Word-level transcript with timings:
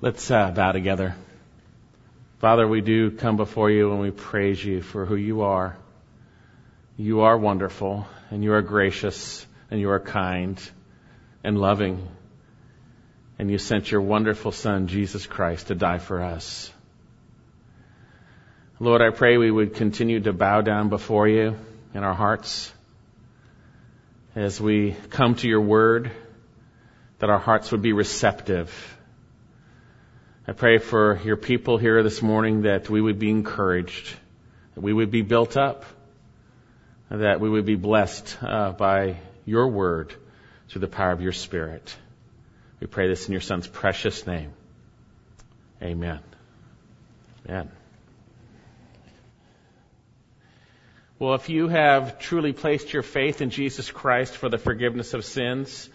Let's 0.00 0.30
uh, 0.30 0.52
bow 0.52 0.70
together. 0.70 1.16
Father, 2.38 2.68
we 2.68 2.82
do 2.82 3.10
come 3.10 3.36
before 3.36 3.68
you 3.68 3.90
and 3.90 4.00
we 4.00 4.12
praise 4.12 4.64
you 4.64 4.80
for 4.80 5.04
who 5.04 5.16
you 5.16 5.40
are. 5.42 5.76
You 6.96 7.22
are 7.22 7.36
wonderful 7.36 8.06
and 8.30 8.44
you 8.44 8.52
are 8.52 8.62
gracious 8.62 9.44
and 9.72 9.80
you 9.80 9.90
are 9.90 9.98
kind 9.98 10.56
and 11.42 11.58
loving. 11.58 12.06
And 13.40 13.50
you 13.50 13.58
sent 13.58 13.90
your 13.90 14.00
wonderful 14.00 14.52
Son, 14.52 14.86
Jesus 14.86 15.26
Christ, 15.26 15.66
to 15.66 15.74
die 15.74 15.98
for 15.98 16.22
us. 16.22 16.72
Lord, 18.78 19.02
I 19.02 19.10
pray 19.10 19.36
we 19.36 19.50
would 19.50 19.74
continue 19.74 20.20
to 20.20 20.32
bow 20.32 20.60
down 20.60 20.90
before 20.90 21.26
you 21.26 21.56
in 21.92 22.04
our 22.04 22.14
hearts 22.14 22.72
as 24.36 24.60
we 24.60 24.94
come 25.10 25.34
to 25.34 25.48
your 25.48 25.62
word, 25.62 26.12
that 27.18 27.30
our 27.30 27.40
hearts 27.40 27.72
would 27.72 27.82
be 27.82 27.92
receptive 27.92 28.94
I 30.48 30.52
pray 30.52 30.78
for 30.78 31.20
your 31.24 31.36
people 31.36 31.76
here 31.76 32.02
this 32.02 32.22
morning 32.22 32.62
that 32.62 32.88
we 32.88 33.02
would 33.02 33.18
be 33.18 33.28
encouraged, 33.28 34.16
that 34.74 34.80
we 34.80 34.94
would 34.94 35.10
be 35.10 35.20
built 35.20 35.58
up, 35.58 35.84
that 37.10 37.38
we 37.38 37.50
would 37.50 37.66
be 37.66 37.74
blessed 37.74 38.38
uh, 38.40 38.72
by 38.72 39.18
your 39.44 39.68
word 39.68 40.14
through 40.70 40.80
the 40.80 40.88
power 40.88 41.10
of 41.10 41.20
your 41.20 41.32
Spirit. 41.32 41.94
We 42.80 42.86
pray 42.86 43.08
this 43.08 43.26
in 43.26 43.32
your 43.32 43.42
Son's 43.42 43.66
precious 43.66 44.26
name. 44.26 44.54
Amen. 45.82 46.20
Amen. 47.46 47.70
Well, 51.18 51.34
if 51.34 51.50
you 51.50 51.68
have 51.68 52.18
truly 52.20 52.54
placed 52.54 52.94
your 52.94 53.02
faith 53.02 53.42
in 53.42 53.50
Jesus 53.50 53.90
Christ 53.90 54.34
for 54.34 54.48
the 54.48 54.56
forgiveness 54.56 55.12
of 55.12 55.26
sins, 55.26 55.90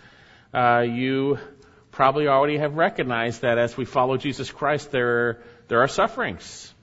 uh, 0.53 0.85
you 0.87 1.39
probably 1.93 2.27
already 2.27 2.57
have 2.57 2.75
recognized 2.75 3.43
that 3.43 3.57
as 3.57 3.77
we 3.77 3.85
follow 3.85 4.17
Jesus 4.17 4.51
Christ, 4.51 4.91
there, 4.91 5.39
there 5.67 5.81
are 5.81 5.87
sufferings. 5.87 6.73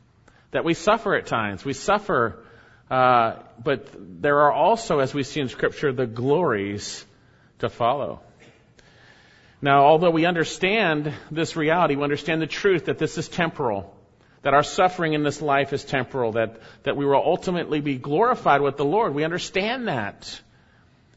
That 0.53 0.65
we 0.65 0.75
suffer 0.75 1.15
at 1.17 1.27
times. 1.27 1.65
We 1.65 1.73
suffer, 1.73 2.45
uh, 2.91 3.37
but 3.63 3.89
there 4.23 4.41
are 4.43 4.53
also, 4.53 5.01
as 5.01 5.13
we 5.13 5.25
see 5.25 5.41
in 5.41 5.49
Scripture, 5.49 5.93
the 5.93 6.07
glories 6.07 7.05
to 7.59 7.69
follow. 7.69 8.21
Now, 9.61 9.85
although 9.85 10.11
we 10.11 10.27
understand 10.27 11.13
this 11.31 11.57
reality, 11.57 11.97
we 11.97 12.05
understand 12.05 12.41
the 12.41 12.47
truth 12.47 12.87
that 12.87 12.99
this 12.99 13.19
is 13.19 13.29
temporal, 13.29 13.95
that 14.43 14.55
our 14.55 14.63
suffering 14.63 15.15
in 15.15 15.25
this 15.25 15.43
life 15.43 15.73
is 15.73 15.85
temporal, 15.85 16.33
that, 16.33 16.61
that 16.85 16.97
we 16.97 17.05
will 17.05 17.23
ultimately 17.23 17.81
be 17.81 17.97
glorified 17.97 18.61
with 18.61 18.77
the 18.77 18.85
Lord. 18.85 19.13
We 19.13 19.25
understand 19.25 19.89
that. 19.89 20.41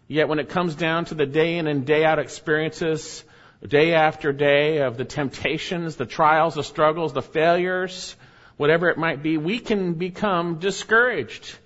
Yet 0.08 0.28
when 0.28 0.40
it 0.40 0.50
comes 0.50 0.74
down 0.76 1.06
to 1.06 1.16
the 1.16 1.28
day 1.28 1.58
in 1.58 1.68
and 1.68 1.86
day 1.86 2.04
out 2.04 2.18
experiences 2.18 3.24
day 3.68 3.94
after 3.94 4.34
day 4.34 4.80
of 4.80 4.98
the 4.98 5.06
temptations, 5.06 5.96
the 5.96 6.06
trials, 6.06 6.56
the 6.56 6.64
struggles, 6.64 7.14
the 7.14 7.22
failures, 7.22 8.16
whatever 8.58 8.90
it 8.90 8.98
might 8.98 9.24
be, 9.24 9.38
we 9.38 9.60
can 9.60 9.94
become 9.94 10.60
discouraged. 10.60 11.58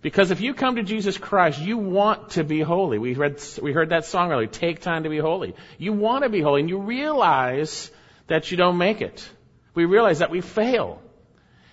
Because 0.00 0.30
if 0.30 0.40
you 0.40 0.54
come 0.54 0.76
to 0.76 0.84
Jesus 0.84 1.18
Christ, 1.18 1.60
you 1.60 1.76
want 1.76 2.30
to 2.30 2.44
be 2.44 2.60
holy. 2.60 2.98
We 2.98 3.14
read, 3.14 3.42
we 3.60 3.72
heard 3.72 3.90
that 3.90 4.04
song 4.04 4.30
earlier, 4.30 4.46
take 4.46 4.80
time 4.80 5.02
to 5.02 5.08
be 5.08 5.18
holy. 5.18 5.56
You 5.76 5.92
want 5.92 6.22
to 6.22 6.30
be 6.30 6.40
holy 6.40 6.60
and 6.60 6.70
you 6.70 6.78
realize 6.78 7.90
that 8.28 8.50
you 8.50 8.56
don't 8.56 8.78
make 8.78 9.00
it. 9.00 9.28
We 9.74 9.86
realize 9.86 10.20
that 10.20 10.30
we 10.30 10.40
fail. 10.40 11.02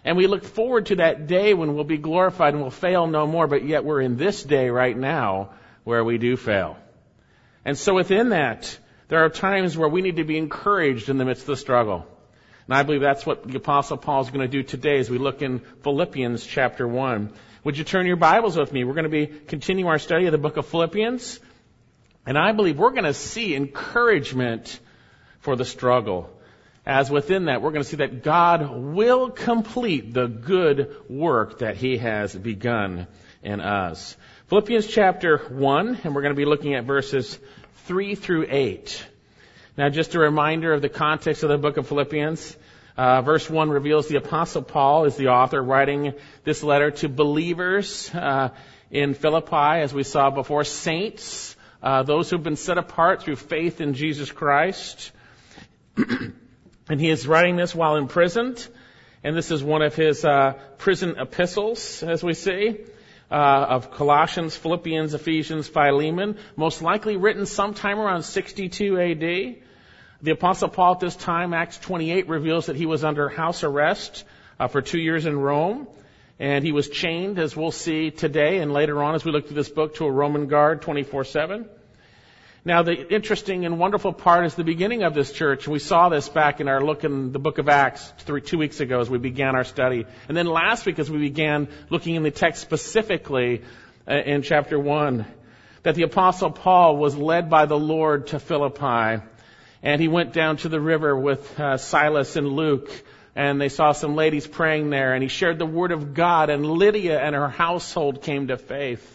And 0.04 0.18
we 0.18 0.28
look 0.28 0.44
forward 0.44 0.88
to 0.88 0.98
that 0.98 1.28
day 1.28 1.54
when 1.54 1.76
we'll 1.76 1.84
be 1.84 1.98
glorified 1.98 2.54
and 2.54 2.62
we'll 2.62 2.72
fail 2.72 3.06
no 3.08 3.28
more, 3.28 3.48
but 3.48 3.64
yet 3.64 3.86
we're 3.86 4.02
in 4.02 4.18
this 4.18 4.44
day 4.44 4.70
right 4.70 4.98
now 4.98 5.52
where 5.84 6.04
we 6.04 6.18
do 6.18 6.36
fail. 6.36 6.78
And 7.64 7.78
so 7.78 7.94
within 7.94 8.30
that, 8.30 8.78
there 9.08 9.24
are 9.24 9.30
times 9.30 9.78
where 9.78 9.90
we 9.90 10.02
need 10.02 10.16
to 10.18 10.24
be 10.24 10.38
encouraged 10.38 11.10
in 11.10 11.18
the 11.18 11.26
midst 11.26 11.44
of 11.44 11.48
the 11.48 11.58
struggle. 11.58 12.06
And 12.68 12.74
I 12.74 12.84
believe 12.84 13.02
that's 13.02 13.26
what 13.26 13.48
the 13.48 13.58
apostle 13.58 13.98
Paul 13.98 14.22
is 14.22 14.30
going 14.30 14.42
to 14.42 14.48
do 14.48 14.64
today 14.64 14.98
as 14.98 15.10
we 15.10 15.20
look 15.20 15.42
in 15.42 15.60
Philippians 15.84 16.46
chapter 16.46 16.88
1. 16.88 17.32
Would 17.64 17.78
you 17.78 17.84
turn 17.84 18.08
your 18.08 18.16
Bibles 18.16 18.58
with 18.58 18.74
me? 18.74 18.84
We're 18.84 18.94
going 18.94 19.04
to 19.04 19.10
be 19.10 19.28
continuing 19.28 19.90
our 19.90 20.00
study 20.00 20.26
of 20.26 20.32
the 20.32 20.40
book 20.40 20.58
of 20.58 20.66
Philippians. 20.66 21.40
And 22.26 22.38
I 22.38 22.54
believe 22.54 22.80
we're 22.80 22.92
going 22.92 23.04
to 23.04 23.14
see 23.14 23.56
encouragement 23.56 24.80
for 25.40 25.56
the 25.56 25.66
struggle. 25.66 26.32
As 26.88 27.12
within 27.12 27.46
that, 27.46 27.62
we're 27.62 27.72
going 27.72 27.84
to 27.84 27.90
see 27.90 27.98
that 27.98 28.24
God 28.24 28.72
will 28.72 29.30
complete 29.30 30.14
the 30.14 30.28
good 30.28 30.96
work 31.08 31.60
that 31.60 31.78
He 31.78 31.98
has 31.98 32.36
begun 32.36 33.08
in 33.44 33.62
us. 33.62 34.18
Philippians 34.48 34.88
chapter 34.88 35.38
1, 35.38 36.00
and 36.04 36.16
we're 36.16 36.22
going 36.22 36.34
to 36.34 36.38
be 36.38 36.46
looking 36.46 36.74
at 36.76 36.86
verses 36.86 37.40
3 37.86 38.16
through 38.16 38.48
8. 38.50 39.06
Now, 39.78 39.90
just 39.90 40.16
a 40.16 40.20
reminder 40.20 40.74
of 40.74 40.82
the 40.82 40.90
context 40.90 41.44
of 41.44 41.50
the 41.50 41.58
book 41.60 41.78
of 41.78 41.88
Philippians. 41.88 42.58
Uh, 42.98 43.22
verse 43.22 43.48
1 43.48 43.70
reveals 43.70 44.08
the 44.08 44.18
Apostle 44.18 44.64
Paul 44.64 45.06
is 45.06 45.18
the 45.18 45.28
author 45.28 45.62
writing 45.62 46.14
this 46.44 46.64
letter 46.64 46.90
to 46.90 47.10
believers 47.10 48.10
uh, 48.12 48.50
in 48.90 49.14
Philippi, 49.14 49.82
as 49.82 49.94
we 49.94 50.02
saw 50.02 50.32
before, 50.32 50.64
saints, 50.64 51.56
uh, 51.84 52.02
those 52.02 52.28
who've 52.28 52.42
been 52.42 52.56
set 52.56 52.80
apart 52.80 53.22
through 53.22 53.36
faith 53.36 53.80
in 53.82 53.94
Jesus 53.94 54.32
Christ. 54.32 55.12
and 55.98 57.00
he 57.00 57.12
is 57.12 57.28
writing 57.28 57.56
this 57.56 57.76
while 57.76 57.98
imprisoned. 57.98 58.68
And 59.24 59.38
this 59.38 59.52
is 59.52 59.64
one 59.64 59.84
of 59.84 59.94
his 59.94 60.26
uh, 60.26 60.54
prison 60.80 61.18
epistles, 61.20 62.02
as 62.02 62.24
we 62.24 62.34
see 62.34 62.80
uh, 63.36 63.66
of 63.70 63.92
Colossians, 63.92 64.56
Philippians, 64.56 65.14
Ephesians, 65.14 65.68
Philemon, 65.68 66.38
most 66.56 66.82
likely 66.82 67.18
written 67.18 67.46
sometime 67.46 68.00
around 68.00 68.24
62 68.24 68.98
AD. 68.98 69.56
The 70.22 70.32
Apostle 70.32 70.70
Paul 70.70 70.94
at 70.94 71.02
this 71.02 71.18
time, 71.18 71.54
Acts 71.54 71.78
28, 71.80 72.30
reveals 72.30 72.68
that 72.68 72.78
he 72.78 72.86
was 72.86 73.04
under 73.04 73.28
house 73.28 73.66
arrest 73.66 74.24
uh, 74.58 74.70
for 74.70 74.82
two 74.82 75.00
years 75.00 75.26
in 75.26 75.38
Rome. 75.38 75.86
And 76.40 76.64
he 76.64 76.72
was 76.72 76.88
chained, 76.88 77.38
as 77.38 77.58
we'll 77.58 77.72
see 77.72 78.10
today 78.10 78.60
and 78.60 78.72
later 78.72 79.04
on 79.04 79.16
as 79.16 79.26
we 79.26 79.34
look 79.34 79.48
through 79.48 79.58
this 79.58 79.70
book, 79.70 79.96
to 79.96 80.06
a 80.06 80.12
Roman 80.12 80.48
guard 80.48 80.82
24-7. 80.82 81.68
Now, 82.68 82.82
the 82.82 83.14
interesting 83.14 83.64
and 83.64 83.78
wonderful 83.78 84.12
part 84.12 84.48
is 84.48 84.56
the 84.56 84.64
beginning 84.64 85.04
of 85.04 85.14
this 85.14 85.32
church. 85.32 85.68
We 85.68 85.78
saw 85.78 86.10
this 86.10 86.28
back 86.28 86.60
in 86.60 86.68
our 86.68 86.84
look 86.84 87.04
in 87.04 87.32
the 87.32 87.38
book 87.38 87.60
of 87.60 87.70
Acts 87.70 88.12
three, 88.18 88.42
two 88.42 88.58
weeks 88.58 88.80
ago 88.80 89.00
as 89.00 89.08
we 89.08 89.20
began 89.20 89.56
our 89.56 89.64
study. 89.64 90.08
And 90.28 90.36
then 90.36 90.48
last 90.48 90.84
week 90.88 90.98
as 90.98 91.12
we 91.12 91.20
began 91.20 91.68
looking 91.92 92.16
in 92.16 92.24
the 92.24 92.32
text 92.32 92.64
specifically 92.64 93.62
uh, 94.08 94.16
in 94.16 94.42
chapter 94.42 94.80
1, 94.80 95.28
that 95.84 95.94
the 95.94 96.02
apostle 96.02 96.50
Paul 96.50 96.98
was 96.98 97.16
led 97.16 97.52
by 97.52 97.68
the 97.68 97.78
Lord 97.78 98.28
to 98.28 98.40
Philippi. 98.40 99.24
And 99.84 100.02
he 100.02 100.08
went 100.08 100.34
down 100.34 100.58
to 100.58 100.70
the 100.70 100.82
river 100.82 101.16
with 101.16 101.60
uh, 101.60 101.78
Silas 101.78 102.36
and 102.36 102.48
Luke 102.48 102.90
and 103.36 103.62
they 103.62 103.70
saw 103.70 103.92
some 103.92 104.16
ladies 104.16 104.48
praying 104.48 104.90
there 104.90 105.14
and 105.14 105.22
he 105.22 105.30
shared 105.30 105.60
the 105.60 105.68
word 105.68 105.92
of 105.92 106.16
God 106.16 106.50
and 106.50 106.66
Lydia 106.66 107.20
and 107.20 107.36
her 107.36 107.50
household 107.50 108.24
came 108.24 108.48
to 108.48 108.58
faith. 108.58 109.15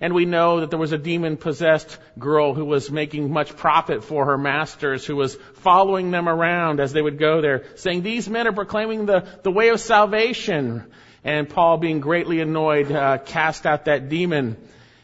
And 0.00 0.14
we 0.14 0.24
know 0.24 0.60
that 0.60 0.70
there 0.70 0.78
was 0.78 0.92
a 0.92 0.98
demon 0.98 1.36
possessed 1.36 1.98
girl 2.18 2.54
who 2.54 2.64
was 2.64 2.90
making 2.90 3.30
much 3.30 3.54
profit 3.54 4.02
for 4.02 4.26
her 4.26 4.38
masters, 4.38 5.04
who 5.04 5.14
was 5.14 5.34
following 5.56 6.10
them 6.10 6.26
around 6.26 6.80
as 6.80 6.92
they 6.92 7.02
would 7.02 7.18
go 7.18 7.42
there, 7.42 7.64
saying, 7.76 8.02
These 8.02 8.28
men 8.28 8.46
are 8.46 8.52
proclaiming 8.52 9.04
the, 9.04 9.26
the 9.42 9.50
way 9.50 9.68
of 9.68 9.78
salvation. 9.78 10.84
And 11.22 11.50
Paul, 11.50 11.76
being 11.76 12.00
greatly 12.00 12.40
annoyed, 12.40 12.90
uh, 12.90 13.18
cast 13.18 13.66
out 13.66 13.84
that 13.84 14.08
demon. 14.08 14.56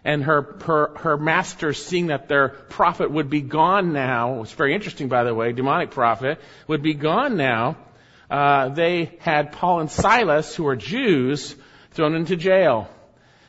And 0.03 0.25
her, 0.25 0.57
her, 0.65 0.97
her 0.97 1.17
masters, 1.19 1.85
seeing 1.85 2.07
that 2.07 2.29
their 2.29 2.49
profit 2.49 3.11
would 3.11 3.29
be 3.29 3.43
gone 3.43 3.93
now, 3.93 4.43
it's 4.43 4.53
very 4.53 4.73
interesting, 4.73 5.09
by 5.09 5.25
the 5.25 5.35
way, 5.35 5.53
demonic 5.53 5.91
profit, 5.91 6.41
would 6.69 6.81
be 6.81 6.95
gone 6.95 7.37
now, 7.37 7.77
uh, 8.31 8.71
they 8.71 9.17
had 9.19 9.53
Paul 9.53 9.81
and 9.81 9.91
Silas, 9.91 10.55
who 10.55 10.67
are 10.69 10.77
Jews, 10.77 11.55
thrown 11.91 12.15
into 12.15 12.37
jail. 12.37 12.89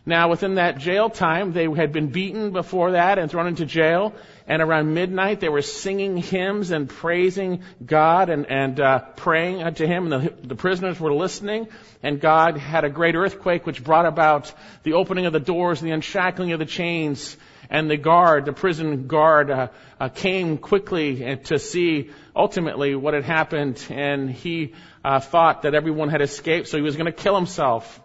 Now, 0.08 0.30
within 0.30 0.56
that 0.56 0.78
jail 0.78 1.10
time, 1.10 1.52
they 1.52 1.66
had 1.66 1.92
been 1.92 2.08
beaten 2.08 2.52
before 2.52 2.92
that 2.92 3.20
and 3.20 3.30
thrown 3.30 3.46
into 3.46 3.66
jail. 3.66 4.14
And 4.48 4.62
around 4.62 4.94
midnight, 4.94 5.42
they 5.42 5.50
were 5.50 5.62
singing 5.62 6.16
hymns 6.16 6.72
and 6.72 6.88
praising 6.88 7.64
God 7.86 8.30
and, 8.30 8.50
and 8.50 8.80
uh, 8.80 9.00
praying 9.18 9.64
unto 9.64 9.86
Him. 9.86 10.14
And 10.14 10.24
the, 10.24 10.48
the 10.48 10.56
prisoners 10.56 10.98
were 10.98 11.14
listening. 11.14 11.68
And 12.02 12.22
God 12.22 12.56
had 12.56 12.86
a 12.86 12.90
great 12.90 13.16
earthquake, 13.16 13.66
which 13.66 13.84
brought 13.84 14.06
about 14.06 14.54
the 14.84 14.94
opening 14.94 15.26
of 15.26 15.34
the 15.34 15.42
doors 15.42 15.82
and 15.82 15.90
the 15.90 15.94
unshackling 15.94 16.54
of 16.54 16.60
the 16.60 16.66
chains. 16.66 17.36
And 17.70 17.92
the 17.92 17.98
guard, 17.98 18.46
the 18.46 18.54
prison 18.54 19.08
guard, 19.08 19.52
uh, 19.52 19.68
uh, 20.00 20.08
came 20.08 20.58
quickly 20.58 21.36
to 21.36 21.60
see 21.60 22.12
ultimately 22.34 22.96
what 22.96 23.14
had 23.14 23.26
happened. 23.26 23.86
And 23.90 24.32
he 24.32 24.74
uh, 25.04 25.20
thought 25.20 25.64
that 25.64 25.76
everyone 25.76 26.08
had 26.08 26.22
escaped, 26.22 26.70
so 26.70 26.78
he 26.78 26.84
was 26.84 26.96
going 26.96 27.08
to 27.08 27.12
kill 27.12 27.36
himself. 27.36 28.02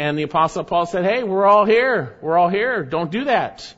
And 0.00 0.16
the 0.16 0.22
apostle 0.22 0.64
Paul 0.64 0.86
said, 0.86 1.04
Hey, 1.04 1.24
we're 1.24 1.44
all 1.44 1.66
here. 1.66 2.16
We're 2.22 2.38
all 2.38 2.48
here. 2.48 2.82
Don't 2.84 3.10
do 3.10 3.24
that. 3.24 3.74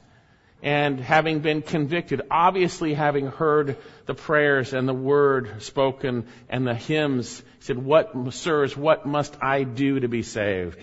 And 0.63 1.01
having 1.01 1.41
been 1.41 1.63
convicted, 1.63 2.23
obviously 2.31 2.95
having 2.95 3.27
heard 3.27 3.77
the 4.07 4.15
prayers 4.15 4.73
and 4.73 4.89
the 4.89 4.95
word 4.95 5.63
spoken 5.65 6.29
and 6.49 6.65
the 6.65 6.77
hymns, 6.77 7.41
he 7.41 7.65
said, 7.65 7.77
What, 7.77 8.13
sirs, 8.35 8.77
what 8.77 9.05
must 9.05 9.37
I 9.43 9.65
do 9.65 9.99
to 9.99 10.07
be 10.07 10.23
saved? 10.23 10.79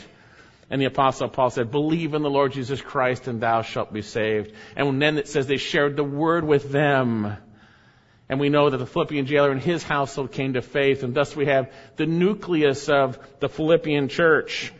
And 0.69 0.81
the 0.81 0.87
apostle 0.87 1.29
Paul 1.29 1.51
said, 1.51 1.71
believe 1.71 2.15
in 2.15 2.21
the 2.21 2.29
Lord 2.29 2.51
Jesus 2.51 2.81
Christ 2.81 3.29
and 3.29 3.39
thou 3.39 3.61
shalt 3.61 3.93
be 3.93 4.01
saved. 4.01 4.51
And 4.75 5.01
then 5.01 5.17
it 5.17 5.29
says 5.29 5.47
they 5.47 5.55
shared 5.55 5.95
the 5.95 6.03
word 6.03 6.43
with 6.43 6.69
them. 6.69 7.37
And 8.27 8.41
we 8.41 8.49
know 8.49 8.69
that 8.69 8.77
the 8.77 8.85
Philippian 8.85 9.25
jailer 9.25 9.51
and 9.51 9.61
his 9.61 9.83
household 9.83 10.33
came 10.33 10.53
to 10.53 10.61
faith, 10.61 11.01
and 11.01 11.15
thus 11.15 11.33
we 11.33 11.45
have 11.45 11.71
the 11.95 12.05
nucleus 12.05 12.89
of 12.89 13.17
the 13.39 13.47
Philippian 13.47 14.09
church. 14.09 14.73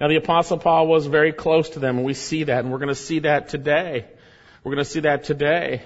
Now 0.00 0.08
the 0.08 0.16
apostle 0.16 0.58
Paul 0.58 0.86
was 0.86 1.06
very 1.06 1.32
close 1.32 1.70
to 1.70 1.80
them, 1.80 1.96
and 1.96 2.06
we 2.06 2.14
see 2.14 2.44
that, 2.44 2.60
and 2.60 2.70
we're 2.70 2.78
going 2.78 2.88
to 2.88 2.94
see 2.94 3.20
that 3.20 3.48
today. 3.48 4.06
We're 4.62 4.74
going 4.74 4.84
to 4.84 4.90
see 4.90 5.00
that 5.00 5.24
today. 5.24 5.82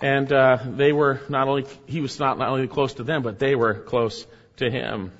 And 0.00 0.32
uh, 0.32 0.58
they 0.66 0.92
were 0.92 1.20
not 1.28 1.48
only 1.48 1.66
he 1.86 2.00
was 2.00 2.18
not, 2.18 2.38
not 2.38 2.48
only 2.48 2.66
close 2.66 2.94
to 2.94 3.04
them, 3.04 3.22
but 3.22 3.38
they 3.38 3.54
were 3.54 3.74
close 3.74 4.26
to 4.56 4.70
him. 4.70 5.12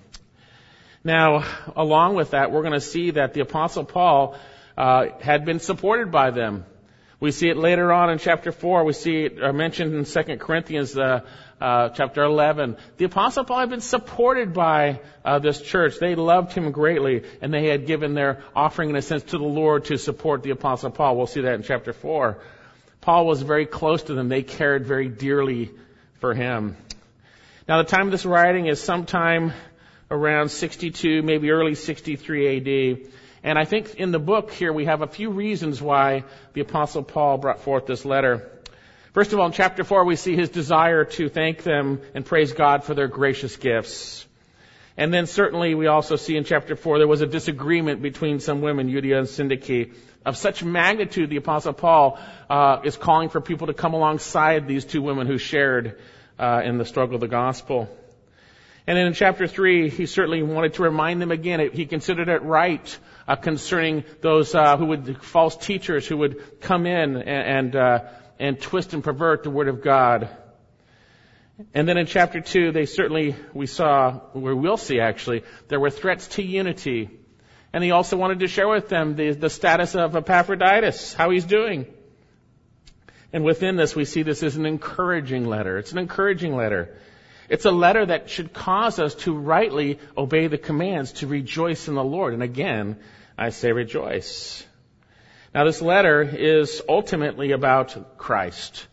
Now, 1.05 1.45
along 1.77 2.15
with 2.17 2.31
that, 2.31 2.51
we're 2.51 2.63
going 2.63 2.73
to 2.73 2.81
see 2.81 3.13
that 3.13 3.35
the 3.35 3.41
apostle 3.41 3.85
Paul 3.85 4.37
uh, 4.77 5.07
had 5.21 5.45
been 5.45 5.61
supported 5.61 6.11
by 6.11 6.31
them. 6.31 6.65
We 7.21 7.31
see 7.31 7.49
it 7.49 7.57
later 7.57 7.93
on 7.93 8.11
in 8.11 8.19
chapter 8.19 8.53
4. 8.53 8.85
We 8.85 8.93
see 8.93 9.27
it 9.27 9.43
uh, 9.43 9.53
mentioned 9.53 9.95
in 9.95 10.05
2 10.05 10.37
Corinthians 10.39 10.97
uh, 10.97 11.21
uh, 11.61 11.89
chapter 11.91 12.23
11. 12.23 12.77
The 12.97 13.05
Apostle 13.05 13.45
Paul 13.45 13.61
had 13.61 13.71
been 13.71 13.81
supported 13.81 14.53
by 14.53 15.01
uh, 15.25 15.39
this 15.39 15.61
church. 15.61 15.99
They 15.99 16.15
loved 16.15 16.53
him 16.53 16.71
greatly, 16.73 17.25
and 17.41 17.53
they 17.53 17.69
had 17.69 17.87
given 17.87 18.15
their 18.15 18.43
offering, 18.55 18.91
in 18.91 18.97
a 18.97 19.03
sense, 19.03 19.23
to 19.25 19.39
the 19.39 19.45
Lord 19.45 19.87
to 19.87 19.99
support 19.99 20.43
the 20.43 20.51
Apostle 20.51 20.91
Paul. 20.91 21.17
We'll 21.17 21.27
see 21.27 21.43
that 21.43 21.55
in 21.55 21.63
chapter 21.63 21.93
4. 21.93 22.39
Paul 23.01 23.27
was 23.27 23.43
very 23.43 23.67
close 23.67 24.03
to 24.05 24.15
them. 24.15 24.29
They 24.29 24.43
cared 24.43 24.87
very 24.87 25.09
dearly 25.09 25.71
for 26.21 26.35
him. 26.35 26.77
Now, 27.69 27.79
the 27.79 27.89
time 27.89 28.07
of 28.07 28.13
this 28.13 28.27
writing 28.27 28.67
is 28.67 28.81
sometime 28.81 29.53
around 30.11 30.51
62, 30.51 31.23
maybe 31.23 31.51
early 31.51 31.75
63 31.75 32.57
AD. 32.57 33.11
And 33.43 33.59
I 33.59 33.67
think 33.67 33.97
in 33.97 34.11
the 34.11 34.19
book 34.19 34.53
here 34.53 34.73
we 34.73 34.87
have 34.87 35.03
a 35.03 35.07
few 35.07 35.31
reasons 35.31 35.83
why 35.83 36.25
the 36.55 36.63
apostle 36.63 37.03
Paul 37.03 37.37
brought 37.37 37.61
forth 37.61 37.87
this 37.87 38.07
letter. 38.07 38.51
First 39.15 39.33
of 39.33 39.39
all, 39.39 39.47
in 39.47 39.53
chapter 39.53 39.85
4 39.85 40.05
we 40.05 40.17
see 40.17 40.35
his 40.35 40.49
desire 40.49 41.05
to 41.05 41.29
thank 41.29 41.63
them 41.63 42.01
and 42.15 42.27
praise 42.27 42.53
God 42.53 42.83
for 42.83 42.95
their 42.95 43.07
gracious 43.07 43.57
gifts. 43.57 44.27
And 44.97 45.15
then 45.15 45.27
certainly 45.27 45.77
we 45.77 45.87
also 45.87 46.17
see 46.17 46.37
in 46.37 46.43
chapter 46.43 46.75
4 46.75 46.99
there 46.99 47.07
was 47.07 47.21
a 47.21 47.27
disagreement 47.27 48.03
between 48.03 48.41
some 48.41 48.61
women, 48.61 48.89
Euodia 48.89 49.19
and 49.19 49.29
Syntyche, 49.29 49.95
of 50.27 50.37
such 50.37 50.65
magnitude 50.65 51.31
the 51.31 51.37
apostle 51.37 51.73
Paul 51.73 52.19
uh, 52.51 52.81
is 52.83 52.97
calling 52.97 53.29
for 53.29 53.41
people 53.41 53.69
to 53.69 53.73
come 53.73 53.95
alongside 53.95 54.67
these 54.67 54.85
two 54.85 55.01
women 55.01 55.29
who 55.29 55.39
shared 55.39 56.01
uh, 56.37 56.63
in 56.65 56.79
the 56.79 56.85
struggle 56.85 57.15
of 57.15 57.21
the 57.21 57.29
gospel. 57.29 57.89
And 58.85 58.99
then 58.99 59.07
in 59.07 59.15
chapter 59.15 59.47
3, 59.47 59.91
he 59.91 60.07
certainly 60.07 60.43
wanted 60.43 60.75
to 60.75 60.83
remind 60.83 61.23
them 61.23 61.31
again, 61.31 61.71
he 61.73 61.87
considered 61.87 62.29
it 62.29 62.43
right 62.43 62.99
uh, 63.29 63.37
concerning 63.37 64.03
those 64.23 64.57
uh, 64.57 64.77
who 64.77 64.87
would, 64.87 65.23
false 65.23 65.57
teachers 65.57 66.05
who 66.05 66.17
would 66.17 66.61
come 66.61 66.85
in 66.85 67.17
and, 67.17 67.29
and, 67.29 67.77
uh, 67.77 68.01
and 68.39 68.61
twist 68.61 68.95
and 68.95 69.03
pervert 69.03 69.43
the 69.43 69.51
Word 69.51 69.69
of 69.69 69.83
God. 69.83 70.29
And 71.73 71.89
then 71.89 71.99
in 71.99 72.07
chapter 72.07 72.41
2, 72.41 72.73
they 72.73 72.87
certainly, 72.87 73.37
we 73.53 73.67
saw, 73.67 74.21
we 74.35 74.55
will 74.55 74.77
see 74.77 75.01
actually, 75.01 75.45
there 75.69 75.79
were 75.79 75.91
threats 75.91 76.27
to 76.29 76.43
unity. 76.43 77.11
And 77.73 77.83
he 77.83 77.91
also 77.91 78.17
wanted 78.17 78.41
to 78.41 78.49
share 78.49 78.69
with 78.69 78.89
them 78.89 79.15
the, 79.17 79.33
the 79.33 79.51
status 79.51 79.95
of 79.95 80.17
Epaphroditus, 80.17 81.15
how 81.15 81.31
he's 81.31 81.45
doing. 81.45 81.87
And 83.33 83.45
within 83.45 83.77
this, 83.77 83.97
we 83.97 84.05
see 84.05 84.23
this 84.23 84.43
as 84.43 84.57
an 84.57 84.67
encouraging 84.67 85.47
letter. 85.47 85.79
It's 85.79 85.93
an 85.93 85.99
encouraging 85.99 86.55
letter. 86.55 86.97
It's 87.49 87.65
a 87.65 87.71
letter 87.71 88.07
that 88.07 88.31
should 88.31 88.53
cause 88.53 88.99
us 88.99 89.15
to 89.17 89.37
rightly 89.37 89.99
obey 90.17 90.47
the 90.47 90.59
commands, 90.59 91.13
to 91.15 91.27
rejoice 91.27 91.89
in 91.89 91.95
the 91.95 92.05
Lord. 92.05 92.33
And 92.33 92.43
again, 92.43 92.97
I 93.37 93.51
say 93.51 93.73
rejoice. 93.73 94.65
Now 95.55 95.65
this 95.65 95.81
letter 95.81 96.23
is 96.23 96.83
ultimately 96.89 97.53
about 97.53 98.19
Christ. 98.19 98.89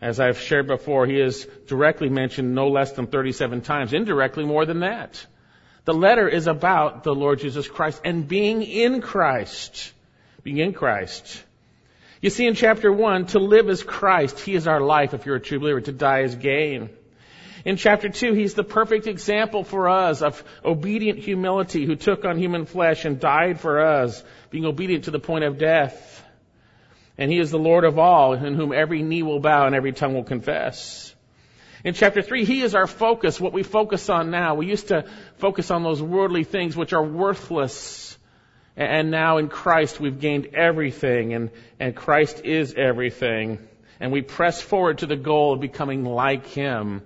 As 0.00 0.20
I've 0.20 0.38
shared 0.38 0.66
before, 0.66 1.06
he 1.06 1.18
is 1.18 1.48
directly 1.66 2.10
mentioned 2.10 2.54
no 2.54 2.68
less 2.68 2.92
than 2.92 3.06
37 3.06 3.62
times, 3.62 3.92
indirectly 3.92 4.44
more 4.44 4.66
than 4.66 4.80
that. 4.80 5.24
The 5.84 5.94
letter 5.94 6.28
is 6.28 6.46
about 6.46 7.02
the 7.02 7.14
Lord 7.14 7.38
Jesus 7.38 7.66
Christ 7.66 8.02
and 8.04 8.28
being 8.28 8.62
in 8.62 9.00
Christ. 9.00 9.92
Being 10.42 10.58
in 10.58 10.72
Christ. 10.74 11.42
You 12.20 12.30
see 12.30 12.46
in 12.46 12.54
chapter 12.54 12.92
1, 12.92 13.26
to 13.28 13.38
live 13.38 13.68
as 13.68 13.82
Christ, 13.82 14.38
He 14.38 14.54
is 14.54 14.68
our 14.68 14.80
life 14.80 15.14
if 15.14 15.24
you're 15.24 15.36
a 15.36 15.40
true 15.40 15.60
believer. 15.60 15.80
To 15.80 15.92
die 15.92 16.20
is 16.20 16.34
gain. 16.34 16.90
In 17.64 17.76
chapter 17.76 18.08
2, 18.08 18.32
he's 18.32 18.54
the 18.54 18.64
perfect 18.64 19.06
example 19.06 19.62
for 19.62 19.88
us 19.88 20.20
of 20.20 20.42
obedient 20.64 21.20
humility 21.20 21.86
who 21.86 21.94
took 21.94 22.24
on 22.24 22.36
human 22.36 22.66
flesh 22.66 23.04
and 23.04 23.20
died 23.20 23.60
for 23.60 23.80
us, 23.80 24.22
being 24.50 24.64
obedient 24.64 25.04
to 25.04 25.12
the 25.12 25.20
point 25.20 25.44
of 25.44 25.58
death. 25.58 26.24
And 27.16 27.30
he 27.30 27.38
is 27.38 27.50
the 27.50 27.58
Lord 27.58 27.84
of 27.84 27.98
all, 27.98 28.32
in 28.32 28.54
whom 28.54 28.72
every 28.72 29.02
knee 29.02 29.22
will 29.22 29.38
bow 29.38 29.66
and 29.66 29.74
every 29.74 29.92
tongue 29.92 30.14
will 30.14 30.24
confess. 30.24 31.14
In 31.84 31.94
chapter 31.94 32.22
3, 32.22 32.44
he 32.44 32.62
is 32.62 32.74
our 32.74 32.86
focus, 32.86 33.40
what 33.40 33.52
we 33.52 33.62
focus 33.62 34.08
on 34.08 34.30
now. 34.30 34.54
We 34.54 34.66
used 34.66 34.88
to 34.88 35.04
focus 35.36 35.70
on 35.70 35.82
those 35.82 36.02
worldly 36.02 36.44
things 36.44 36.76
which 36.76 36.92
are 36.92 37.04
worthless. 37.04 38.16
And 38.76 39.10
now 39.10 39.38
in 39.38 39.48
Christ 39.48 40.00
we've 40.00 40.18
gained 40.18 40.54
everything, 40.54 41.34
and, 41.34 41.50
and 41.78 41.94
Christ 41.94 42.44
is 42.44 42.74
everything. 42.74 43.58
And 44.00 44.10
we 44.10 44.22
press 44.22 44.60
forward 44.60 44.98
to 44.98 45.06
the 45.06 45.16
goal 45.16 45.52
of 45.52 45.60
becoming 45.60 46.04
like 46.04 46.46
him. 46.46 47.02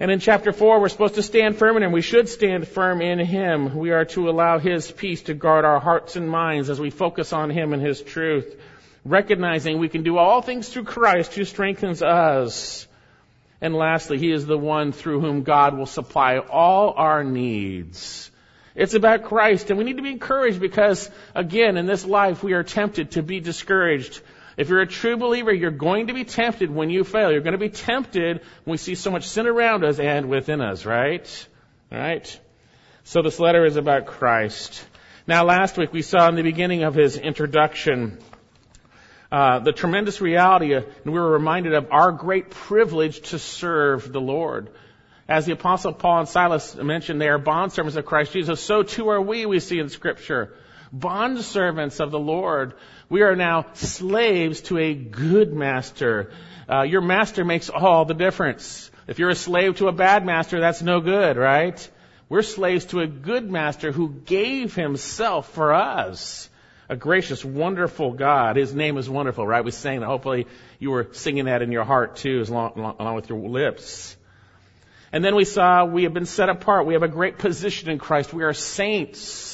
And 0.00 0.12
in 0.12 0.20
chapter 0.20 0.52
4, 0.52 0.80
we're 0.80 0.88
supposed 0.88 1.16
to 1.16 1.24
stand 1.24 1.56
firm 1.56 1.76
in 1.76 1.82
Him. 1.82 1.90
We 1.90 2.02
should 2.02 2.28
stand 2.28 2.68
firm 2.68 3.00
in 3.00 3.18
Him. 3.18 3.76
We 3.76 3.90
are 3.90 4.04
to 4.06 4.30
allow 4.30 4.58
His 4.58 4.88
peace 4.90 5.22
to 5.22 5.34
guard 5.34 5.64
our 5.64 5.80
hearts 5.80 6.14
and 6.14 6.30
minds 6.30 6.70
as 6.70 6.78
we 6.78 6.90
focus 6.90 7.32
on 7.32 7.50
Him 7.50 7.72
and 7.72 7.82
His 7.82 8.00
truth, 8.00 8.60
recognizing 9.04 9.78
we 9.78 9.88
can 9.88 10.04
do 10.04 10.16
all 10.16 10.40
things 10.40 10.68
through 10.68 10.84
Christ 10.84 11.34
who 11.34 11.44
strengthens 11.44 12.00
us. 12.00 12.86
And 13.60 13.74
lastly, 13.74 14.18
He 14.18 14.30
is 14.30 14.46
the 14.46 14.56
one 14.56 14.92
through 14.92 15.20
whom 15.20 15.42
God 15.42 15.76
will 15.76 15.86
supply 15.86 16.38
all 16.38 16.94
our 16.96 17.24
needs. 17.24 18.30
It's 18.76 18.94
about 18.94 19.24
Christ, 19.24 19.70
and 19.70 19.78
we 19.78 19.84
need 19.84 19.96
to 19.96 20.04
be 20.04 20.12
encouraged 20.12 20.60
because, 20.60 21.10
again, 21.34 21.76
in 21.76 21.86
this 21.86 22.04
life 22.04 22.44
we 22.44 22.52
are 22.52 22.62
tempted 22.62 23.10
to 23.12 23.22
be 23.24 23.40
discouraged. 23.40 24.20
If 24.58 24.68
you're 24.68 24.80
a 24.80 24.86
true 24.86 25.16
believer, 25.16 25.52
you're 25.52 25.70
going 25.70 26.08
to 26.08 26.14
be 26.14 26.24
tempted 26.24 26.68
when 26.68 26.90
you 26.90 27.04
fail. 27.04 27.30
You're 27.30 27.42
going 27.42 27.52
to 27.52 27.58
be 27.58 27.70
tempted 27.70 28.40
when 28.64 28.72
we 28.72 28.76
see 28.76 28.96
so 28.96 29.12
much 29.12 29.28
sin 29.28 29.46
around 29.46 29.84
us 29.84 30.00
and 30.00 30.28
within 30.28 30.60
us, 30.60 30.84
right? 30.84 31.48
Right? 31.92 32.40
So 33.04 33.22
this 33.22 33.38
letter 33.38 33.64
is 33.64 33.76
about 33.76 34.06
Christ. 34.06 34.84
Now 35.28 35.44
last 35.44 35.78
week 35.78 35.92
we 35.92 36.02
saw 36.02 36.28
in 36.28 36.34
the 36.34 36.42
beginning 36.42 36.82
of 36.82 36.94
his 36.94 37.16
introduction 37.16 38.18
uh, 39.30 39.60
the 39.60 39.72
tremendous 39.72 40.20
reality, 40.20 40.74
uh, 40.74 40.80
and 41.04 41.12
we 41.12 41.20
were 41.20 41.30
reminded 41.30 41.74
of 41.74 41.92
our 41.92 42.10
great 42.10 42.50
privilege 42.50 43.20
to 43.30 43.38
serve 43.38 44.12
the 44.12 44.20
Lord. 44.20 44.70
As 45.28 45.46
the 45.46 45.52
apostle 45.52 45.92
Paul 45.92 46.20
and 46.20 46.28
Silas 46.28 46.74
mentioned, 46.74 47.20
they 47.20 47.28
are 47.28 47.38
bondservants 47.38 47.96
of 47.96 48.06
Christ 48.06 48.32
Jesus. 48.32 48.60
So 48.60 48.82
too 48.82 49.10
are 49.10 49.20
we, 49.20 49.46
we 49.46 49.60
see 49.60 49.78
in 49.78 49.88
scripture. 49.88 50.54
Bondservants 50.92 52.00
of 52.00 52.10
the 52.10 52.18
Lord. 52.18 52.74
We 53.10 53.22
are 53.22 53.34
now 53.34 53.66
slaves 53.72 54.60
to 54.62 54.76
a 54.76 54.94
good 54.94 55.54
master. 55.54 56.30
Uh, 56.70 56.82
your 56.82 57.00
master 57.00 57.42
makes 57.42 57.70
all 57.70 58.04
the 58.04 58.12
difference. 58.12 58.90
If 59.06 59.18
you're 59.18 59.30
a 59.30 59.34
slave 59.34 59.76
to 59.76 59.88
a 59.88 59.92
bad 59.92 60.26
master, 60.26 60.60
that's 60.60 60.82
no 60.82 61.00
good, 61.00 61.38
right? 61.38 61.90
We're 62.28 62.42
slaves 62.42 62.84
to 62.86 63.00
a 63.00 63.06
good 63.06 63.50
master 63.50 63.92
who 63.92 64.10
gave 64.10 64.74
himself 64.74 65.50
for 65.54 65.72
us. 65.72 66.50
A 66.90 66.96
gracious, 66.96 67.42
wonderful 67.42 68.12
God. 68.12 68.56
His 68.56 68.74
name 68.74 68.98
is 68.98 69.08
wonderful, 69.08 69.46
right? 69.46 69.64
We 69.64 69.70
sang 69.70 70.00
that. 70.00 70.06
Hopefully 70.06 70.46
you 70.78 70.90
were 70.90 71.08
singing 71.12 71.46
that 71.46 71.62
in 71.62 71.72
your 71.72 71.84
heart 71.84 72.16
too, 72.16 72.44
along, 72.46 72.94
along 72.98 73.14
with 73.14 73.30
your 73.30 73.38
lips. 73.38 74.14
And 75.12 75.24
then 75.24 75.34
we 75.34 75.46
saw 75.46 75.86
we 75.86 76.02
have 76.02 76.12
been 76.12 76.26
set 76.26 76.50
apart. 76.50 76.84
We 76.84 76.92
have 76.92 77.02
a 77.02 77.08
great 77.08 77.38
position 77.38 77.88
in 77.88 77.98
Christ. 77.98 78.34
We 78.34 78.44
are 78.44 78.52
saints 78.52 79.47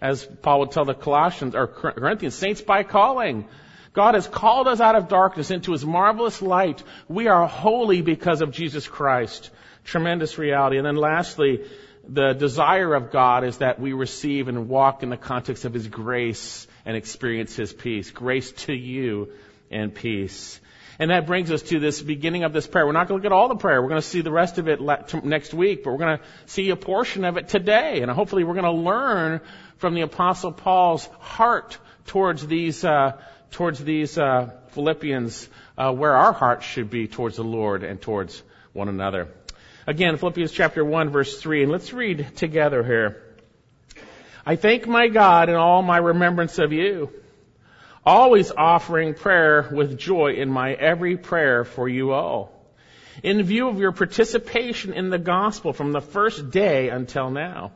as 0.00 0.24
Paul 0.42 0.60
would 0.60 0.70
tell 0.70 0.84
the 0.84 0.94
Colossians 0.94 1.54
or 1.54 1.66
Corinthians, 1.66 2.34
saints 2.34 2.60
by 2.60 2.82
calling. 2.82 3.48
God 3.92 4.14
has 4.14 4.26
called 4.26 4.68
us 4.68 4.80
out 4.80 4.94
of 4.94 5.08
darkness 5.08 5.50
into 5.50 5.72
his 5.72 5.84
marvelous 5.84 6.40
light. 6.40 6.82
We 7.08 7.26
are 7.26 7.46
holy 7.46 8.02
because 8.02 8.42
of 8.42 8.52
Jesus 8.52 8.86
Christ. 8.86 9.50
Tremendous 9.84 10.38
reality. 10.38 10.76
And 10.76 10.86
then 10.86 10.96
lastly, 10.96 11.64
the 12.08 12.32
desire 12.32 12.94
of 12.94 13.10
God 13.10 13.44
is 13.44 13.58
that 13.58 13.80
we 13.80 13.92
receive 13.92 14.48
and 14.48 14.68
walk 14.68 15.02
in 15.02 15.10
the 15.10 15.16
context 15.16 15.64
of 15.64 15.74
his 15.74 15.88
grace 15.88 16.66
and 16.86 16.96
experience 16.96 17.56
his 17.56 17.72
peace. 17.72 18.10
Grace 18.10 18.52
to 18.52 18.72
you 18.72 19.30
and 19.70 19.94
peace. 19.94 20.60
And 21.00 21.10
that 21.10 21.26
brings 21.26 21.50
us 21.52 21.62
to 21.62 21.78
this 21.78 22.02
beginning 22.02 22.42
of 22.42 22.52
this 22.52 22.66
prayer. 22.66 22.84
We're 22.84 22.92
not 22.92 23.06
going 23.06 23.20
to 23.20 23.24
look 23.24 23.32
at 23.32 23.34
all 23.34 23.48
the 23.48 23.56
prayer. 23.56 23.80
We're 23.80 23.88
going 23.88 24.00
to 24.00 24.06
see 24.06 24.20
the 24.20 24.32
rest 24.32 24.58
of 24.58 24.68
it 24.68 24.80
next 25.24 25.54
week, 25.54 25.84
but 25.84 25.92
we're 25.92 25.98
going 25.98 26.18
to 26.18 26.24
see 26.46 26.70
a 26.70 26.76
portion 26.76 27.24
of 27.24 27.36
it 27.36 27.48
today. 27.48 28.00
And 28.00 28.10
hopefully 28.10 28.42
we're 28.42 28.54
going 28.54 28.64
to 28.64 28.72
learn 28.72 29.40
from 29.78 29.94
the 29.94 30.02
apostle 30.02 30.52
Paul's 30.52 31.06
heart 31.20 31.78
towards 32.06 32.46
these, 32.46 32.84
uh, 32.84 33.12
towards 33.50 33.82
these, 33.82 34.18
uh, 34.18 34.50
Philippians, 34.68 35.48
uh, 35.76 35.92
where 35.92 36.14
our 36.14 36.32
hearts 36.32 36.66
should 36.66 36.90
be 36.90 37.08
towards 37.08 37.36
the 37.36 37.44
Lord 37.44 37.82
and 37.82 38.00
towards 38.00 38.42
one 38.72 38.88
another. 38.88 39.28
Again, 39.86 40.16
Philippians 40.16 40.52
chapter 40.52 40.84
1 40.84 41.10
verse 41.10 41.40
3, 41.40 41.62
and 41.62 41.72
let's 41.72 41.92
read 41.92 42.36
together 42.36 42.82
here. 42.82 43.22
I 44.44 44.56
thank 44.56 44.86
my 44.86 45.08
God 45.08 45.48
in 45.48 45.54
all 45.54 45.82
my 45.82 45.98
remembrance 45.98 46.58
of 46.58 46.72
you 46.72 47.10
always 48.08 48.50
offering 48.50 49.12
prayer 49.12 49.68
with 49.70 49.98
joy 49.98 50.32
in 50.32 50.48
my 50.48 50.72
every 50.72 51.18
prayer 51.18 51.64
for 51.64 51.86
you 51.86 52.12
all, 52.12 52.50
in 53.22 53.42
view 53.42 53.68
of 53.68 53.78
your 53.78 53.92
participation 53.92 54.94
in 54.94 55.10
the 55.10 55.18
gospel 55.18 55.74
from 55.74 55.92
the 55.92 56.00
first 56.00 56.50
day 56.50 56.88
until 56.88 57.30
now. 57.30 57.72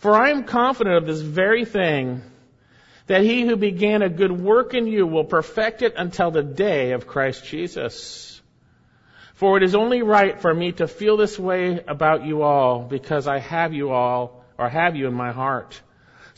For 0.00 0.14
I 0.14 0.30
am 0.30 0.44
confident 0.44 0.96
of 0.96 1.06
this 1.06 1.20
very 1.20 1.64
thing, 1.64 2.20
that 3.06 3.22
he 3.22 3.46
who 3.46 3.56
began 3.56 4.02
a 4.02 4.10
good 4.10 4.32
work 4.32 4.74
in 4.74 4.86
you 4.86 5.06
will 5.06 5.24
perfect 5.24 5.80
it 5.82 5.94
until 5.96 6.30
the 6.30 6.42
day 6.42 6.92
of 6.92 7.06
Christ 7.06 7.44
Jesus. 7.44 8.42
For 9.34 9.56
it 9.56 9.62
is 9.62 9.74
only 9.74 10.02
right 10.02 10.38
for 10.38 10.52
me 10.52 10.72
to 10.72 10.86
feel 10.86 11.16
this 11.16 11.38
way 11.38 11.82
about 11.86 12.26
you 12.26 12.42
all, 12.42 12.82
because 12.82 13.26
I 13.26 13.38
have 13.38 13.72
you 13.72 13.90
all, 13.90 14.44
or 14.58 14.68
have 14.68 14.96
you 14.96 15.06
in 15.06 15.14
my 15.14 15.32
heart 15.32 15.80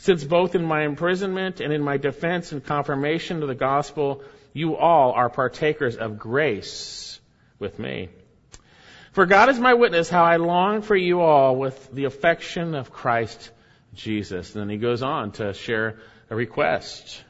since 0.03 0.21
both 0.21 0.53
in 0.53 0.65
my 0.65 0.83
imprisonment 0.83 1.61
and 1.61 1.71
in 1.71 1.81
my 1.81 1.95
defense 1.95 2.51
and 2.51 2.61
confirmation 2.61 3.41
of 3.41 3.47
the 3.47 3.55
gospel, 3.55 4.21
you 4.51 4.75
all 4.75 5.13
are 5.13 5.29
partakers 5.29 5.95
of 5.95 6.19
grace 6.19 7.21
with 7.57 7.79
me. 7.79 8.09
For 9.13 9.27
God 9.27 9.49
is 9.49 9.59
my 9.59 9.75
witness 9.75 10.09
how 10.09 10.23
I 10.23 10.37
long 10.37 10.81
for 10.81 10.95
you 10.95 11.21
all 11.21 11.55
with 11.55 11.93
the 11.93 12.05
affection 12.05 12.73
of 12.73 12.91
Christ 12.91 13.51
Jesus. 13.93 14.55
And 14.55 14.63
then 14.63 14.69
he 14.69 14.77
goes 14.77 15.03
on 15.03 15.33
to 15.33 15.53
share 15.53 15.99
a 16.31 16.35
request. 16.35 17.23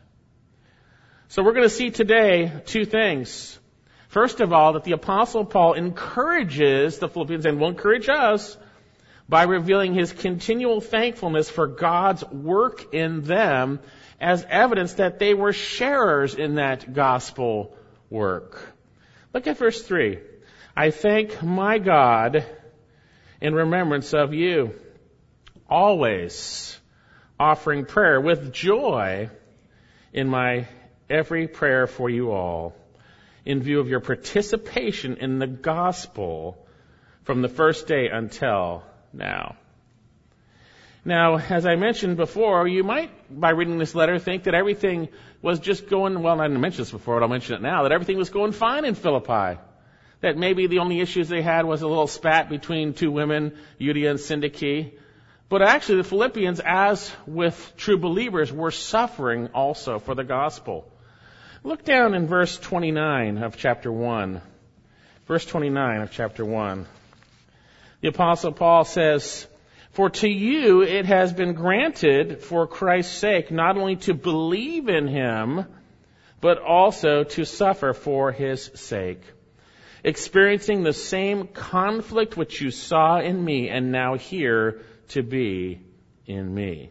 So 1.28 1.44
we're 1.44 1.52
going 1.52 1.68
to 1.68 1.76
see 1.76 1.92
today 1.92 2.54
two 2.66 2.86
things. 2.86 3.60
First 4.08 4.40
of 4.40 4.54
all, 4.54 4.74
that 4.74 4.86
the 4.86 4.94
apostle 4.94 5.44
Paul 5.44 5.74
encourages 5.74 7.00
the 7.00 7.10
Philippians 7.10 7.46
and 7.46 7.60
will 7.60 7.68
encourage 7.68 8.08
us 8.08 8.56
by 9.28 9.44
revealing 9.44 9.94
his 9.94 10.14
continual 10.14 10.80
thankfulness 10.80 11.50
for 11.50 11.68
God's 11.68 12.24
work 12.24 12.94
in 12.94 13.24
them 13.24 13.82
as 14.22 14.46
evidence 14.50 14.94
that 14.94 15.20
they 15.20 15.34
were 15.34 15.52
sharers 15.52 16.36
in 16.36 16.56
that 16.56 16.94
gospel 16.94 17.76
work. 18.10 18.74
Look 19.34 19.48
at 19.48 19.58
verse 19.58 19.82
3. 19.82 20.20
I 20.76 20.90
thank 20.90 21.44
my 21.44 21.78
God 21.78 22.44
in 23.40 23.54
remembrance 23.54 24.14
of 24.14 24.34
you, 24.34 24.74
always 25.70 26.80
offering 27.40 27.86
prayer 27.86 28.20
with 28.20 28.52
joy 28.52 29.30
in 30.14 30.28
my 30.28 30.68
every 31.10 31.48
prayer 31.48 31.86
for 31.86 32.10
you 32.10 32.32
all, 32.32 32.76
in 33.46 33.62
view 33.62 33.80
of 33.82 33.88
your 33.88 34.00
participation 34.00 35.18
in 35.18 35.38
the 35.38 35.46
gospel 35.48 36.58
from 37.24 37.44
the 37.44 37.50
first 37.50 37.86
day 37.86 38.10
until 38.10 38.84
now. 39.12 39.56
Now, 41.06 41.38
as 41.38 41.68
I 41.68 41.76
mentioned 41.76 42.18
before, 42.18 42.68
you 42.68 42.84
might, 42.84 43.12
by 43.30 43.50
reading 43.52 43.78
this 43.78 43.94
letter, 43.94 44.18
think 44.18 44.44
that 44.44 44.56
everything 44.56 45.10
was 45.42 45.60
just 45.60 45.88
going, 45.88 46.24
well, 46.24 46.40
I 46.40 46.48
didn't 46.48 46.62
mention 46.62 46.82
this 46.82 46.92
before, 46.92 47.18
but 47.18 47.24
I'll 47.24 47.30
mention 47.30 47.56
it 47.56 47.62
now, 47.62 47.84
that 47.84 47.92
everything 47.92 48.18
was 48.18 48.30
going 48.30 48.54
fine 48.54 48.86
in 48.86 48.96
Philippi. 48.96 49.60
That 50.24 50.38
maybe 50.38 50.66
the 50.66 50.80
only 50.80 51.00
issues 51.00 51.30
they 51.30 51.44
had 51.44 51.66
was 51.66 51.84
a 51.84 51.88
little 51.88 52.08
spat 52.08 52.50
between 52.50 52.94
two 52.94 53.12
women, 53.12 53.56
Euodia 53.80 54.10
and 54.10 54.20
Syntyche. 54.20 54.94
But 55.50 55.62
actually, 55.62 55.98
the 55.98 56.06
Philippians, 56.06 56.60
as 56.66 57.12
with 57.28 57.74
true 57.78 58.00
believers, 58.00 58.52
were 58.52 58.72
suffering 58.72 59.50
also 59.54 60.00
for 60.00 60.16
the 60.16 60.24
gospel. 60.24 60.92
Look 61.64 61.86
down 61.86 62.16
in 62.16 62.28
verse 62.28 62.58
29 62.58 63.38
of 63.38 63.58
chapter 63.58 63.92
1. 63.92 64.42
Verse 65.28 65.46
29 65.46 66.02
of 66.02 66.12
chapter 66.12 66.44
1 66.44 66.88
the 68.04 68.10
apostle 68.10 68.52
Paul 68.52 68.84
says, 68.84 69.48
for 69.92 70.10
to 70.10 70.28
you 70.28 70.82
it 70.82 71.06
has 71.06 71.32
been 71.32 71.54
granted 71.54 72.44
for 72.44 72.68
Christ's 72.68 73.18
sake 73.18 73.50
not 73.50 73.78
only 73.78 73.96
to 74.08 74.14
believe 74.14 74.90
in 74.90 75.08
him, 75.08 75.66
but 76.42 76.62
also 76.62 77.24
to 77.24 77.46
suffer 77.46 77.94
for 77.94 78.34
his 78.34 78.70
sake, 78.76 79.22
experiencing 80.04 80.84
the 80.84 80.94
same 80.94 81.48
conflict 81.48 82.36
which 82.36 82.62
you 82.62 82.72
saw 82.72 83.20
in 83.20 83.44
me 83.44 83.70
and 83.70 83.92
now 83.92 84.16
hear 84.16 84.82
to 85.10 85.24
be 85.24 85.80
in 86.26 86.54
me. 86.54 86.90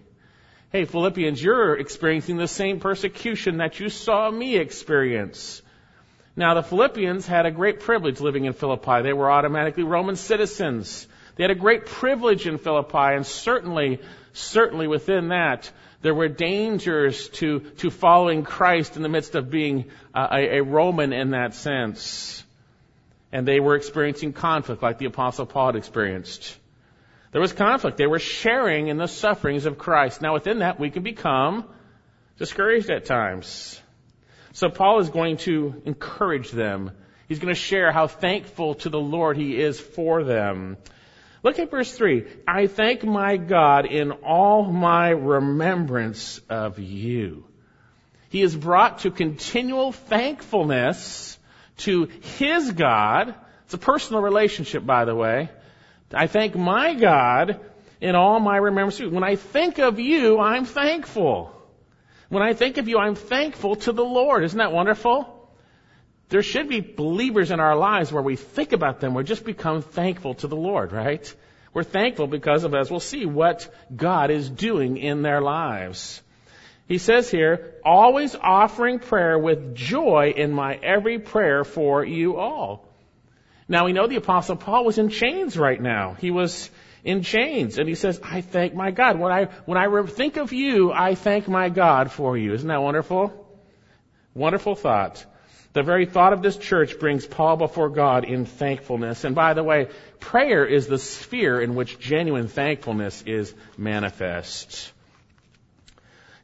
Hey, 0.71 0.87
Philippians, 0.87 1.43
you're 1.43 1.77
experiencing 1.77 2.39
the 2.39 2.49
same 2.49 2.81
persecution 2.81 3.59
that 3.59 3.79
you 3.79 3.91
saw 3.91 4.31
me 4.31 4.57
experience. 4.57 5.61
Now, 6.35 6.55
the 6.55 6.63
Philippians 6.63 7.27
had 7.27 7.45
a 7.45 7.51
great 7.51 7.81
privilege 7.81 8.21
living 8.21 8.47
in 8.47 8.55
Philippi. 8.55 9.03
They 9.03 9.13
were 9.13 9.31
automatically 9.31 9.83
Roman 9.83 10.17
citizens. 10.17 11.07
They 11.37 11.45
had 11.45 11.51
a 11.51 11.55
great 11.55 11.85
privilege 11.85 12.47
in 12.47 12.57
Philippi, 12.57 13.15
and 13.17 13.27
certainly, 13.27 14.01
certainly 14.33 14.87
within 14.87 15.29
that, 15.29 15.71
there 16.01 16.15
were 16.15 16.29
dangers 16.29 17.29
to, 17.29 17.61
to 17.79 17.91
following 17.91 18.43
Christ 18.43 18.97
in 18.97 19.03
the 19.03 19.11
midst 19.11 19.35
of 19.35 19.51
being 19.51 19.91
a, 20.15 20.57
a 20.57 20.61
Roman 20.63 21.13
in 21.13 21.31
that 21.31 21.55
sense. 21.55 22.45
And 23.33 23.49
they 23.49 23.61
were 23.61 23.75
experiencing 23.77 24.33
conflict 24.33 24.83
like 24.83 24.99
the 24.99 25.07
Apostle 25.07 25.47
Paul 25.47 25.67
had 25.67 25.77
experienced. 25.77 26.57
There 27.33 27.41
was 27.41 27.55
conflict. 27.55 27.97
They 27.97 28.07
were 28.07 28.19
sharing 28.19 28.89
in 28.89 28.99
the 28.99 29.09
sufferings 29.09 29.65
of 29.65 29.79
Christ. 29.79 30.21
Now, 30.21 30.35
within 30.35 30.59
that, 30.59 30.79
we 30.79 30.91
can 30.91 31.03
become 31.03 31.65
discouraged 32.37 32.91
at 32.91 33.07
times. 33.07 33.81
So 34.53 34.69
Paul 34.69 35.01
is 35.01 35.09
going 35.09 35.39
to 35.39 35.81
encourage 35.87 36.51
them. 36.51 36.91
He's 37.27 37.39
going 37.39 37.55
to 37.55 37.59
share 37.59 37.91
how 37.91 38.07
thankful 38.07 38.75
to 38.77 38.91
the 38.91 39.01
Lord 39.01 39.39
he 39.39 39.59
is 39.59 39.81
for 39.81 40.25
them. 40.25 40.77
Look 41.43 41.59
at 41.59 41.71
verse 41.71 41.91
3. 41.91 42.27
I 42.47 42.67
thank 42.67 43.03
my 43.03 43.39
God 43.39 43.87
in 43.87 44.13
all 44.13 44.65
my 44.65 45.09
remembrance 45.09 46.41
of 46.51 46.79
you. 46.79 47.45
He 48.29 48.43
is 48.43 48.55
brought 48.55 49.01
to 49.01 49.11
continual 49.11 49.93
thankfulness 49.93 51.39
to 51.83 52.09
his 52.39 52.73
God. 52.73 53.35
It's 53.65 53.75
a 53.75 53.79
personal 53.79 54.23
relationship, 54.23 54.85
by 54.85 55.05
the 55.05 55.15
way. 55.15 55.51
I 56.13 56.27
thank 56.27 56.55
my 56.55 56.95
God 56.95 57.61
in 58.01 58.15
all 58.15 58.41
my 58.41 58.57
remembrance. 58.57 59.01
When 59.01 59.25
I 59.25 59.37
think 59.37 59.79
of 59.79 59.99
you, 59.99 60.39
I'm 60.39 60.65
thankful. 60.65 61.57
When 62.29 62.43
I 62.43 62.53
think 62.53 62.79
of 62.79 62.89
you, 62.89 62.99
I'm 62.99 63.15
thankful 63.15 63.77
to 63.77 63.93
the 63.93 64.05
Lord. 64.05 64.45
Isn't 64.45 64.59
that 64.59 64.73
wonderful? 64.73 65.51
There 66.29 66.43
should 66.43 66.69
be 66.69 66.81
believers 66.81 67.51
in 67.51 67.61
our 67.61 67.77
lives 67.77 68.11
where 68.11 68.23
we 68.23 68.37
think 68.37 68.73
about 68.73 69.01
them, 69.01 69.15
we 69.15 69.23
just 69.23 69.45
become 69.45 69.83
thankful 69.83 70.35
to 70.37 70.47
the 70.47 70.57
Lord, 70.57 70.93
right? 70.93 71.35
We're 71.75 71.85
thankful 71.85 72.27
because 72.27 72.65
of, 72.65 72.75
as 72.75 72.91
we'll 72.91 73.01
see, 73.01 73.27
what 73.27 73.69
God 73.95 74.31
is 74.31 74.49
doing 74.49 74.97
in 74.97 75.23
their 75.23 75.41
lives. 75.41 76.23
He 76.89 76.99
says 76.99 77.31
here, 77.31 77.75
always 77.85 78.35
offering 78.35 78.99
prayer 78.99 79.39
with 79.39 79.75
joy 79.75 80.35
in 80.37 80.53
my 80.53 80.75
every 80.75 81.19
prayer 81.19 81.65
for 81.65 82.05
you 82.05 82.37
all. 82.37 82.89
Now 83.69 83.87
we 83.87 83.93
know 83.93 84.07
the 84.07 84.17
apostle 84.17 84.57
Paul 84.57 84.85
was 84.85 84.99
in 84.99 85.09
chains 85.09 85.57
right 85.57 85.81
now. 85.81 86.15
He 86.15 86.31
was 86.31 86.71
in 87.05 87.23
chains. 87.23 87.79
And 87.79 87.89
he 87.89 87.95
says, 87.95 88.21
I 88.23 88.41
thank 88.41 88.75
my 88.75 88.91
God. 88.91 89.19
When 89.19 89.33
I, 89.33 89.45
when 89.65 89.79
I 89.79 90.07
think 90.07 90.37
of 90.37 90.53
you, 90.53 90.93
I 90.93 91.15
thank 91.15 91.49
my 91.49 91.69
God 91.69 92.11
for 92.11 92.37
you. 92.37 92.53
Isn't 92.53 92.69
that 92.69 92.83
wonderful? 92.83 93.33
Wonderful 94.35 94.75
thought. 94.75 95.25
The 95.73 95.83
very 95.83 96.05
thought 96.05 96.35
of 96.35 96.43
this 96.43 96.57
church 96.57 96.99
brings 96.99 97.27
Paul 97.27 97.57
before 97.57 97.89
God 97.89 98.25
in 98.25 98.45
thankfulness. 98.45 99.25
And 99.25 99.35
by 99.35 99.55
the 99.55 99.63
way, 99.63 99.89
prayer 100.21 100.67
is 100.67 100.87
the 100.87 100.99
sphere 100.99 101.61
in 101.61 101.75
which 101.75 101.99
genuine 101.99 102.49
thankfulness 102.49 103.23
is 103.27 103.55
manifest. 103.79 104.93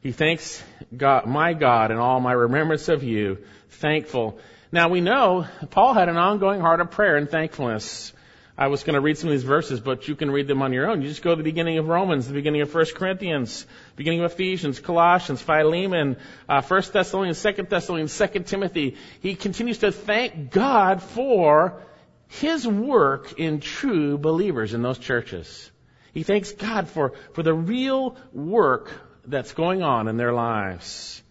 He 0.01 0.13
thanks 0.13 0.63
God, 0.95 1.25
my 1.25 1.53
God 1.53 1.91
in 1.91 1.97
all 1.97 2.21
my 2.21 2.31
remembrance 2.31 2.87
of 2.87 3.03
you, 3.03 3.39
thankful. 3.69 4.39
Now 4.71 4.87
we 4.87 5.01
know 5.01 5.45
Paul 5.71 5.93
had 5.93 6.07
an 6.07 6.15
ongoing 6.15 6.61
heart 6.61 6.79
of 6.79 6.91
prayer 6.91 7.17
and 7.17 7.29
thankfulness. 7.29 8.13
I 8.57 8.67
was 8.67 8.83
going 8.83 8.93
to 8.93 9.01
read 9.01 9.17
some 9.17 9.29
of 9.29 9.33
these 9.33 9.43
verses, 9.43 9.79
but 9.79 10.07
you 10.07 10.15
can 10.15 10.31
read 10.31 10.47
them 10.47 10.61
on 10.61 10.73
your 10.73 10.89
own. 10.89 11.01
You 11.01 11.07
just 11.07 11.21
go 11.21 11.31
to 11.31 11.35
the 11.35 11.43
beginning 11.43 11.77
of 11.77 11.87
Romans, 11.87 12.27
the 12.27 12.33
beginning 12.33 12.61
of 12.61 12.73
1 12.73 12.85
Corinthians, 12.95 13.65
beginning 13.95 14.21
of 14.21 14.31
Ephesians, 14.31 14.79
Colossians, 14.79 15.41
Philemon, 15.41 16.17
uh, 16.47 16.61
1 16.61 16.81
Thessalonians, 16.91 17.41
2 17.41 17.67
Thessalonians, 17.69 18.17
2 18.17 18.39
Timothy. 18.41 18.97
He 19.21 19.35
continues 19.35 19.79
to 19.79 19.91
thank 19.91 20.51
God 20.51 21.01
for 21.01 21.81
his 22.27 22.67
work 22.67 23.39
in 23.39 23.59
true 23.59 24.17
believers 24.17 24.73
in 24.73 24.81
those 24.81 24.99
churches. 24.99 25.71
He 26.13 26.23
thanks 26.23 26.51
God 26.51 26.89
for, 26.89 27.13
for 27.33 27.43
the 27.43 27.53
real 27.53 28.17
work 28.33 28.91
that's 29.29 29.53
going 29.53 29.83
on 29.83 30.07
in 30.07 30.17
their 30.17 30.33
lives. 30.33 31.21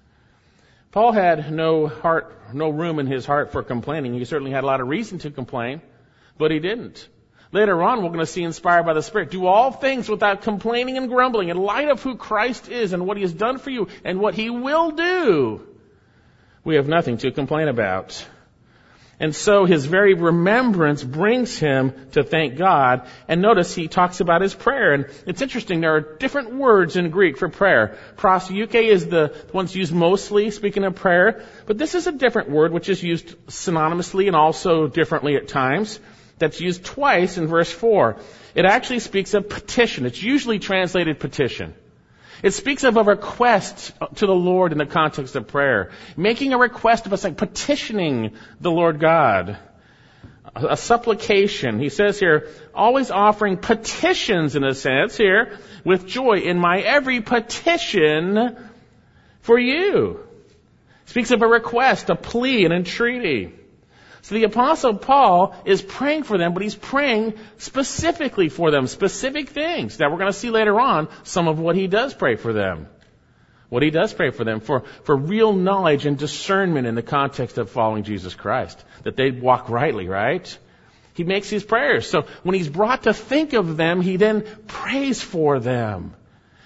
Paul 0.93 1.13
had 1.13 1.53
no 1.53 1.87
heart, 1.87 2.55
no 2.55 2.71
room 2.71 2.99
in 2.99 3.07
his 3.07 3.27
heart 3.27 3.53
for 3.53 3.63
complaining. 3.63 4.15
He 4.15 4.25
certainly 4.25 4.53
had 4.53 4.65
a 4.65 4.67
lot 4.67 4.81
of 4.81 4.89
reason 4.89 5.19
to 5.21 5.31
complain, 5.31 5.83
but 6.39 6.51
he 6.51 6.61
didn't. 6.61 7.09
Later 7.51 7.83
on, 7.83 8.03
we're 8.03 8.09
going 8.09 8.19
to 8.21 8.27
see 8.27 8.43
inspired 8.43 8.85
by 8.85 8.93
the 8.93 9.03
Spirit. 9.03 9.31
Do 9.31 9.47
all 9.47 9.73
things 9.73 10.09
without 10.09 10.43
complaining 10.43 10.99
and 10.99 11.09
grumbling 11.09 11.49
in 11.49 11.57
light 11.57 11.89
of 11.89 12.03
who 12.03 12.17
Christ 12.17 12.69
is 12.69 12.93
and 12.93 13.07
what 13.07 13.17
He 13.17 13.23
has 13.23 13.33
done 13.33 13.59
for 13.59 13.71
you 13.71 13.89
and 14.05 14.21
what 14.21 14.35
He 14.35 14.51
will 14.51 14.91
do. 14.91 15.67
We 16.63 16.77
have 16.77 16.89
nothing 16.89 17.17
to 17.19 17.31
complain 17.31 17.69
about. 17.69 18.27
And 19.21 19.35
so 19.35 19.65
his 19.65 19.85
very 19.85 20.15
remembrance 20.15 21.03
brings 21.03 21.59
him 21.59 21.93
to 22.13 22.23
thank 22.23 22.57
God. 22.57 23.09
And 23.27 23.43
notice 23.43 23.75
he 23.75 23.89
talks 23.89 24.21
about 24.21 24.43
his 24.43 24.55
prayer. 24.55 24.93
And 24.93 25.07
it's 25.27 25.43
interesting, 25.43 25.81
there 25.81 25.97
are 25.97 26.17
different 26.19 26.55
words 26.55 26.97
in 26.97 27.11
Greek 27.11 27.37
for 27.37 27.49
prayer. 27.49 27.99
Proseuche 28.17 28.75
is 28.75 29.07
the 29.07 29.35
one's 29.53 29.75
used 29.75 29.93
mostly, 29.93 30.53
speaking 30.53 30.85
of 30.85 30.95
prayer. 30.95 31.45
But 31.67 31.79
this 31.79 31.97
is 31.97 32.07
a 32.07 32.13
different 32.13 32.51
word 32.51 32.73
which 32.73 32.89
is 32.89 33.03
used 33.03 33.35
synonymously 33.49 34.29
and 34.29 34.37
also 34.37 34.87
differently 34.87 35.35
at 35.35 35.49
times. 35.49 35.99
That's 36.39 36.61
used 36.61 36.85
twice 36.85 37.39
in 37.39 37.49
verse 37.49 37.73
4. 37.73 38.17
It 38.55 38.65
actually 38.65 39.01
speaks 39.01 39.35
of 39.35 39.49
petition. 39.49 40.07
It's 40.07 40.23
usually 40.23 40.61
translated 40.61 41.19
petition. 41.19 41.75
It 42.43 42.53
speaks 42.53 42.85
of 42.85 42.97
a 42.97 43.03
request 43.03 43.93
to 44.17 44.27
the 44.27 44.35
Lord 44.35 44.73
in 44.73 44.79
the 44.79 44.87
context 44.87 45.35
of 45.37 45.49
prayer. 45.49 45.91
Making 46.17 46.53
a 46.53 46.59
request 46.59 47.07
of 47.07 47.13
us, 47.13 47.27
petitioning 47.37 48.37
the 48.61 48.71
Lord 48.71 49.01
God. 49.01 49.59
A, 50.55 50.77
supplication. 50.77 51.79
He 51.79 51.89
says 51.89 52.19
here, 52.19 52.49
always 52.75 53.11
offering 53.11 53.59
petitions 53.59 54.57
in 54.57 54.65
a 54.65 54.75
sense 54.75 55.17
here, 55.17 55.59
with 55.85 56.07
joy 56.07 56.39
in 56.39 56.59
my 56.59 56.81
every 56.81 57.21
petition 57.21 58.57
for 59.41 59.59
you. 59.59 60.21
Speaks 61.07 61.31
of 61.31 61.43
a 61.43 61.47
request, 61.47 62.11
a 62.11 62.17
plea, 62.17 62.65
an 62.65 62.73
entreaty. 62.73 63.53
So 64.23 64.35
the 64.35 64.45
apostle 64.45 64.95
Paul 64.97 65.55
is 65.65 65.81
praying 65.81 66.25
for 66.25 66.39
them, 66.39 66.53
but 66.55 66.63
he's 66.63 66.75
praying 66.75 67.35
specifically 67.59 68.49
for 68.49 68.71
them, 68.71 68.87
specific 68.87 69.49
things 69.51 69.99
that 69.99 70.11
we're 70.11 70.19
going 70.19 70.33
to 70.33 70.39
see 70.39 70.51
later 70.51 70.79
on 70.81 71.09
some 71.23 71.49
of 71.49 71.59
what 71.59 71.77
he 71.77 71.87
does 71.87 72.15
pray 72.15 72.37
for 72.37 72.53
them. 72.53 72.89
What 73.69 73.83
he 73.83 73.91
does 73.91 74.15
pray 74.15 74.31
for 74.31 74.45
them 74.45 74.61
for, 74.61 74.85
for 75.05 75.15
real 75.15 75.53
knowledge 75.53 76.07
and 76.07 76.17
discernment 76.17 76.87
in 76.87 76.95
the 76.95 77.03
context 77.03 77.59
of 77.59 77.71
following 77.71 78.03
Jesus 78.03 78.35
Christ. 78.35 78.83
That 79.05 79.17
they 79.17 79.31
walk 79.31 79.69
rightly, 79.69 80.09
right? 80.09 80.59
He 81.15 81.25
makes 81.25 81.51
these 81.51 81.65
prayers. 81.65 82.09
So 82.09 82.27
when 82.45 82.55
he's 82.55 82.69
brought 82.69 83.03
to 83.03 83.13
think 83.13 83.53
of 83.53 83.77
them, 83.77 84.01
he 84.01 84.17
then 84.17 84.43
prays 84.67 85.21
for 85.21 85.61
them. 85.61 86.15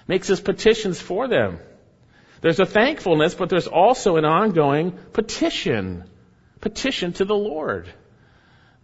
Makes 0.07 0.29
his 0.29 0.41
petitions 0.41 1.01
for 1.01 1.27
them. 1.27 1.59
There's 2.41 2.61
a 2.61 2.67
thankfulness, 2.67 3.35
but 3.35 3.49
there's 3.49 3.69
also 3.69 4.17
an 4.17 4.25
ongoing 4.25 4.93
petition 5.13 6.05
petition 6.63 7.13
to 7.15 7.27
the 7.27 7.37
Lord. 7.37 7.93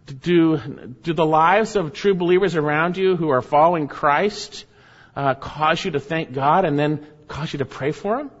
Do, 0.05 0.57
do 0.57 1.13
the 1.13 1.25
lives 1.25 1.75
of 1.75 1.93
true 1.93 2.13
believers 2.13 2.55
around 2.55 2.97
you 2.97 3.15
who 3.15 3.29
are 3.29 3.41
following 3.41 3.87
Christ 3.87 4.65
uh, 5.15 5.33
cause 5.33 5.83
you 5.83 5.91
to 5.91 5.99
thank 5.99 6.33
God 6.33 6.65
and 6.65 6.77
then 6.77 7.07
cause 7.27 7.53
you 7.53 7.59
to 7.59 7.65
pray 7.65 7.91
for 7.91 8.19
Him? 8.19 8.31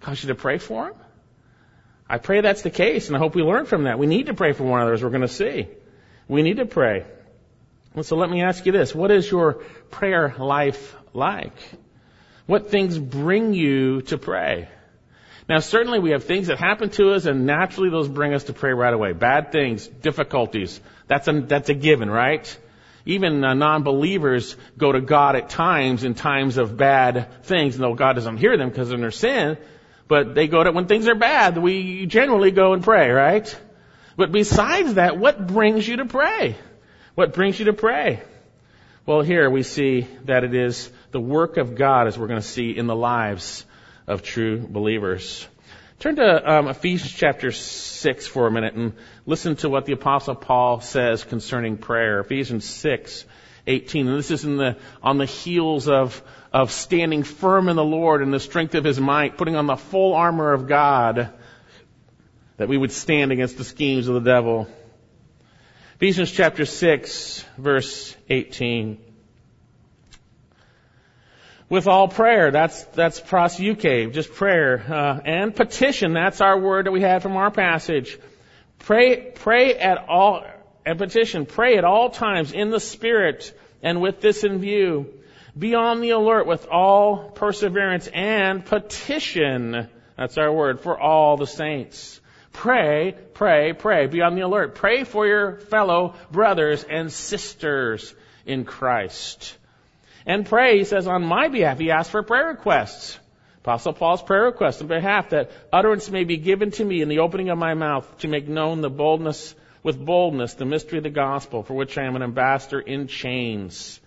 Cause 0.00 0.22
you 0.22 0.28
to 0.28 0.34
pray 0.34 0.58
for 0.58 0.88
Him? 0.88 0.94
I 2.08 2.18
pray 2.18 2.40
that's 2.40 2.62
the 2.62 2.70
case, 2.70 3.06
and 3.06 3.16
I 3.16 3.18
hope 3.18 3.34
we 3.34 3.42
learn 3.42 3.66
from 3.66 3.84
that. 3.84 3.98
We 3.98 4.06
need 4.06 4.26
to 4.26 4.34
pray 4.34 4.52
for 4.52 4.64
one 4.64 4.80
another, 4.80 4.94
as 4.94 5.02
we're 5.02 5.10
going 5.10 5.22
to 5.22 5.28
see. 5.28 5.68
We 6.28 6.42
need 6.42 6.56
to 6.56 6.66
pray. 6.66 7.06
So 8.02 8.16
let 8.16 8.30
me 8.30 8.42
ask 8.42 8.66
you 8.66 8.72
this. 8.72 8.94
What 8.94 9.10
is 9.10 9.30
your 9.30 9.54
prayer 9.90 10.34
life 10.38 10.96
like? 11.14 11.56
What 12.46 12.70
things 12.70 12.98
bring 12.98 13.54
you 13.54 14.02
to 14.02 14.18
pray? 14.18 14.68
Now, 15.48 15.58
certainly 15.58 15.98
we 15.98 16.10
have 16.10 16.24
things 16.24 16.46
that 16.46 16.58
happen 16.58 16.90
to 16.90 17.12
us, 17.12 17.26
and 17.26 17.46
naturally 17.46 17.90
those 17.90 18.08
bring 18.08 18.32
us 18.32 18.44
to 18.44 18.52
pray 18.52 18.72
right 18.72 18.94
away. 18.94 19.12
Bad 19.12 19.50
things, 19.50 19.86
difficulties. 19.86 20.80
That's 21.08 21.26
a, 21.26 21.40
that's 21.40 21.68
a 21.68 21.74
given, 21.74 22.08
right? 22.08 22.56
Even 23.04 23.42
uh, 23.42 23.54
non-believers 23.54 24.56
go 24.78 24.92
to 24.92 25.00
God 25.00 25.34
at 25.34 25.48
times 25.48 26.04
in 26.04 26.14
times 26.14 26.58
of 26.58 26.76
bad 26.76 27.44
things, 27.44 27.76
though 27.76 27.94
God 27.94 28.12
doesn't 28.12 28.36
hear 28.36 28.56
them 28.56 28.68
because 28.68 28.92
of 28.92 29.00
their 29.00 29.10
sin. 29.10 29.58
But 30.06 30.34
they 30.34 30.46
go 30.46 30.62
to 30.62 30.70
when 30.70 30.86
things 30.86 31.08
are 31.08 31.14
bad. 31.16 31.58
We 31.58 32.06
generally 32.06 32.52
go 32.52 32.74
and 32.74 32.82
pray, 32.82 33.10
right? 33.10 33.60
But 34.16 34.30
besides 34.30 34.94
that, 34.94 35.18
what 35.18 35.46
brings 35.46 35.88
you 35.88 35.96
to 35.96 36.04
pray? 36.04 36.56
What 37.14 37.34
brings 37.34 37.58
you 37.58 37.64
to 37.66 37.72
pray? 37.72 38.22
Well, 39.06 39.22
here 39.22 39.50
we 39.50 39.64
see 39.64 40.06
that 40.24 40.44
it 40.44 40.54
is 40.54 40.88
the 41.10 41.20
work 41.20 41.56
of 41.56 41.74
God, 41.74 42.06
as 42.06 42.16
we're 42.16 42.28
going 42.28 42.40
to 42.40 42.46
see 42.46 42.70
in 42.76 42.86
the 42.86 42.94
lives 42.94 43.66
of 44.12 44.22
true 44.22 44.58
believers. 44.58 45.46
Turn 45.98 46.16
to 46.16 46.52
um, 46.52 46.68
Ephesians 46.68 47.12
chapter 47.12 47.50
6 47.50 48.26
for 48.26 48.46
a 48.46 48.50
minute 48.50 48.74
and 48.74 48.92
listen 49.24 49.56
to 49.56 49.68
what 49.68 49.86
the 49.86 49.92
apostle 49.92 50.34
Paul 50.34 50.80
says 50.80 51.24
concerning 51.24 51.78
prayer. 51.78 52.20
Ephesians 52.20 52.64
6, 52.64 53.24
18. 53.66 54.08
And 54.08 54.18
this 54.18 54.30
is 54.30 54.44
in 54.44 54.56
the, 54.56 54.76
on 55.02 55.18
the 55.18 55.26
heels 55.26 55.88
of, 55.88 56.22
of 56.52 56.72
standing 56.72 57.22
firm 57.22 57.68
in 57.68 57.76
the 57.76 57.84
Lord 57.84 58.20
and 58.22 58.34
the 58.34 58.40
strength 58.40 58.74
of 58.74 58.84
his 58.84 59.00
might, 59.00 59.38
putting 59.38 59.56
on 59.56 59.66
the 59.66 59.76
full 59.76 60.14
armor 60.14 60.52
of 60.52 60.68
God 60.68 61.32
that 62.56 62.68
we 62.68 62.76
would 62.76 62.92
stand 62.92 63.32
against 63.32 63.56
the 63.56 63.64
schemes 63.64 64.08
of 64.08 64.14
the 64.14 64.30
devil. 64.30 64.68
Ephesians 65.96 66.30
chapter 66.30 66.66
6 66.66 67.44
verse 67.56 68.16
18 68.28 69.11
with 71.72 71.86
all 71.86 72.06
prayer. 72.06 72.50
That's 72.50 72.84
that's 73.00 73.18
proseuche, 73.18 74.12
just 74.12 74.34
prayer, 74.34 74.84
uh, 74.86 75.20
and 75.24 75.56
petition. 75.56 76.12
That's 76.12 76.42
our 76.42 76.58
word 76.60 76.84
that 76.84 76.92
we 76.92 77.00
had 77.00 77.22
from 77.22 77.34
our 77.34 77.50
passage. 77.50 78.18
Pray, 78.80 79.32
pray 79.34 79.76
at 79.76 80.06
all, 80.06 80.44
and 80.84 80.98
petition. 80.98 81.46
Pray 81.46 81.78
at 81.78 81.84
all 81.84 82.10
times 82.10 82.52
in 82.52 82.68
the 82.68 82.78
Spirit, 82.78 83.58
and 83.82 84.02
with 84.02 84.20
this 84.20 84.44
in 84.44 84.58
view. 84.58 85.14
Be 85.58 85.74
on 85.74 86.02
the 86.02 86.10
alert 86.10 86.46
with 86.46 86.66
all 86.70 87.30
perseverance 87.30 88.06
and 88.06 88.66
petition. 88.66 89.88
That's 90.18 90.36
our 90.36 90.52
word 90.52 90.82
for 90.82 91.00
all 91.00 91.38
the 91.38 91.46
saints. 91.46 92.20
Pray, 92.52 93.16
pray, 93.32 93.72
pray. 93.72 94.08
Be 94.08 94.20
on 94.20 94.34
the 94.34 94.42
alert. 94.42 94.74
Pray 94.74 95.04
for 95.04 95.26
your 95.26 95.56
fellow 95.60 96.16
brothers 96.30 96.84
and 96.84 97.10
sisters 97.10 98.14
in 98.44 98.66
Christ 98.66 99.56
and 100.26 100.46
pray, 100.46 100.78
he 100.78 100.84
says, 100.84 101.06
on 101.06 101.24
my 101.24 101.48
behalf. 101.48 101.78
He 101.78 101.90
asks 101.90 102.10
for 102.10 102.22
prayer 102.22 102.48
requests. 102.48 103.18
Apostle 103.62 103.92
Paul's 103.92 104.22
prayer 104.22 104.44
request 104.44 104.82
on 104.82 104.88
behalf 104.88 105.30
that 105.30 105.52
utterance 105.72 106.10
may 106.10 106.24
be 106.24 106.36
given 106.36 106.72
to 106.72 106.84
me 106.84 107.00
in 107.00 107.08
the 107.08 107.20
opening 107.20 107.48
of 107.48 107.58
my 107.58 107.74
mouth 107.74 108.18
to 108.18 108.28
make 108.28 108.48
known 108.48 108.80
the 108.80 108.90
boldness, 108.90 109.54
with 109.84 110.04
boldness, 110.04 110.54
the 110.54 110.64
mystery 110.64 110.98
of 110.98 111.04
the 111.04 111.10
gospel 111.10 111.62
for 111.62 111.74
which 111.74 111.96
I 111.96 112.04
am 112.04 112.16
an 112.16 112.22
ambassador 112.22 112.80
in 112.80 113.06
chains. 113.06 114.00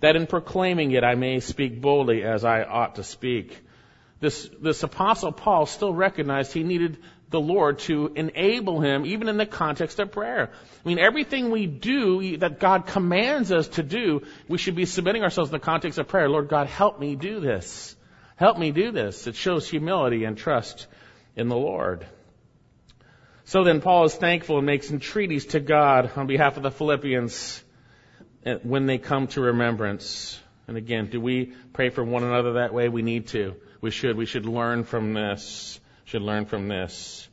That 0.00 0.16
in 0.16 0.26
proclaiming 0.26 0.92
it 0.92 1.02
I 1.02 1.14
may 1.14 1.40
speak 1.40 1.80
boldly 1.80 2.22
as 2.22 2.44
I 2.44 2.62
ought 2.62 2.96
to 2.96 3.02
speak. 3.02 3.58
This, 4.20 4.48
this 4.60 4.82
apostle 4.82 5.32
Paul 5.32 5.66
still 5.66 5.92
recognized 5.92 6.52
he 6.52 6.62
needed 6.62 6.98
the 7.34 7.40
Lord 7.40 7.80
to 7.80 8.12
enable 8.14 8.80
him, 8.80 9.04
even 9.04 9.28
in 9.28 9.36
the 9.36 9.44
context 9.44 9.98
of 9.98 10.12
prayer. 10.12 10.50
I 10.52 10.88
mean, 10.88 11.00
everything 11.00 11.50
we 11.50 11.66
do 11.66 12.36
that 12.36 12.60
God 12.60 12.86
commands 12.86 13.50
us 13.50 13.66
to 13.70 13.82
do, 13.82 14.22
we 14.46 14.56
should 14.56 14.76
be 14.76 14.84
submitting 14.84 15.24
ourselves 15.24 15.50
in 15.50 15.54
the 15.54 15.58
context 15.58 15.98
of 15.98 16.06
prayer. 16.06 16.28
Lord 16.28 16.48
God, 16.48 16.68
help 16.68 17.00
me 17.00 17.16
do 17.16 17.40
this. 17.40 17.96
Help 18.36 18.56
me 18.56 18.70
do 18.70 18.92
this. 18.92 19.26
It 19.26 19.34
shows 19.34 19.68
humility 19.68 20.22
and 20.22 20.38
trust 20.38 20.86
in 21.34 21.48
the 21.48 21.56
Lord. 21.56 22.06
So 23.46 23.64
then 23.64 23.80
Paul 23.80 24.04
is 24.04 24.14
thankful 24.14 24.58
and 24.58 24.66
makes 24.66 24.92
entreaties 24.92 25.46
to 25.46 25.60
God 25.60 26.12
on 26.14 26.28
behalf 26.28 26.56
of 26.56 26.62
the 26.62 26.70
Philippians 26.70 27.64
eh, 28.46 28.58
when 28.62 28.86
they 28.86 28.98
come 28.98 29.26
to 29.28 29.40
remembrance. 29.40 30.40
And 30.68 30.76
again, 30.76 31.08
do 31.10 31.20
we 31.20 31.52
pray 31.72 31.90
for 31.90 32.04
one 32.04 32.22
another 32.22 32.52
that 32.54 32.72
way? 32.72 32.88
We 32.88 33.02
need 33.02 33.26
to. 33.28 33.56
We 33.80 33.90
should. 33.90 34.16
We 34.16 34.26
should 34.26 34.46
learn 34.46 34.84
from 34.84 35.14
this. 35.14 35.80
Should 36.04 36.22
learn 36.22 36.46
from 36.46 36.68
this. 36.68 37.28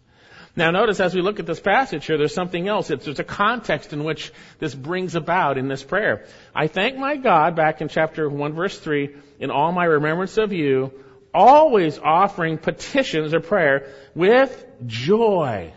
Now 0.56 0.72
notice 0.72 1.00
as 1.00 1.16
we 1.16 1.22
look 1.22 1.40
at 1.40 1.46
this 1.46 1.60
passage 1.60 2.06
here, 2.06 2.18
there's 2.18 2.34
something 2.34 2.68
else. 2.68 2.90
It's, 2.90 3.06
there's 3.06 3.20
a 3.20 3.24
context 3.24 3.94
in 3.94 4.04
which 4.04 4.34
this 4.60 4.76
brings 4.76 5.16
about 5.16 5.58
in 5.58 5.68
this 5.68 5.84
prayer. 5.84 6.26
I 6.54 6.68
thank 6.68 6.98
my 6.98 7.16
God, 7.16 7.56
back 7.56 7.82
in 7.82 7.88
chapter 7.88 8.30
1 8.30 8.54
verse 8.54 8.78
3, 8.78 9.16
in 9.40 9.50
all 9.50 9.72
my 9.72 9.86
remembrance 9.86 10.38
of 10.38 10.52
you, 10.52 10.92
always 11.34 11.98
offering 12.00 12.58
petitions 12.58 13.34
or 13.34 13.40
prayer 13.40 13.94
with 14.14 14.66
joy. 14.86 15.74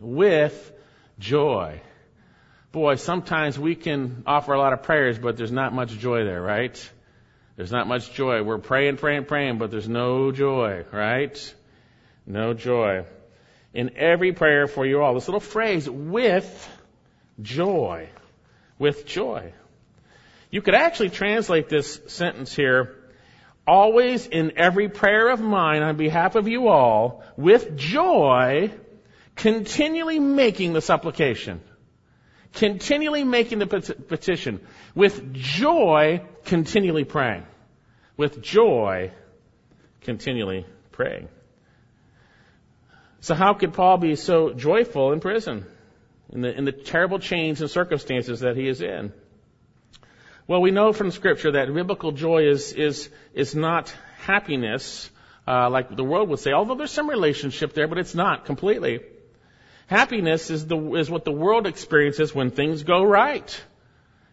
With 0.00 0.72
joy. 1.18 1.80
Boy, 2.70 2.96
sometimes 2.96 3.58
we 3.58 3.74
can 3.74 4.22
offer 4.26 4.52
a 4.52 4.58
lot 4.58 4.74
of 4.74 4.82
prayers, 4.82 5.18
but 5.18 5.38
there's 5.38 5.52
not 5.52 5.72
much 5.72 5.90
joy 5.98 6.24
there, 6.24 6.42
right? 6.42 6.90
There's 7.56 7.72
not 7.72 7.88
much 7.88 8.12
joy. 8.12 8.42
We're 8.42 8.58
praying, 8.58 8.98
praying, 8.98 9.24
praying, 9.24 9.56
but 9.56 9.70
there's 9.70 9.88
no 9.88 10.32
joy, 10.32 10.84
right? 10.92 11.54
No 12.28 12.52
joy 12.52 13.06
in 13.72 13.96
every 13.96 14.32
prayer 14.32 14.66
for 14.66 14.84
you 14.84 15.00
all. 15.00 15.14
This 15.14 15.26
little 15.26 15.40
phrase, 15.40 15.88
with 15.88 16.68
joy. 17.40 18.10
With 18.78 19.06
joy. 19.06 19.54
You 20.50 20.60
could 20.60 20.74
actually 20.74 21.08
translate 21.08 21.70
this 21.70 22.00
sentence 22.06 22.54
here, 22.54 22.96
always 23.66 24.26
in 24.26 24.58
every 24.58 24.90
prayer 24.90 25.30
of 25.30 25.40
mine 25.40 25.82
on 25.82 25.96
behalf 25.96 26.34
of 26.34 26.48
you 26.48 26.68
all, 26.68 27.24
with 27.38 27.76
joy, 27.76 28.72
continually 29.34 30.18
making 30.18 30.74
the 30.74 30.82
supplication. 30.82 31.62
Continually 32.52 33.24
making 33.24 33.58
the 33.58 33.66
petition. 33.66 34.60
With 34.94 35.32
joy, 35.32 36.22
continually 36.44 37.04
praying. 37.04 37.46
With 38.18 38.42
joy, 38.42 39.12
continually 40.02 40.66
praying. 40.92 41.28
So 43.20 43.34
how 43.34 43.54
could 43.54 43.74
Paul 43.74 43.98
be 43.98 44.16
so 44.16 44.52
joyful 44.52 45.12
in 45.12 45.20
prison? 45.20 45.66
in 46.32 46.42
the, 46.42 46.56
in 46.56 46.64
the 46.64 46.72
terrible 46.72 47.18
chains 47.18 47.60
and 47.60 47.70
circumstances 47.70 48.40
that 48.40 48.56
he 48.56 48.68
is 48.68 48.80
in. 48.80 49.12
Well, 50.46 50.60
we 50.60 50.70
know 50.70 50.92
from 50.92 51.10
Scripture 51.10 51.52
that 51.52 51.72
biblical 51.72 52.12
joy 52.12 52.48
is 52.48 52.72
is 52.72 53.10
is 53.34 53.54
not 53.54 53.94
happiness, 54.20 55.10
uh, 55.46 55.68
like 55.68 55.94
the 55.94 56.04
world 56.04 56.30
would 56.30 56.38
say. 56.38 56.52
Although 56.52 56.76
there's 56.76 56.90
some 56.90 57.10
relationship 57.10 57.74
there, 57.74 57.86
but 57.86 57.98
it's 57.98 58.14
not 58.14 58.46
completely. 58.46 59.00
Happiness 59.88 60.50
is 60.50 60.66
the 60.66 60.78
is 60.94 61.10
what 61.10 61.24
the 61.24 61.32
world 61.32 61.66
experiences 61.66 62.34
when 62.34 62.50
things 62.50 62.82
go 62.82 63.04
right, 63.04 63.60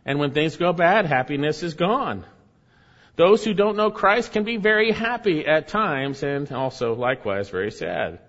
and 0.06 0.18
when 0.20 0.32
things 0.32 0.56
go 0.56 0.72
bad, 0.72 1.06
happiness 1.06 1.64
is 1.64 1.74
gone. 1.74 2.26
Those 3.18 3.44
who 3.44 3.54
don't 3.54 3.78
know 3.78 3.92
Christ 3.92 4.32
can 4.32 4.44
be 4.44 4.58
very 4.58 4.92
happy 4.92 5.46
at 5.46 5.68
times, 5.68 6.24
and 6.24 6.50
also 6.52 6.96
likewise 6.96 7.50
very 7.50 7.72
sad. 7.72 8.20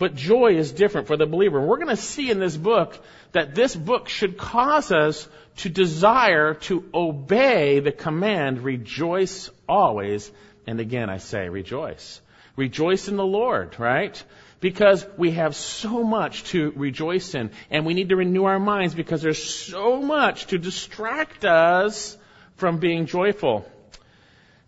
But 0.00 0.14
joy 0.14 0.54
is 0.56 0.72
different 0.72 1.08
for 1.08 1.18
the 1.18 1.26
believer. 1.26 1.60
We're 1.60 1.76
going 1.76 1.94
to 1.94 1.96
see 1.96 2.30
in 2.30 2.40
this 2.40 2.56
book 2.56 2.98
that 3.32 3.54
this 3.54 3.76
book 3.76 4.08
should 4.08 4.38
cause 4.38 4.90
us 4.90 5.28
to 5.58 5.68
desire 5.68 6.54
to 6.54 6.88
obey 6.94 7.80
the 7.80 7.92
command, 7.92 8.64
rejoice 8.64 9.50
always. 9.68 10.32
And 10.66 10.80
again, 10.80 11.10
I 11.10 11.18
say 11.18 11.50
rejoice. 11.50 12.22
Rejoice 12.56 13.08
in 13.08 13.16
the 13.16 13.26
Lord, 13.26 13.78
right? 13.78 14.24
Because 14.60 15.06
we 15.18 15.32
have 15.32 15.54
so 15.54 16.02
much 16.02 16.44
to 16.44 16.72
rejoice 16.76 17.34
in. 17.34 17.50
And 17.70 17.84
we 17.84 17.92
need 17.92 18.08
to 18.08 18.16
renew 18.16 18.44
our 18.44 18.58
minds 18.58 18.94
because 18.94 19.20
there's 19.20 19.44
so 19.44 20.00
much 20.00 20.46
to 20.46 20.56
distract 20.56 21.44
us 21.44 22.16
from 22.56 22.78
being 22.78 23.04
joyful. 23.04 23.70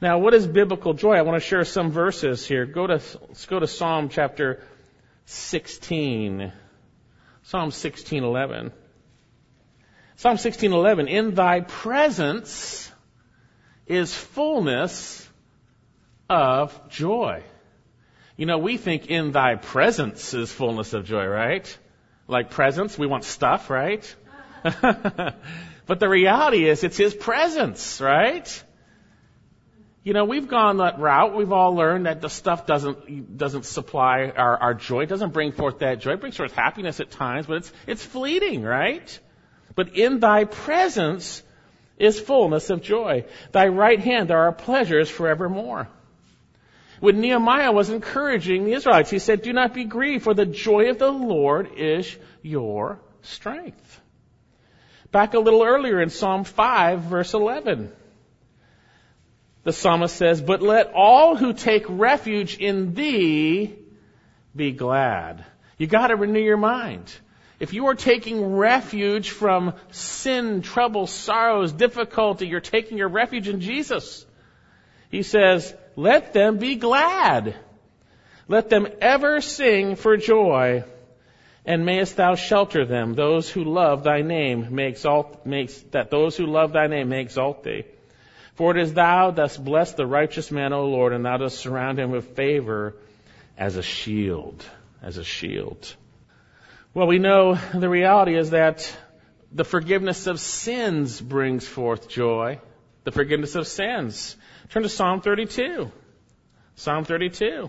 Now, 0.02 0.18
what 0.18 0.34
is 0.34 0.46
biblical 0.46 0.92
joy? 0.92 1.14
I 1.14 1.22
want 1.22 1.40
to 1.40 1.48
share 1.48 1.64
some 1.64 1.90
verses 1.90 2.46
here. 2.46 2.66
Go 2.66 2.86
to, 2.86 3.00
let's 3.28 3.46
go 3.46 3.60
to 3.60 3.66
Psalm 3.66 4.10
chapter 4.10 4.60
16. 5.26 6.52
Psalm 7.42 7.70
16:11. 7.70 8.72
Psalm 10.16 10.36
16:11, 10.36 11.08
in 11.08 11.34
thy 11.34 11.60
presence 11.60 12.92
is 13.86 14.14
fullness 14.14 15.28
of 16.28 16.88
joy. 16.88 17.42
You 18.36 18.46
know, 18.46 18.58
we 18.58 18.76
think 18.76 19.08
in 19.08 19.32
thy 19.32 19.56
presence 19.56 20.32
is 20.34 20.52
fullness 20.52 20.92
of 20.94 21.04
joy, 21.04 21.26
right? 21.26 21.78
Like 22.28 22.50
presents, 22.50 22.96
we 22.96 23.06
want 23.06 23.24
stuff, 23.24 23.68
right? 23.68 24.16
but 24.62 25.98
the 25.98 26.08
reality 26.08 26.68
is 26.68 26.84
it's 26.84 26.96
his 26.96 27.14
presence, 27.14 28.00
right? 28.00 28.64
You 30.04 30.14
know, 30.14 30.24
we've 30.24 30.48
gone 30.48 30.78
that 30.78 30.98
route. 30.98 31.34
We've 31.34 31.52
all 31.52 31.76
learned 31.76 32.06
that 32.06 32.20
the 32.20 32.28
stuff 32.28 32.66
doesn't 32.66 33.36
doesn't 33.36 33.64
supply 33.64 34.32
our, 34.36 34.56
our 34.56 34.74
joy. 34.74 35.02
It 35.02 35.08
doesn't 35.08 35.32
bring 35.32 35.52
forth 35.52 35.78
that 35.78 36.00
joy. 36.00 36.14
It 36.14 36.20
brings 36.20 36.36
forth 36.36 36.52
happiness 36.52 36.98
at 36.98 37.10
times, 37.12 37.46
but 37.46 37.58
it's 37.58 37.72
it's 37.86 38.04
fleeting, 38.04 38.62
right? 38.62 39.18
But 39.76 39.96
in 39.96 40.18
thy 40.18 40.44
presence 40.44 41.42
is 41.98 42.18
fullness 42.18 42.68
of 42.70 42.82
joy. 42.82 43.24
Thy 43.52 43.68
right 43.68 44.00
hand 44.00 44.32
are 44.32 44.50
pleasures 44.50 45.08
forevermore. 45.08 45.88
When 46.98 47.20
Nehemiah 47.20 47.72
was 47.72 47.90
encouraging 47.90 48.64
the 48.64 48.72
Israelites, 48.72 49.10
he 49.10 49.18
said, 49.18 49.42
Do 49.42 49.52
not 49.52 49.74
be 49.74 49.84
grieved, 49.84 50.24
for 50.24 50.34
the 50.34 50.46
joy 50.46 50.90
of 50.90 50.98
the 50.98 51.10
Lord 51.10 51.70
is 51.76 52.16
your 52.42 53.00
strength. 53.22 54.00
Back 55.10 55.34
a 55.34 55.38
little 55.38 55.62
earlier 55.62 56.00
in 56.00 56.10
Psalm 56.10 56.44
5, 56.44 57.00
verse 57.02 57.34
11. 57.34 57.92
The 59.64 59.72
psalmist 59.72 60.16
says, 60.16 60.40
But 60.40 60.62
let 60.62 60.92
all 60.94 61.36
who 61.36 61.52
take 61.52 61.84
refuge 61.88 62.58
in 62.58 62.94
thee 62.94 63.74
be 64.54 64.72
glad. 64.72 65.44
You 65.78 65.86
gotta 65.86 66.16
renew 66.16 66.40
your 66.40 66.56
mind. 66.56 67.12
If 67.60 67.72
you 67.72 67.86
are 67.86 67.94
taking 67.94 68.56
refuge 68.56 69.30
from 69.30 69.74
sin, 69.92 70.62
trouble, 70.62 71.06
sorrows, 71.06 71.72
difficulty, 71.72 72.48
you're 72.48 72.60
taking 72.60 72.98
your 72.98 73.08
refuge 73.08 73.48
in 73.48 73.60
Jesus. 73.60 74.26
He 75.10 75.22
says, 75.22 75.72
let 75.96 76.32
them 76.32 76.58
be 76.58 76.76
glad. 76.76 77.54
Let 78.48 78.68
them 78.68 78.88
ever 79.00 79.40
sing 79.40 79.96
for 79.96 80.16
joy. 80.16 80.84
And 81.64 81.86
mayest 81.86 82.16
thou 82.16 82.34
shelter 82.34 82.84
them, 82.84 83.14
those 83.14 83.48
who 83.48 83.62
love 83.62 84.02
thy 84.02 84.22
name, 84.22 84.74
may 84.74 84.88
exalt, 84.88 85.46
makes, 85.46 85.78
that 85.92 86.10
those 86.10 86.36
who 86.36 86.46
love 86.46 86.72
thy 86.72 86.88
name 86.88 87.10
may 87.10 87.20
exalt 87.20 87.62
thee. 87.62 87.84
For 88.54 88.76
it 88.76 88.82
is 88.82 88.92
thou 88.92 89.30
dost 89.30 89.64
bless 89.64 89.92
the 89.92 90.06
righteous 90.06 90.50
man, 90.50 90.72
O 90.72 90.86
Lord, 90.86 91.12
and 91.12 91.24
thou 91.24 91.38
dost 91.38 91.58
surround 91.58 91.98
him 91.98 92.10
with 92.10 92.36
favor 92.36 92.94
as 93.56 93.76
a 93.76 93.82
shield. 93.82 94.64
As 95.02 95.16
a 95.16 95.24
shield. 95.24 95.94
Well, 96.94 97.06
we 97.06 97.18
know 97.18 97.54
the 97.74 97.88
reality 97.88 98.36
is 98.36 98.50
that 98.50 98.94
the 99.50 99.64
forgiveness 99.64 100.26
of 100.26 100.38
sins 100.38 101.20
brings 101.20 101.66
forth 101.66 102.08
joy. 102.08 102.60
The 103.04 103.10
forgiveness 103.10 103.54
of 103.54 103.66
sins. 103.66 104.36
Turn 104.70 104.82
to 104.82 104.88
Psalm 104.88 105.22
32. 105.22 105.90
Psalm 106.76 107.04
32. 107.04 107.68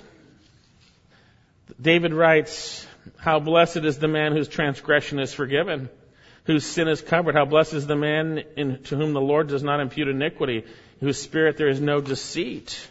David 1.81 2.13
writes, 2.13 2.85
How 3.17 3.39
blessed 3.39 3.77
is 3.77 3.97
the 3.97 4.07
man 4.07 4.33
whose 4.33 4.47
transgression 4.47 5.19
is 5.19 5.33
forgiven 5.33 5.89
whose 6.45 6.65
sin 6.65 6.87
is 6.87 7.01
covered. 7.01 7.35
How 7.35 7.45
blessed 7.45 7.73
is 7.73 7.87
the 7.87 7.95
man 7.95 8.43
in, 8.57 8.83
to 8.83 8.95
whom 8.95 9.13
the 9.13 9.21
Lord 9.21 9.47
does 9.47 9.63
not 9.63 9.79
impute 9.79 10.07
iniquity, 10.07 10.65
whose 10.99 11.19
spirit 11.21 11.57
there 11.57 11.69
is 11.69 11.79
no 11.79 12.01
deceit. 12.01 12.89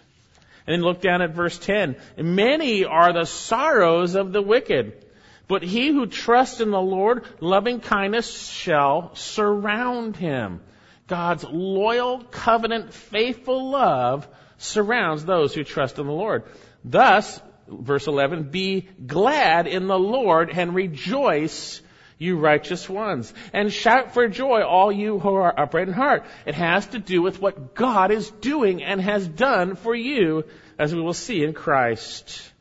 And 0.66 0.74
then 0.74 0.82
look 0.82 1.00
down 1.00 1.22
at 1.22 1.34
verse 1.34 1.58
10. 1.58 1.96
Many 2.16 2.84
are 2.84 3.12
the 3.12 3.26
sorrows 3.26 4.14
of 4.14 4.32
the 4.32 4.42
wicked, 4.42 5.04
but 5.48 5.62
he 5.62 5.88
who 5.88 6.06
trusts 6.06 6.60
in 6.60 6.70
the 6.70 6.80
Lord, 6.80 7.24
loving 7.40 7.80
kindness 7.80 8.48
shall 8.48 9.14
surround 9.14 10.16
him. 10.16 10.60
God's 11.08 11.44
loyal, 11.44 12.22
covenant, 12.22 12.94
faithful 12.94 13.70
love 13.70 14.26
surrounds 14.56 15.24
those 15.24 15.52
who 15.52 15.64
trust 15.64 15.98
in 15.98 16.06
the 16.06 16.12
Lord. 16.12 16.44
Thus, 16.84 17.40
verse 17.68 18.06
11, 18.06 18.44
be 18.44 18.88
glad 19.04 19.66
in 19.66 19.88
the 19.88 19.98
Lord 19.98 20.50
and 20.50 20.74
rejoice 20.74 21.81
you 22.22 22.38
righteous 22.38 22.88
ones. 22.88 23.34
And 23.52 23.72
shout 23.72 24.14
for 24.14 24.28
joy, 24.28 24.62
all 24.62 24.92
you 24.92 25.18
who 25.18 25.34
are 25.34 25.60
upright 25.60 25.88
in 25.88 25.94
heart. 25.94 26.24
It 26.46 26.54
has 26.54 26.86
to 26.88 26.98
do 26.98 27.20
with 27.20 27.40
what 27.40 27.74
God 27.74 28.10
is 28.10 28.30
doing 28.30 28.82
and 28.82 29.00
has 29.00 29.26
done 29.26 29.76
for 29.76 29.94
you, 29.94 30.44
as 30.78 30.94
we 30.94 31.00
will 31.00 31.12
see 31.12 31.42
in 31.42 31.52
Christ. 31.52 32.52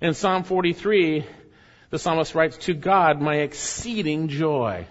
In 0.00 0.14
Psalm 0.14 0.44
43, 0.44 1.26
the 1.90 1.98
psalmist 1.98 2.34
writes, 2.34 2.56
To 2.58 2.74
God, 2.74 3.20
my 3.20 3.36
exceeding 3.36 4.28
joy. 4.28 4.86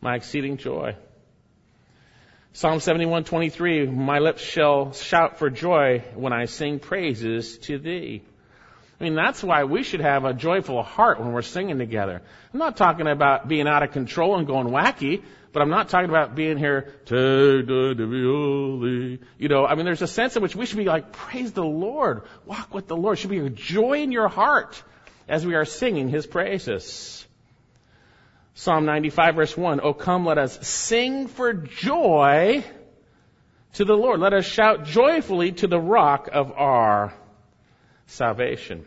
My 0.00 0.16
exceeding 0.16 0.56
joy. 0.56 0.96
Psalm 2.54 2.80
71:23 2.80 3.86
My 3.90 4.18
lips 4.18 4.42
shall 4.42 4.92
shout 4.92 5.38
for 5.38 5.48
joy 5.48 6.04
when 6.14 6.34
I 6.34 6.44
sing 6.44 6.80
praises 6.80 7.56
to 7.58 7.78
thee. 7.78 8.22
I 9.02 9.04
mean, 9.04 9.16
that's 9.16 9.42
why 9.42 9.64
we 9.64 9.82
should 9.82 9.98
have 9.98 10.24
a 10.24 10.32
joyful 10.32 10.80
heart 10.80 11.18
when 11.18 11.32
we're 11.32 11.42
singing 11.42 11.76
together. 11.76 12.22
I'm 12.52 12.58
not 12.60 12.76
talking 12.76 13.08
about 13.08 13.48
being 13.48 13.66
out 13.66 13.82
of 13.82 13.90
control 13.90 14.36
and 14.36 14.46
going 14.46 14.68
wacky, 14.68 15.24
but 15.52 15.60
I'm 15.60 15.70
not 15.70 15.88
talking 15.88 16.08
about 16.08 16.36
being 16.36 16.56
here. 16.56 16.94
You 17.10 17.64
know, 19.40 19.66
I 19.66 19.74
mean, 19.74 19.86
there's 19.86 20.02
a 20.02 20.06
sense 20.06 20.36
in 20.36 20.42
which 20.44 20.54
we 20.54 20.66
should 20.66 20.78
be 20.78 20.84
like, 20.84 21.10
praise 21.10 21.50
the 21.50 21.64
Lord, 21.64 22.22
walk 22.46 22.72
with 22.72 22.86
the 22.86 22.96
Lord. 22.96 23.18
Should 23.18 23.30
be 23.30 23.40
a 23.40 23.50
joy 23.50 24.02
in 24.02 24.12
your 24.12 24.28
heart 24.28 24.80
as 25.28 25.44
we 25.44 25.56
are 25.56 25.64
singing 25.64 26.08
His 26.08 26.24
praises. 26.24 27.26
Psalm 28.54 28.84
95 28.84 29.34
verse 29.34 29.56
1, 29.56 29.80
Oh 29.82 29.94
come, 29.94 30.24
let 30.24 30.38
us 30.38 30.64
sing 30.64 31.26
for 31.26 31.52
joy 31.52 32.64
to 33.72 33.84
the 33.84 33.96
Lord. 33.96 34.20
Let 34.20 34.32
us 34.32 34.44
shout 34.44 34.84
joyfully 34.84 35.50
to 35.54 35.66
the 35.66 35.80
rock 35.80 36.28
of 36.32 36.52
our 36.52 37.12
salvation. 38.06 38.86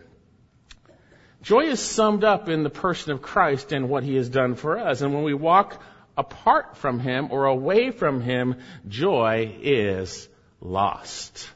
Joy 1.45 1.65
is 1.65 1.79
summed 1.79 2.23
up 2.23 2.49
in 2.49 2.63
the 2.63 2.71
person 2.71 3.11
of 3.11 3.21
Christ 3.21 3.71
and 3.71 3.87
what 3.87 4.03
he 4.03 4.15
has 4.15 4.29
done 4.29 4.55
for 4.55 4.79
us. 4.79 5.01
And 5.01 5.13
when 5.13 5.21
we 5.21 5.35
walk 5.35 5.79
apart 6.17 6.75
from 6.75 6.99
him 6.99 7.27
or 7.29 7.45
away 7.45 7.91
from 7.91 8.19
him, 8.19 8.55
joy 8.87 9.55
is 9.61 10.27
lost. 10.59 11.47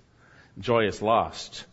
Joy 0.59 0.85
is 0.85 1.01
lost. 1.01 1.65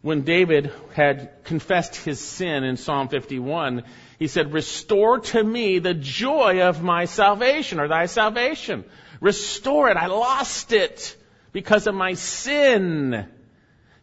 When 0.00 0.22
David 0.22 0.72
had 0.94 1.44
confessed 1.44 1.94
his 1.94 2.18
sin 2.18 2.64
in 2.64 2.78
Psalm 2.78 3.08
51, 3.08 3.82
he 4.18 4.28
said, 4.28 4.54
Restore 4.54 5.18
to 5.18 5.44
me 5.44 5.78
the 5.78 5.92
joy 5.92 6.62
of 6.62 6.82
my 6.82 7.04
salvation 7.04 7.80
or 7.80 7.86
thy 7.86 8.06
salvation. 8.06 8.82
Restore 9.20 9.90
it. 9.90 9.98
I 9.98 10.06
lost 10.06 10.72
it 10.72 11.14
because 11.52 11.86
of 11.86 11.94
my 11.94 12.14
sin. 12.14 13.26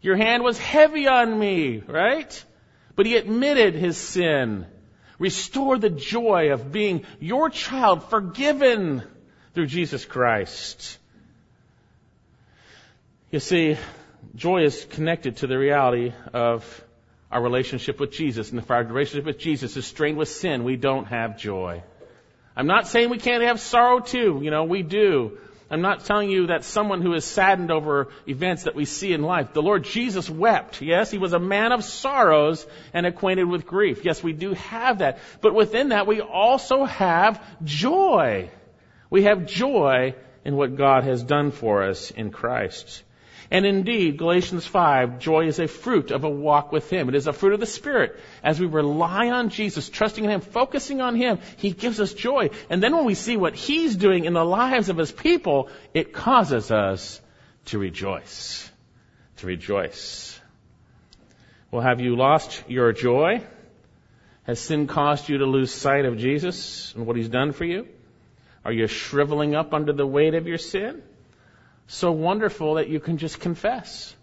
Your 0.04 0.18
hand 0.18 0.44
was 0.44 0.60
heavy 0.60 1.08
on 1.08 1.40
me, 1.40 1.80
right? 1.80 2.46
But 3.00 3.06
he 3.06 3.16
admitted 3.16 3.76
his 3.76 3.96
sin. 3.96 4.66
Restore 5.20 5.78
the 5.78 5.90
joy 5.90 6.52
of 6.52 6.70
being 6.70 7.06
your 7.22 7.50
child, 7.50 8.04
forgiven 8.10 9.04
through 9.54 9.68
Jesus 9.68 10.04
Christ. 10.04 10.98
You 13.32 13.40
see, 13.40 13.78
joy 14.36 14.64
is 14.64 14.84
connected 14.84 15.38
to 15.38 15.48
the 15.48 15.58
reality 15.58 16.12
of 16.34 16.84
our 17.32 17.42
relationship 17.42 18.02
with 18.02 18.12
Jesus. 18.12 18.50
And 18.50 18.60
if 18.60 18.70
our 18.70 18.84
relationship 18.84 19.24
with 19.24 19.40
Jesus 19.40 19.78
is 19.78 19.88
strained 19.88 20.18
with 20.18 20.28
sin, 20.28 20.66
we 20.66 20.76
don't 20.76 21.06
have 21.06 21.38
joy. 21.38 21.82
I'm 22.54 22.68
not 22.68 22.86
saying 22.90 23.10
we 23.10 23.18
can't 23.18 23.44
have 23.44 23.62
sorrow 23.62 24.02
too. 24.02 24.42
You 24.44 24.52
know, 24.52 24.66
we 24.66 24.84
do. 24.84 25.38
I'm 25.72 25.82
not 25.82 26.06
telling 26.06 26.30
you 26.32 26.48
that 26.48 26.64
someone 26.64 27.02
who 27.02 27.14
is 27.14 27.26
saddened 27.26 27.70
over 27.72 28.08
events 28.28 28.64
that 28.64 28.76
we 28.76 28.86
see 28.86 29.14
in 29.14 29.22
life. 29.22 29.54
The 29.54 29.62
Lord 29.62 29.84
Jesus 29.84 30.30
wept. 30.30 30.82
Yes, 30.82 31.12
he 31.12 31.20
was 31.20 31.34
a 31.34 31.40
man 31.40 31.72
of 31.72 31.84
sorrows 31.84 32.66
and 32.94 33.06
acquainted 33.06 33.44
with 33.44 33.68
grief. 33.68 34.04
Yes, 34.04 34.24
we 34.24 34.34
do 34.34 34.54
have 34.54 35.00
that. 35.00 35.20
But 35.42 35.54
within 35.54 35.90
that, 35.90 36.08
we 36.08 36.22
also 36.22 36.86
have 36.86 37.44
joy. 37.64 38.50
We 39.12 39.24
have 39.24 39.46
joy 39.46 40.16
in 40.44 40.56
what 40.56 40.76
God 40.76 41.04
has 41.04 41.24
done 41.24 41.52
for 41.52 41.84
us 41.84 42.10
in 42.10 42.32
Christ. 42.32 43.04
And 43.52 43.66
indeed, 43.66 44.18
Galatians 44.18 44.68
5, 44.68 45.18
joy 45.18 45.48
is 45.48 45.60
a 45.60 45.68
fruit 45.68 46.12
of 46.12 46.24
a 46.24 46.30
walk 46.30 46.72
with 46.72 46.90
Him. 46.92 47.10
It 47.10 47.16
is 47.16 47.26
a 47.26 47.34
fruit 47.34 47.54
of 47.54 47.60
the 47.60 47.66
Spirit. 47.66 48.20
As 48.44 48.60
we 48.60 48.68
rely 48.68 49.30
on 49.30 49.50
Jesus, 49.50 49.90
trusting 49.90 50.24
in 50.24 50.30
Him, 50.30 50.42
focusing 50.42 51.02
on 51.02 51.16
Him, 51.16 51.40
He 51.58 51.72
gives 51.72 52.00
us 52.00 52.14
joy. 52.14 52.52
And 52.70 52.84
then 52.84 52.96
when 52.96 53.06
we 53.06 53.16
see 53.16 53.38
what 53.38 53.56
He's 53.56 53.96
doing 53.96 54.26
in 54.26 54.34
the 54.34 54.46
lives 54.46 54.90
of 54.90 54.98
His 54.98 55.12
people, 55.12 55.70
it 55.96 56.14
causes 56.14 56.70
us 56.70 57.20
to 57.66 57.80
rejoice. 57.80 58.70
To 59.38 59.48
rejoice. 59.48 60.40
Well, 61.72 61.82
have 61.82 62.00
you 62.02 62.16
lost 62.16 62.64
your 62.68 62.94
joy? 62.94 63.42
Has 64.44 64.60
sin 64.60 64.86
caused 64.86 65.28
you 65.28 65.40
to 65.40 65.46
lose 65.46 65.72
sight 65.72 66.06
of 66.06 66.18
Jesus 66.18 66.94
and 66.94 67.08
what 67.08 67.16
He's 67.16 67.30
done 67.30 67.52
for 67.52 67.66
you? 67.66 67.88
Are 68.64 68.72
you 68.72 68.86
shriveling 68.86 69.56
up 69.56 69.74
under 69.74 69.94
the 69.94 70.06
weight 70.06 70.36
of 70.36 70.46
your 70.46 70.60
sin? 70.60 71.02
So 71.90 72.12
wonderful 72.12 72.76
that 72.76 72.88
you 72.88 73.00
can 73.00 73.18
just 73.18 73.40
confess. 73.40 74.16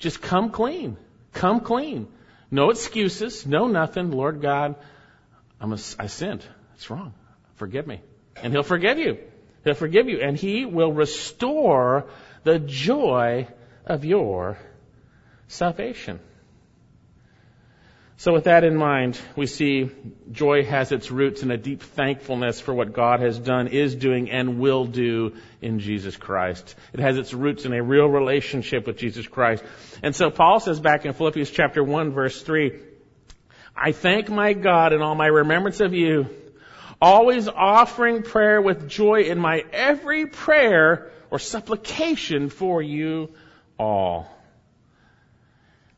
Just 0.00 0.20
come 0.20 0.50
clean. 0.50 0.96
Come 1.32 1.60
clean. 1.60 2.08
No 2.50 2.70
excuses. 2.70 3.46
No 3.46 3.68
nothing. 3.68 4.10
Lord 4.10 4.42
God, 4.42 4.74
I'm 5.60 5.72
a, 5.72 5.78
I 6.00 6.08
sinned. 6.08 6.44
It's 6.74 6.90
wrong. 6.90 7.14
Forgive 7.54 7.86
me. 7.86 8.00
And 8.42 8.52
He'll 8.52 8.64
forgive 8.64 8.98
you. 8.98 9.18
He'll 9.62 9.74
forgive 9.74 10.08
you. 10.08 10.20
And 10.20 10.36
He 10.36 10.64
will 10.66 10.92
restore 10.92 12.08
the 12.42 12.58
joy 12.58 13.46
of 13.86 14.04
your 14.04 14.58
salvation. 15.46 16.18
So 18.16 18.32
with 18.32 18.44
that 18.44 18.62
in 18.62 18.76
mind, 18.76 19.18
we 19.34 19.46
see 19.46 19.90
joy 20.30 20.64
has 20.64 20.92
its 20.92 21.10
roots 21.10 21.42
in 21.42 21.50
a 21.50 21.56
deep 21.56 21.82
thankfulness 21.82 22.60
for 22.60 22.72
what 22.72 22.92
God 22.92 23.20
has 23.20 23.38
done, 23.38 23.68
is 23.68 23.94
doing, 23.94 24.30
and 24.30 24.60
will 24.60 24.84
do 24.84 25.34
in 25.60 25.80
Jesus 25.80 26.16
Christ. 26.16 26.74
It 26.92 27.00
has 27.00 27.18
its 27.18 27.34
roots 27.34 27.64
in 27.64 27.72
a 27.72 27.82
real 27.82 28.06
relationship 28.06 28.86
with 28.86 28.96
Jesus 28.96 29.26
Christ. 29.26 29.64
And 30.02 30.14
so 30.14 30.30
Paul 30.30 30.60
says 30.60 30.78
back 30.78 31.04
in 31.04 31.14
Philippians 31.14 31.50
chapter 31.50 31.82
1 31.82 32.12
verse 32.12 32.40
3, 32.42 32.78
I 33.74 33.92
thank 33.92 34.28
my 34.28 34.52
God 34.52 34.92
in 34.92 35.02
all 35.02 35.14
my 35.14 35.26
remembrance 35.26 35.80
of 35.80 35.94
you, 35.94 36.28
always 37.00 37.48
offering 37.48 38.22
prayer 38.22 38.60
with 38.60 38.88
joy 38.88 39.22
in 39.22 39.38
my 39.38 39.64
every 39.72 40.26
prayer 40.26 41.10
or 41.30 41.38
supplication 41.38 42.50
for 42.50 42.82
you 42.82 43.30
all. 43.78 44.31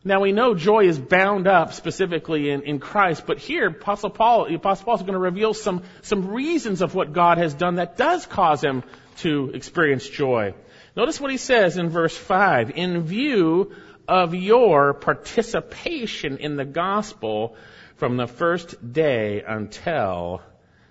Now 0.07 0.21
we 0.21 0.33
know 0.33 0.55
joy 0.55 0.85
is 0.85 0.99
bound 0.99 1.47
up 1.47 1.73
specifically 1.73 2.51
in, 2.51 2.62
in 2.62 2.79
Christ, 2.79 3.25
but 3.27 3.38
here 3.38 3.69
Apostle 3.69 4.11
Paul, 4.11 4.55
Apostle 4.55 4.85
Paul 4.85 4.97
is 4.97 5.01
going 5.01 5.14
to 5.14 5.19
reveal 5.19 5.55
some, 5.55 5.83
some 6.03 6.29
reasons 6.29 6.83
of 6.83 6.95
what 6.95 7.14
God 7.14 7.38
has 7.38 7.55
done 7.55 7.77
that 7.77 7.97
does 7.97 8.27
cause 8.27 8.62
him 8.62 8.83
to 9.19 9.51
experience 9.55 10.07
joy. 10.07 10.53
Notice 10.95 11.19
what 11.21 11.31
he 11.31 11.38
says 11.38 11.79
in 11.79 11.88
verse 11.88 12.14
5. 12.14 12.73
In 12.77 13.05
view 13.05 13.73
of 14.07 14.35
your 14.35 14.93
participation 14.93 16.37
in 16.37 16.57
the 16.57 16.67
gospel 16.67 17.57
from 17.97 18.19
the 18.19 18.27
first 18.27 18.93
day 18.93 19.43
until 19.47 20.43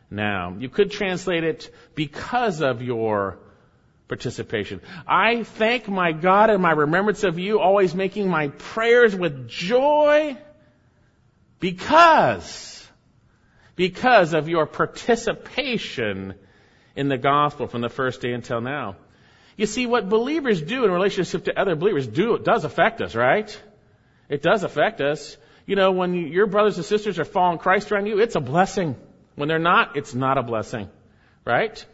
now. 0.10 0.56
You 0.58 0.70
could 0.70 0.90
translate 0.90 1.44
it 1.44 1.70
because 1.94 2.62
of 2.62 2.82
your 2.82 3.38
participation. 4.08 4.82
I 5.08 5.44
thank 5.44 5.88
my 5.88 6.12
God 6.12 6.50
in 6.50 6.62
my 6.62 6.72
remembrance 6.72 7.24
of 7.24 7.40
you, 7.40 7.60
always 7.60 7.96
making 7.96 8.30
my 8.30 8.50
prayers 8.50 9.16
with 9.16 9.48
joy 9.48 10.38
because, 11.60 12.88
because 13.76 14.34
of 14.34 14.50
your 14.50 14.66
participation 14.66 16.36
in 16.96 17.08
the 17.08 17.18
gospel 17.18 17.68
from 17.68 17.82
the 17.82 17.90
first 17.90 18.22
day 18.22 18.34
until 18.34 18.62
now. 18.62 18.98
You 19.56 19.66
see, 19.66 19.86
what 19.86 20.10
believers 20.10 20.62
do 20.62 20.84
in 20.84 20.92
relationship 20.92 21.46
to 21.46 21.60
other 21.60 21.76
believers 21.76 22.08
do, 22.08 22.38
does 22.40 22.66
affect 22.66 23.02
us, 23.02 23.16
right? 23.16 23.62
It 24.30 24.42
does 24.42 24.64
affect 24.64 25.00
us. 25.00 25.38
You 25.66 25.76
know, 25.76 25.92
when 25.92 26.16
your 26.16 26.48
brothers 26.48 26.78
and 26.78 26.86
sisters 26.86 27.20
are 27.20 27.26
following 27.26 27.60
Christ 27.60 27.92
around 27.92 28.08
you, 28.08 28.20
it's 28.20 28.36
a 28.36 28.42
blessing. 28.42 28.96
When 29.36 29.48
they're 29.48 29.60
not, 29.60 29.96
it's 29.96 30.14
not 30.14 30.38
a 30.38 30.44
blessing. 30.44 30.90
Right? 31.46 31.86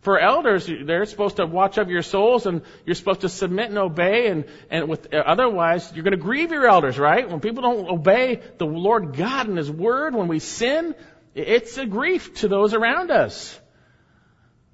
For 0.00 0.18
elders, 0.18 0.66
they're 0.66 1.06
supposed 1.06 1.36
to 1.36 1.46
watch 1.46 1.76
over 1.76 1.90
your 1.90 2.02
souls 2.02 2.46
and 2.46 2.62
you're 2.86 2.94
supposed 2.94 3.22
to 3.22 3.28
submit 3.28 3.68
and 3.68 3.78
obey 3.78 4.28
and, 4.28 4.44
and 4.70 4.88
with, 4.88 5.12
otherwise 5.12 5.90
you're 5.92 6.04
going 6.04 6.12
to 6.12 6.22
grieve 6.22 6.52
your 6.52 6.66
elders, 6.66 6.98
right? 6.98 7.28
When 7.28 7.40
people 7.40 7.62
don't 7.62 7.88
obey 7.88 8.40
the 8.58 8.66
Lord 8.66 9.16
God 9.16 9.48
and 9.48 9.58
His 9.58 9.70
Word, 9.70 10.14
when 10.14 10.28
we 10.28 10.38
sin, 10.38 10.94
it's 11.34 11.76
a 11.78 11.86
grief 11.86 12.34
to 12.36 12.48
those 12.48 12.74
around 12.74 13.10
us. 13.10 13.58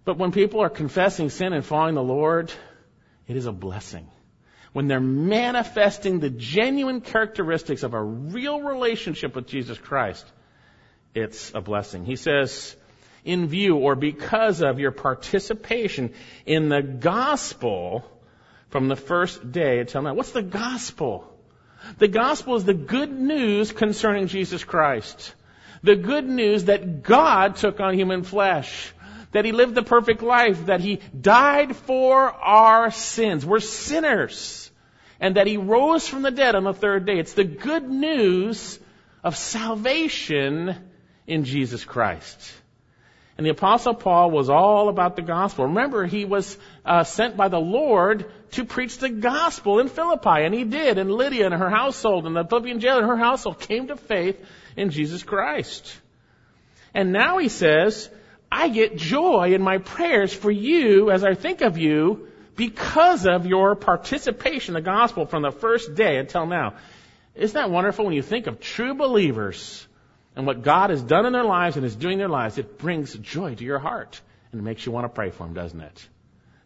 But 0.05 0.19
when 0.19 0.33
people 0.33 0.61
are 0.61 0.69
confessing 0.69 1.31
sin 1.31 1.55
and 1.55 1.65
following 1.65 1.95
the 1.95 2.03
Lord, 2.03 2.53
it 3.27 3.37
is 3.37 3.47
a 3.47 3.53
blessing. 3.53 4.07
When 4.75 4.89
they're 4.89 5.01
manifesting 5.01 6.21
the 6.21 6.31
genuine 6.31 7.01
characteristics 7.01 7.83
of 7.83 7.95
a 7.95 8.03
real 8.03 8.61
relationship 8.61 9.35
with 9.35 9.47
Jesus 9.47 9.79
Christ, 9.79 10.27
it's 11.15 11.53
a 11.55 11.61
blessing. 11.61 12.05
He 12.05 12.17
says, 12.17 12.77
in 13.25 13.47
view 13.47 13.77
or 13.77 13.95
because 13.95 14.61
of 14.61 14.79
your 14.79 14.91
participation 14.91 16.13
in 16.45 16.69
the 16.69 16.83
gospel 16.83 18.05
from 18.69 18.89
the 18.89 18.97
first 18.97 19.53
day 19.53 19.81
until 19.81 20.03
now. 20.03 20.15
What's 20.15 20.33
the 20.33 20.43
gospel? 20.43 21.31
The 21.99 22.09
gospel 22.09 22.57
is 22.57 22.65
the 22.65 22.75
good 22.75 23.11
news 23.11 23.73
concerning 23.73 24.27
Jesus 24.27 24.65
Christ. 24.65 25.35
The 25.83 25.97
good 25.97 26.27
news 26.27 26.65
that 26.65 27.03
God 27.03 27.57
took 27.57 27.81
on 27.81 27.95
human 27.95 28.23
flesh. 28.23 28.93
That 29.33 29.45
He 29.45 29.53
lived 29.53 29.75
the 29.75 29.83
perfect 29.83 30.23
life. 30.23 30.67
That 30.67 30.81
He 30.81 31.01
died 31.19 31.77
for 31.77 32.33
our 32.33 32.91
sins. 32.91 33.45
We're 33.45 33.61
sinners. 33.61 34.71
And 35.21 35.37
that 35.37 35.47
He 35.47 35.57
rose 35.57 36.09
from 36.09 36.23
the 36.23 36.31
dead 36.31 36.55
on 36.55 36.65
the 36.65 36.75
third 36.75 37.07
day. 37.07 37.19
It's 37.19 37.35
the 37.35 37.45
good 37.45 37.89
news 37.89 38.79
of 39.23 39.37
salvation 39.37 40.75
in 41.27 41.45
Jesus 41.45 41.85
Christ. 41.85 42.53
And 43.37 43.45
the 43.45 43.51
apostle 43.51 43.95
Paul 43.95 44.31
was 44.31 44.49
all 44.49 44.89
about 44.89 45.17
the 45.17 45.23
gospel. 45.23 45.67
Remember, 45.67 46.07
he 46.07 46.25
was 46.25 46.57
uh, 46.85 47.03
sent 47.03 47.37
by 47.37 47.49
the 47.49 47.59
Lord 47.59 48.31
to 48.53 48.65
preach 48.65 48.99
the 48.99 49.09
gospel 49.09 49.81
in 49.81 49.89
Philippi, 49.89 50.45
and 50.45 50.55
he 50.55 50.63
did. 50.63 50.99
And 50.99 51.11
Lydia 51.11 51.47
and 51.47 51.55
her 51.55 51.71
household, 51.71 52.27
and 52.27 52.37
the 52.37 52.45
Philippian 52.45 52.79
jailer 52.79 53.01
and 53.01 53.09
her 53.09 53.17
household 53.17 53.59
came 53.59 53.89
to 53.89 53.97
faith 53.97 54.39
in 54.77 54.91
Jesus 54.91 55.25
Christ. 55.25 55.99
And 56.95 57.13
now 57.13 57.39
he 57.39 57.49
says, 57.49 58.09
I 58.53 58.69
get 58.69 58.97
joy 58.97 59.53
in 59.53 59.63
my 59.63 59.79
prayers 59.79 60.33
for 60.33 60.51
you 60.51 61.11
as 61.11 61.25
I 61.25 61.35
think 61.35 61.61
of 61.61 61.77
you 61.77 62.29
because 62.55 63.27
of 63.27 63.47
your 63.47 63.75
participation 63.75 64.77
in 64.77 64.83
the 64.83 64.89
gospel 64.89 65.27
from 65.27 65.43
the 65.43 65.51
first 65.51 65.97
day 65.97 66.19
until 66.19 66.47
now. 66.47 66.75
Isn't 67.35 67.55
that 67.55 67.69
wonderful 67.69 68.05
when 68.05 68.15
you 68.15 68.23
think 68.23 68.47
of 68.47 68.61
true 68.61 68.95
believers 68.95 69.89
and 70.37 70.47
what 70.47 70.63
God 70.63 70.91
has 70.91 71.03
done 71.03 71.27
in 71.27 71.33
their 71.33 71.45
lives 71.45 71.77
and 71.77 71.85
is 71.85 71.95
doing 71.95 72.15
in 72.15 72.19
their 72.19 72.29
lives, 72.29 72.59
it 72.59 72.79
brings 72.79 73.15
joy 73.15 73.55
to 73.55 73.65
your 73.65 73.79
heart. 73.79 74.21
And 74.51 74.61
it 74.61 74.65
makes 74.65 74.85
you 74.87 74.93
want 74.93 75.05
to 75.05 75.09
pray 75.09 75.31
for 75.31 75.45
them, 75.45 75.55
doesn't 75.55 75.81
it? 75.81 76.09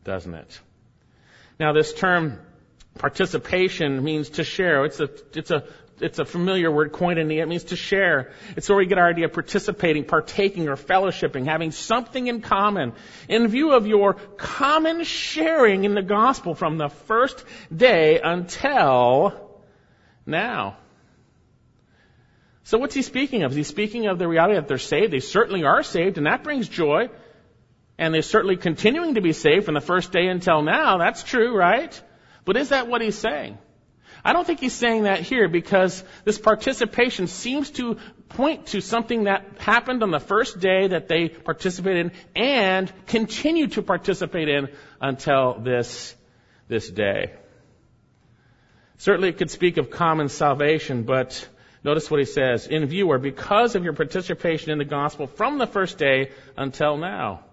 Doesn't 0.04 0.35
it? 0.35 0.61
Now 1.61 1.72
this 1.72 1.92
term 1.92 2.38
participation 2.98 4.02
means 4.02 4.31
to 4.31 4.44
share. 4.44 4.85
It's 4.85 5.00
a, 5.00 5.11
it's 5.35 5.50
a, 5.50 5.64
it's 6.00 6.18
a 6.18 6.24
familiar 6.24 6.70
word, 6.70 6.92
koinonia. 6.92 7.42
It 7.42 7.48
means 7.48 7.64
to 7.64 7.76
share. 7.76 8.33
It's 8.57 8.68
where 8.68 8.78
we 8.78 8.87
get 8.87 8.98
our 8.98 9.09
idea 9.09 9.26
of 9.26 9.33
participating, 9.33 10.04
partaking, 10.04 10.68
or 10.68 10.76
fellowshipping, 10.76 11.46
having 11.46 11.70
something 11.70 12.26
in 12.26 12.40
common. 12.40 12.92
In 13.28 13.48
view 13.48 13.72
of 13.72 13.87
your 13.87 14.14
common 14.14 15.04
sharing 15.04 15.85
in 15.85 15.94
the 15.94 16.02
gospel 16.02 16.54
from 16.54 16.78
the 16.78 16.88
first 16.88 17.44
day 17.74 18.20
until 18.20 19.61
now. 20.24 20.76
So 22.68 22.76
what's 22.76 22.94
he 22.94 23.00
speaking 23.00 23.44
of? 23.44 23.52
Is 23.52 23.57
he 23.57 23.62
speaking 23.62 24.09
of 24.09 24.18
the 24.18 24.28
reality 24.28 24.57
that 24.57 24.68
they're 24.68 24.76
saved? 24.76 25.11
They 25.11 25.20
certainly 25.20 25.64
are 25.64 25.83
saved, 25.83 26.18
and 26.18 26.26
that 26.26 26.44
brings 26.44 26.68
joy. 26.68 27.09
And 27.96 28.12
they're 28.12 28.20
certainly 28.20 28.59
continuing 28.59 29.14
to 29.14 29.22
be 29.22 29.33
saved 29.33 29.64
from 29.64 29.72
the 29.72 29.81
first 29.81 30.12
day 30.12 30.26
until 30.26 30.61
now. 30.61 30.98
That's 30.98 31.22
true, 31.22 31.57
right? 31.57 31.98
But 32.44 32.59
is 32.59 32.68
that 32.68 32.87
what 32.87 33.00
he's 33.00 33.16
saying? 33.16 33.57
I 34.22 34.35
don't 34.35 34.46
think 34.46 34.61
he's 34.61 34.74
saying 34.74 35.04
that 35.04 35.20
here 35.20 35.48
because 35.48 36.04
this 36.26 36.37
participation 36.37 37.26
seems 37.26 37.70
to 37.70 37.96
point 38.28 38.66
to 38.66 38.83
something 38.83 39.24
that 39.24 39.46
happened 39.61 40.02
on 40.02 40.11
the 40.11 40.20
first 40.20 40.61
day 40.61 40.88
that 40.88 41.09
they 41.09 41.31
participated 41.31 42.12
in 42.35 42.42
and 42.42 42.92
continue 43.07 43.68
to 43.68 43.81
participate 43.81 44.50
in 44.50 44.68
until 45.00 45.59
this, 45.59 46.14
this 46.68 46.90
day. 46.90 47.33
Certainly 48.98 49.31
it 49.31 49.38
could 49.38 49.50
speak 49.50 49.78
of 49.78 49.88
common 49.88 50.28
salvation, 50.28 51.04
but 51.04 51.48
Notice 51.84 52.10
what 52.10 52.20
he 52.20 52.26
says, 52.26 52.66
in 52.66 52.84
view 52.86 53.08
or 53.08 53.18
because 53.18 53.74
of 53.74 53.84
your 53.84 53.92
participation 53.92 54.70
in 54.70 54.78
the 54.78 54.84
gospel 54.84 55.26
from 55.26 55.58
the 55.58 55.66
first 55.66 55.98
day 55.98 56.32
until 56.56 56.96
now. 56.96 57.44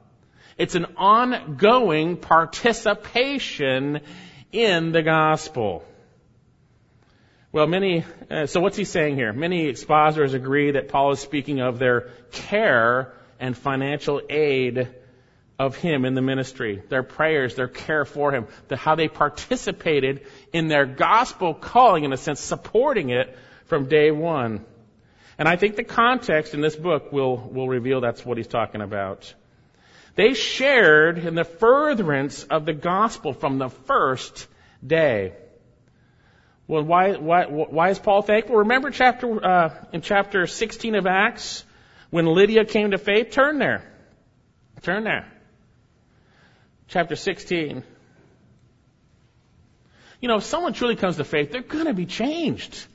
It's 0.58 0.76
an 0.76 0.86
ongoing 0.98 2.18
participation 2.18 4.02
in 4.52 4.92
the 4.92 5.04
gospel. 5.04 5.84
Well, 7.52 7.68
many, 7.68 8.04
uh, 8.30 8.48
so 8.48 8.60
what's 8.60 8.78
he 8.78 8.84
saying 8.84 9.16
here? 9.16 9.32
Many 9.32 9.68
expositors 9.68 10.34
agree 10.34 10.72
that 10.72 10.90
Paul 10.90 11.12
is 11.12 11.20
speaking 11.20 11.62
of 11.62 11.80
their 11.80 12.10
care 12.32 13.14
and 13.40 13.56
financial 13.56 14.22
aid 14.30 14.90
of 15.58 15.78
him 15.78 16.04
in 16.04 16.16
the 16.16 16.22
ministry, 16.22 16.84
their 16.90 17.04
prayers, 17.04 17.56
their 17.56 17.68
care 17.68 18.04
for 18.04 18.32
him, 18.32 18.48
the, 18.68 18.76
how 18.76 18.96
they 18.96 19.08
participated 19.08 20.26
in 20.52 20.68
their 20.68 20.86
gospel 20.86 21.54
calling, 21.54 22.04
in 22.04 22.12
a 22.12 22.18
sense, 22.18 22.42
supporting 22.42 23.10
it 23.10 23.38
from 23.66 23.88
day 23.88 24.12
one. 24.12 24.66
And 25.38 25.48
I 25.48 25.58
think 25.58 25.76
the 25.76 25.84
context 25.84 26.54
in 26.54 26.62
this 26.62 26.76
book 26.76 27.12
will, 27.12 27.38
will 27.38 27.68
reveal 27.68 28.02
that's 28.02 28.26
what 28.26 28.38
he's 28.38 28.48
talking 28.48 28.82
about. 28.82 29.34
They 30.16 30.34
shared 30.34 31.18
in 31.18 31.36
the 31.36 31.44
furtherance 31.44 32.44
of 32.44 32.66
the 32.66 32.74
gospel 32.74 33.34
from 33.34 33.58
the 33.58 33.70
first 33.70 34.48
day. 34.86 35.34
Well, 36.68 36.84
why, 36.84 37.18
why, 37.18 37.46
why 37.46 37.90
is 37.90 38.00
Paul 38.00 38.22
thankful? 38.22 38.56
Remember 38.58 38.90
chapter, 38.92 39.46
uh, 39.46 39.86
in 39.92 40.02
chapter 40.02 40.48
16 40.48 40.96
of 40.96 41.06
Acts, 41.06 41.64
when 42.10 42.26
Lydia 42.26 42.66
came 42.66 42.92
to 42.92 42.98
faith? 42.98 43.32
Turn 43.32 43.60
there. 43.60 43.84
Turn 44.82 45.04
there. 45.04 45.32
Chapter 46.88 47.16
16. 47.16 47.84
You 50.22 50.28
know, 50.28 50.38
if 50.38 50.44
someone 50.44 50.74
truly 50.74 50.96
comes 50.96 51.18
to 51.18 51.24
faith, 51.24 51.52
they're 51.52 51.62
to 51.86 51.94
be 51.94 52.06
changed. 52.06 52.88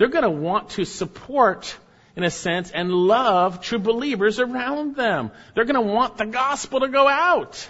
They're 0.00 0.08
going 0.08 0.24
to 0.24 0.30
want 0.30 0.70
to 0.70 0.86
support, 0.86 1.76
in 2.16 2.24
a 2.24 2.30
sense, 2.30 2.70
and 2.70 2.90
love 2.90 3.60
true 3.60 3.78
believers 3.78 4.40
around 4.40 4.96
them. 4.96 5.30
They're 5.54 5.66
going 5.66 5.74
to 5.74 5.92
want 5.92 6.16
the 6.16 6.24
gospel 6.24 6.80
to 6.80 6.88
go 6.88 7.06
out. 7.06 7.68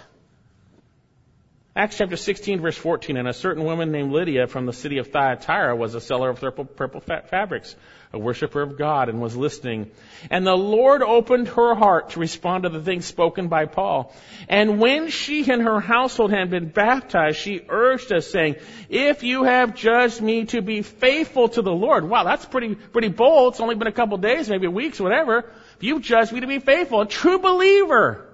Acts 1.75 1.97
chapter 1.97 2.15
16 2.15 2.61
verse 2.61 2.77
14, 2.77 3.17
and 3.17 3.27
a 3.27 3.33
certain 3.33 3.65
woman 3.65 3.91
named 3.91 4.13
Lydia 4.13 4.47
from 4.47 4.65
the 4.65 4.71
city 4.71 4.99
of 4.99 5.07
Thyatira 5.07 5.75
was 5.75 5.93
a 5.93 5.99
seller 5.99 6.29
of 6.29 6.39
purple, 6.39 6.63
purple 6.63 7.01
fabrics, 7.01 7.75
a 8.13 8.19
worshiper 8.19 8.61
of 8.61 8.77
God, 8.77 9.07
and 9.07 9.21
was 9.21 9.37
listening. 9.37 9.89
And 10.29 10.45
the 10.45 10.57
Lord 10.57 11.01
opened 11.01 11.47
her 11.49 11.75
heart 11.75 12.11
to 12.11 12.19
respond 12.19 12.63
to 12.63 12.69
the 12.69 12.81
things 12.81 13.05
spoken 13.05 13.47
by 13.47 13.65
Paul. 13.65 14.13
And 14.49 14.79
when 14.79 15.09
she 15.09 15.49
and 15.49 15.61
her 15.61 15.79
household 15.79 16.31
had 16.31 16.49
been 16.49 16.67
baptized, 16.67 17.37
she 17.37 17.61
urged 17.69 18.11
us 18.11 18.27
saying, 18.27 18.57
if 18.89 19.23
you 19.23 19.43
have 19.45 19.75
judged 19.75 20.21
me 20.21 20.45
to 20.45 20.61
be 20.61 20.81
faithful 20.81 21.47
to 21.49 21.61
the 21.61 21.71
Lord, 21.71 22.07
wow, 22.07 22.23
that's 22.23 22.45
pretty, 22.45 22.75
pretty 22.75 23.09
bold. 23.09 23.53
It's 23.53 23.61
only 23.61 23.75
been 23.75 23.87
a 23.87 23.93
couple 23.93 24.17
days, 24.17 24.49
maybe 24.49 24.67
weeks, 24.67 24.99
whatever. 24.99 25.49
If 25.77 25.83
you've 25.83 26.01
judged 26.01 26.33
me 26.33 26.41
to 26.41 26.47
be 26.47 26.59
faithful, 26.59 27.01
a 27.01 27.07
true 27.07 27.39
believer, 27.39 28.27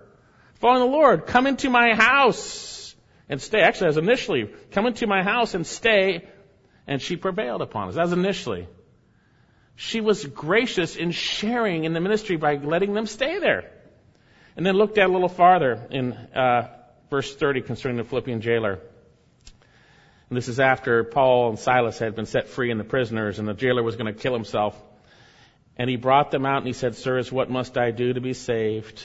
following 0.55 0.89
the 0.89 0.97
Lord, 0.97 1.27
come 1.27 1.45
into 1.45 1.69
my 1.69 1.93
house 1.93 2.95
and 3.29 3.39
stay. 3.39 3.61
Actually, 3.61 3.89
as 3.89 3.97
initially, 3.97 4.49
come 4.71 4.87
into 4.87 5.05
my 5.05 5.21
house 5.21 5.53
and 5.53 5.67
stay. 5.67 6.27
And 6.87 7.01
she 7.01 7.15
prevailed 7.15 7.61
upon 7.61 7.89
us. 7.89 7.97
As 7.97 8.13
initially. 8.13 8.67
She 9.79 10.01
was 10.01 10.25
gracious 10.25 10.95
in 10.95 11.11
sharing 11.11 11.83
in 11.83 11.93
the 11.93 12.01
ministry 12.01 12.35
by 12.35 12.55
letting 12.55 12.95
them 12.95 13.05
stay 13.05 13.37
there. 13.37 13.71
And 14.55 14.65
then 14.65 14.75
look 14.75 14.95
down 14.95 15.11
a 15.11 15.13
little 15.13 15.29
farther 15.29 15.87
in 15.91 16.13
uh, 16.13 16.69
verse 17.11 17.35
30 17.35 17.61
concerning 17.61 17.97
the 17.97 18.03
Philippian 18.03 18.41
jailer. 18.41 18.79
And 20.29 20.35
this 20.35 20.47
is 20.47 20.59
after 20.59 21.03
Paul 21.03 21.49
and 21.49 21.59
Silas 21.59 21.99
had 21.99 22.15
been 22.15 22.25
set 22.25 22.47
free 22.47 22.71
and 22.71 22.79
the 22.79 22.83
prisoners, 22.83 23.37
and 23.37 23.47
the 23.47 23.53
jailer 23.53 23.83
was 23.83 23.95
going 23.95 24.11
to 24.11 24.19
kill 24.19 24.33
himself. 24.33 24.75
And 25.77 25.87
he 25.87 25.95
brought 25.95 26.31
them 26.31 26.43
out 26.43 26.57
and 26.57 26.67
he 26.67 26.73
said, 26.73 26.95
Sirs, 26.95 27.31
what 27.31 27.51
must 27.51 27.77
I 27.77 27.91
do 27.91 28.13
to 28.13 28.19
be 28.19 28.33
saved? 28.33 29.03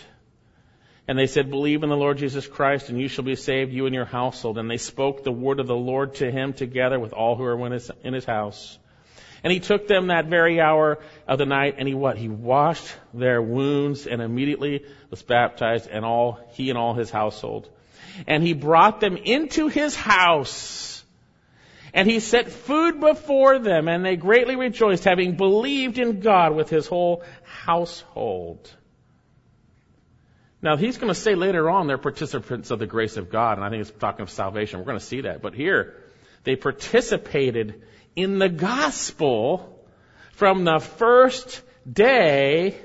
And 1.07 1.19
they 1.19 1.27
said, 1.27 1.51
Believe 1.51 1.83
in 1.83 1.91
the 1.91 1.97
Lord 1.99 2.17
Jesus 2.17 2.47
Christ, 2.47 2.89
and 2.89 2.99
you 2.99 3.09
shall 3.09 3.25
be 3.25 3.37
saved, 3.37 3.75
you 3.75 3.85
and 3.85 3.95
your 3.95 4.07
household. 4.07 4.57
And 4.57 4.71
they 4.71 4.79
spoke 4.79 5.23
the 5.23 5.33
word 5.33 5.61
of 5.61 5.67
the 5.67 5.77
Lord 5.77 6.15
to 6.15 6.31
him 6.31 6.55
together 6.55 6.99
with 6.99 7.13
all 7.13 7.37
who 7.37 7.43
were 7.43 7.67
in 7.67 8.15
his 8.15 8.25
house. 8.25 8.79
And 9.45 9.53
he 9.53 9.61
took 9.61 9.89
them 9.89 10.07
that 10.07 10.27
very 10.27 10.61
hour 10.61 10.99
of 11.27 11.39
the 11.39 11.47
night, 11.47 11.75
and 11.79 11.89
he 11.89 11.95
what? 11.95 12.17
He 12.17 12.29
washed 12.29 12.87
their 13.13 13.43
wounds, 13.43 14.07
and 14.07 14.23
immediately 14.23 14.85
was 15.11 15.23
baptized, 15.23 15.89
and 15.91 16.05
all 16.05 16.39
he 16.53 16.71
and 16.71 16.79
all 16.79 16.95
his 16.95 17.11
household. 17.11 17.69
And 18.27 18.43
he 18.43 18.53
brought 18.53 19.01
them 19.01 19.17
into 19.17 19.69
his 19.69 19.97
house. 19.97 21.03
And 21.95 22.09
he 22.09 22.21
set 22.21 22.51
food 22.51 23.01
before 23.01 23.59
them, 23.59 23.89
and 23.89 24.05
they 24.05 24.17
greatly 24.17 24.57
rejoiced, 24.57 25.05
having 25.05 25.37
believed 25.37 25.99
in 25.99 26.21
God 26.21 26.55
with 26.55 26.71
his 26.71 26.87
whole 26.87 27.23
household. 27.43 28.71
Now, 30.63 30.77
he's 30.77 30.97
going 30.97 31.13
to 31.13 31.21
say 31.21 31.35
later 31.35 31.69
on 31.69 31.89
they're 31.89 31.99
participants 31.99 32.71
of 32.71 32.79
the 32.79 32.87
grace 32.87 33.17
of 33.17 33.29
God, 33.29 33.59
and 33.59 33.65
I 33.65 33.71
think 33.71 33.81
it's 33.83 33.91
talking 33.91 34.23
of 34.23 34.31
salvation. 34.31 34.79
We're 34.79 34.87
going 34.87 35.01
to 35.01 35.05
see 35.05 35.23
that. 35.23 35.43
But 35.43 35.55
here, 35.55 35.97
they 36.45 36.55
participated 36.55 37.83
in 38.17 38.39
the 38.39 38.49
gospel 38.49 39.81
from 40.33 40.65
the 40.65 40.79
first 40.79 41.63
day 41.91 42.77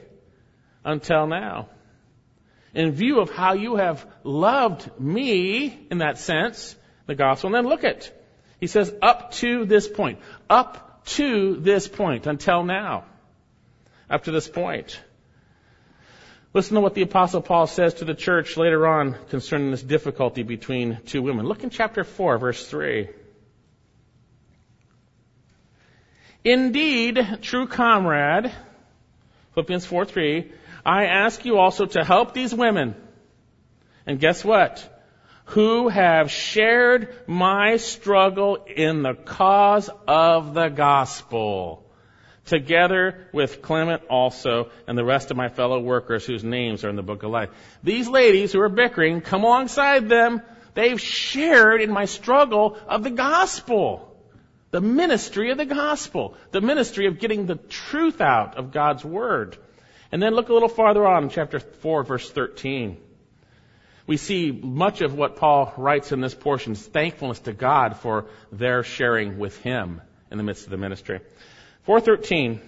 until 0.83 1.27
now. 1.27 1.69
In 2.73 2.91
view 2.91 3.19
of 3.19 3.31
how 3.31 3.53
you 3.53 3.77
have 3.77 4.05
loved 4.23 4.99
me, 4.99 5.87
in 5.89 5.99
that 5.99 6.17
sense, 6.17 6.75
the 7.05 7.15
gospel, 7.15 7.47
and 7.47 7.55
then 7.55 7.65
look 7.69 7.83
at, 7.83 8.11
he 8.59 8.67
says, 8.67 8.93
up 9.01 9.31
to 9.33 9.65
this 9.65 9.87
point. 9.87 10.19
Up 10.49 11.05
to 11.05 11.55
this 11.55 11.87
point, 11.87 12.27
until 12.27 12.63
now. 12.63 13.05
Up 14.09 14.25
to 14.25 14.31
this 14.31 14.47
point. 14.47 14.99
Listen 16.53 16.75
to 16.75 16.81
what 16.81 16.95
the 16.95 17.01
apostle 17.01 17.41
Paul 17.41 17.67
says 17.67 17.95
to 17.95 18.05
the 18.05 18.15
church 18.15 18.57
later 18.57 18.87
on 18.87 19.15
concerning 19.29 19.71
this 19.71 19.83
difficulty 19.83 20.43
between 20.43 20.99
two 21.05 21.21
women. 21.21 21.45
Look 21.45 21.63
in 21.63 21.69
chapter 21.69 22.03
4 22.03 22.37
verse 22.37 22.65
3. 22.65 23.09
Indeed, 26.47 27.39
true 27.41 27.67
comrade, 27.67 28.49
Philippians 29.53 29.85
4 29.85 30.05
3, 30.05 30.49
I 30.85 31.07
ask 31.07 31.43
you 31.43 31.57
also 31.57 31.87
to 31.87 32.05
help 32.05 32.33
these 32.33 32.55
women. 32.55 32.95
And 34.05 34.17
guess 34.17 34.45
what? 34.45 34.81
Who 35.47 35.89
have 35.89 36.31
shared 36.31 37.13
my 37.27 37.75
struggle 37.75 38.65
in 38.65 39.03
the 39.03 39.13
cause 39.13 39.89
of 40.07 40.53
the 40.53 40.69
gospel 40.69 41.83
together 42.45 43.27
with 43.33 43.61
Clement 43.61 44.03
also 44.09 44.69
and 44.87 44.97
the 44.97 45.03
rest 45.03 45.31
of 45.31 45.35
my 45.35 45.49
fellow 45.49 45.81
workers 45.81 46.25
whose 46.25 46.45
names 46.45 46.85
are 46.85 46.89
in 46.89 46.95
the 46.95 47.03
book 47.03 47.23
of 47.23 47.31
life. 47.31 47.49
These 47.83 48.07
ladies 48.07 48.53
who 48.53 48.61
are 48.61 48.69
bickering, 48.69 49.19
come 49.19 49.43
alongside 49.43 50.07
them. 50.07 50.41
They've 50.75 51.01
shared 51.01 51.81
in 51.81 51.91
my 51.91 52.05
struggle 52.05 52.77
of 52.87 53.03
the 53.03 53.11
gospel. 53.11 54.16
The 54.77 54.81
ministry 54.81 55.49
of 55.49 55.57
the 55.57 55.65
gospel. 55.65 56.37
The 56.51 56.61
ministry 56.61 57.07
of 57.07 57.17
getting 57.17 57.47
the 57.47 57.55
truth 57.55 58.21
out 58.21 58.57
of 58.57 58.71
God's 58.71 59.03
word. 59.03 59.57
And 60.11 60.21
then 60.21 60.35
look 60.35 60.49
a 60.49 60.53
little 60.53 60.69
farther 60.69 61.03
on 61.07 61.23
in 61.23 61.29
chapter 61.31 61.59
4 61.59 62.03
verse 62.03 62.29
13. 62.29 62.95
We 64.05 64.17
see 64.17 64.51
much 64.51 65.01
of 65.01 65.15
what 65.15 65.37
Paul 65.37 65.73
writes 65.77 66.11
in 66.11 66.21
this 66.21 66.35
portion 66.35 66.73
is 66.73 66.85
thankfulness 66.85 67.39
to 67.39 67.53
God 67.53 67.97
for 67.97 68.27
their 68.51 68.83
sharing 68.83 69.39
with 69.39 69.59
him 69.63 69.99
in 70.29 70.37
the 70.37 70.43
midst 70.43 70.65
of 70.65 70.69
the 70.69 70.77
ministry. 70.77 71.21
413, 71.85 72.61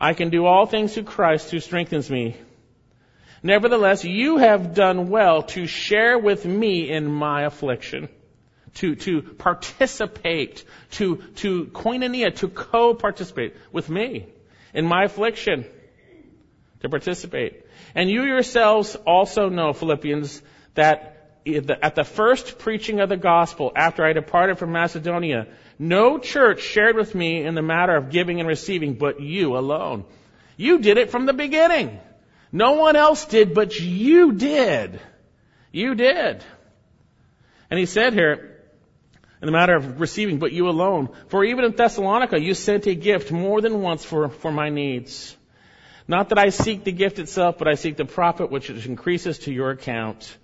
I 0.00 0.14
can 0.14 0.30
do 0.30 0.46
all 0.46 0.66
things 0.66 0.94
through 0.94 1.10
Christ 1.10 1.50
who 1.50 1.58
strengthens 1.58 2.08
me. 2.08 2.36
Nevertheless, 3.42 4.04
you 4.04 4.36
have 4.36 4.76
done 4.76 5.08
well 5.08 5.42
to 5.42 5.66
share 5.66 6.20
with 6.20 6.46
me 6.46 6.88
in 6.88 7.10
my 7.10 7.42
affliction. 7.42 8.10
To, 8.76 8.94
to 8.94 9.22
participate, 9.22 10.64
to, 10.92 11.16
to 11.36 11.66
koinonia, 11.66 12.34
to 12.36 12.48
co-participate 12.48 13.56
with 13.72 13.88
me 13.88 14.26
in 14.74 14.84
my 14.84 15.04
affliction. 15.04 15.64
To 16.80 16.88
participate. 16.90 17.64
And 17.94 18.10
you 18.10 18.24
yourselves 18.24 18.94
also 19.06 19.48
know, 19.48 19.72
Philippians, 19.72 20.42
that 20.74 21.16
at 21.46 21.94
the 21.94 22.04
first 22.04 22.58
preaching 22.58 23.00
of 23.00 23.08
the 23.08 23.16
gospel 23.16 23.72
after 23.74 24.04
I 24.04 24.12
departed 24.12 24.58
from 24.58 24.72
Macedonia, 24.72 25.46
no 25.78 26.18
church 26.18 26.62
shared 26.62 26.96
with 26.96 27.14
me 27.14 27.44
in 27.44 27.54
the 27.54 27.62
matter 27.62 27.94
of 27.96 28.10
giving 28.10 28.40
and 28.40 28.48
receiving, 28.48 28.94
but 28.94 29.20
you 29.20 29.56
alone. 29.56 30.04
You 30.56 30.78
did 30.80 30.98
it 30.98 31.10
from 31.10 31.26
the 31.26 31.32
beginning. 31.32 32.00
No 32.50 32.72
one 32.72 32.96
else 32.96 33.26
did, 33.26 33.54
but 33.54 33.78
you 33.78 34.32
did. 34.32 35.00
You 35.72 35.94
did. 35.94 36.42
And 37.70 37.78
he 37.78 37.86
said 37.86 38.14
here, 38.14 38.55
in 39.46 39.52
the 39.52 39.56
matter 39.56 39.76
of 39.76 40.00
receiving, 40.00 40.40
but 40.40 40.50
you 40.50 40.68
alone. 40.68 41.08
For 41.28 41.44
even 41.44 41.64
in 41.64 41.70
Thessalonica, 41.70 42.40
you 42.40 42.52
sent 42.52 42.88
a 42.88 42.96
gift 42.96 43.30
more 43.30 43.60
than 43.60 43.80
once 43.80 44.04
for, 44.04 44.28
for 44.28 44.50
my 44.50 44.70
needs. 44.70 45.36
Not 46.08 46.30
that 46.30 46.38
I 46.38 46.48
seek 46.48 46.82
the 46.82 46.90
gift 46.90 47.20
itself, 47.20 47.56
but 47.56 47.68
I 47.68 47.74
seek 47.74 47.96
the 47.96 48.04
profit 48.04 48.50
which 48.50 48.70
increases 48.70 49.38
to 49.40 49.52
your 49.52 49.70
account. 49.70 50.36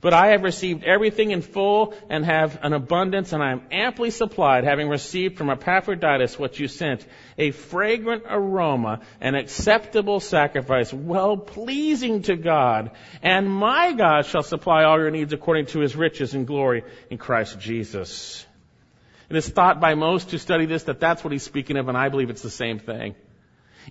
But 0.00 0.12
I 0.12 0.28
have 0.28 0.42
received 0.42 0.82
everything 0.82 1.30
in 1.30 1.40
full 1.40 1.94
and 2.10 2.24
have 2.24 2.58
an 2.62 2.72
abundance, 2.72 3.32
and 3.32 3.42
I 3.42 3.52
am 3.52 3.62
amply 3.70 4.10
supplied, 4.10 4.64
having 4.64 4.88
received 4.88 5.38
from 5.38 5.50
Epaphroditus 5.50 6.36
what 6.36 6.58
you 6.58 6.66
sent, 6.66 7.06
a 7.36 7.52
fragrant 7.52 8.24
aroma, 8.28 9.02
an 9.20 9.36
acceptable 9.36 10.18
sacrifice, 10.18 10.92
well 10.92 11.36
pleasing 11.36 12.22
to 12.22 12.34
God. 12.34 12.90
And 13.22 13.48
my 13.48 13.92
God 13.92 14.26
shall 14.26 14.42
supply 14.42 14.82
all 14.82 14.98
your 14.98 15.12
needs 15.12 15.32
according 15.32 15.66
to 15.66 15.78
his 15.78 15.94
riches 15.94 16.34
and 16.34 16.44
glory 16.44 16.82
in 17.08 17.18
Christ 17.18 17.60
Jesus. 17.60 18.46
It 19.28 19.36
is 19.36 19.48
thought 19.48 19.80
by 19.80 19.94
most 19.94 20.30
who 20.30 20.38
study 20.38 20.66
this 20.66 20.84
that 20.84 21.00
that's 21.00 21.22
what 21.22 21.32
he's 21.32 21.42
speaking 21.42 21.76
of, 21.76 21.88
and 21.88 21.96
I 21.96 22.08
believe 22.08 22.30
it's 22.30 22.42
the 22.42 22.50
same 22.50 22.78
thing. 22.78 23.14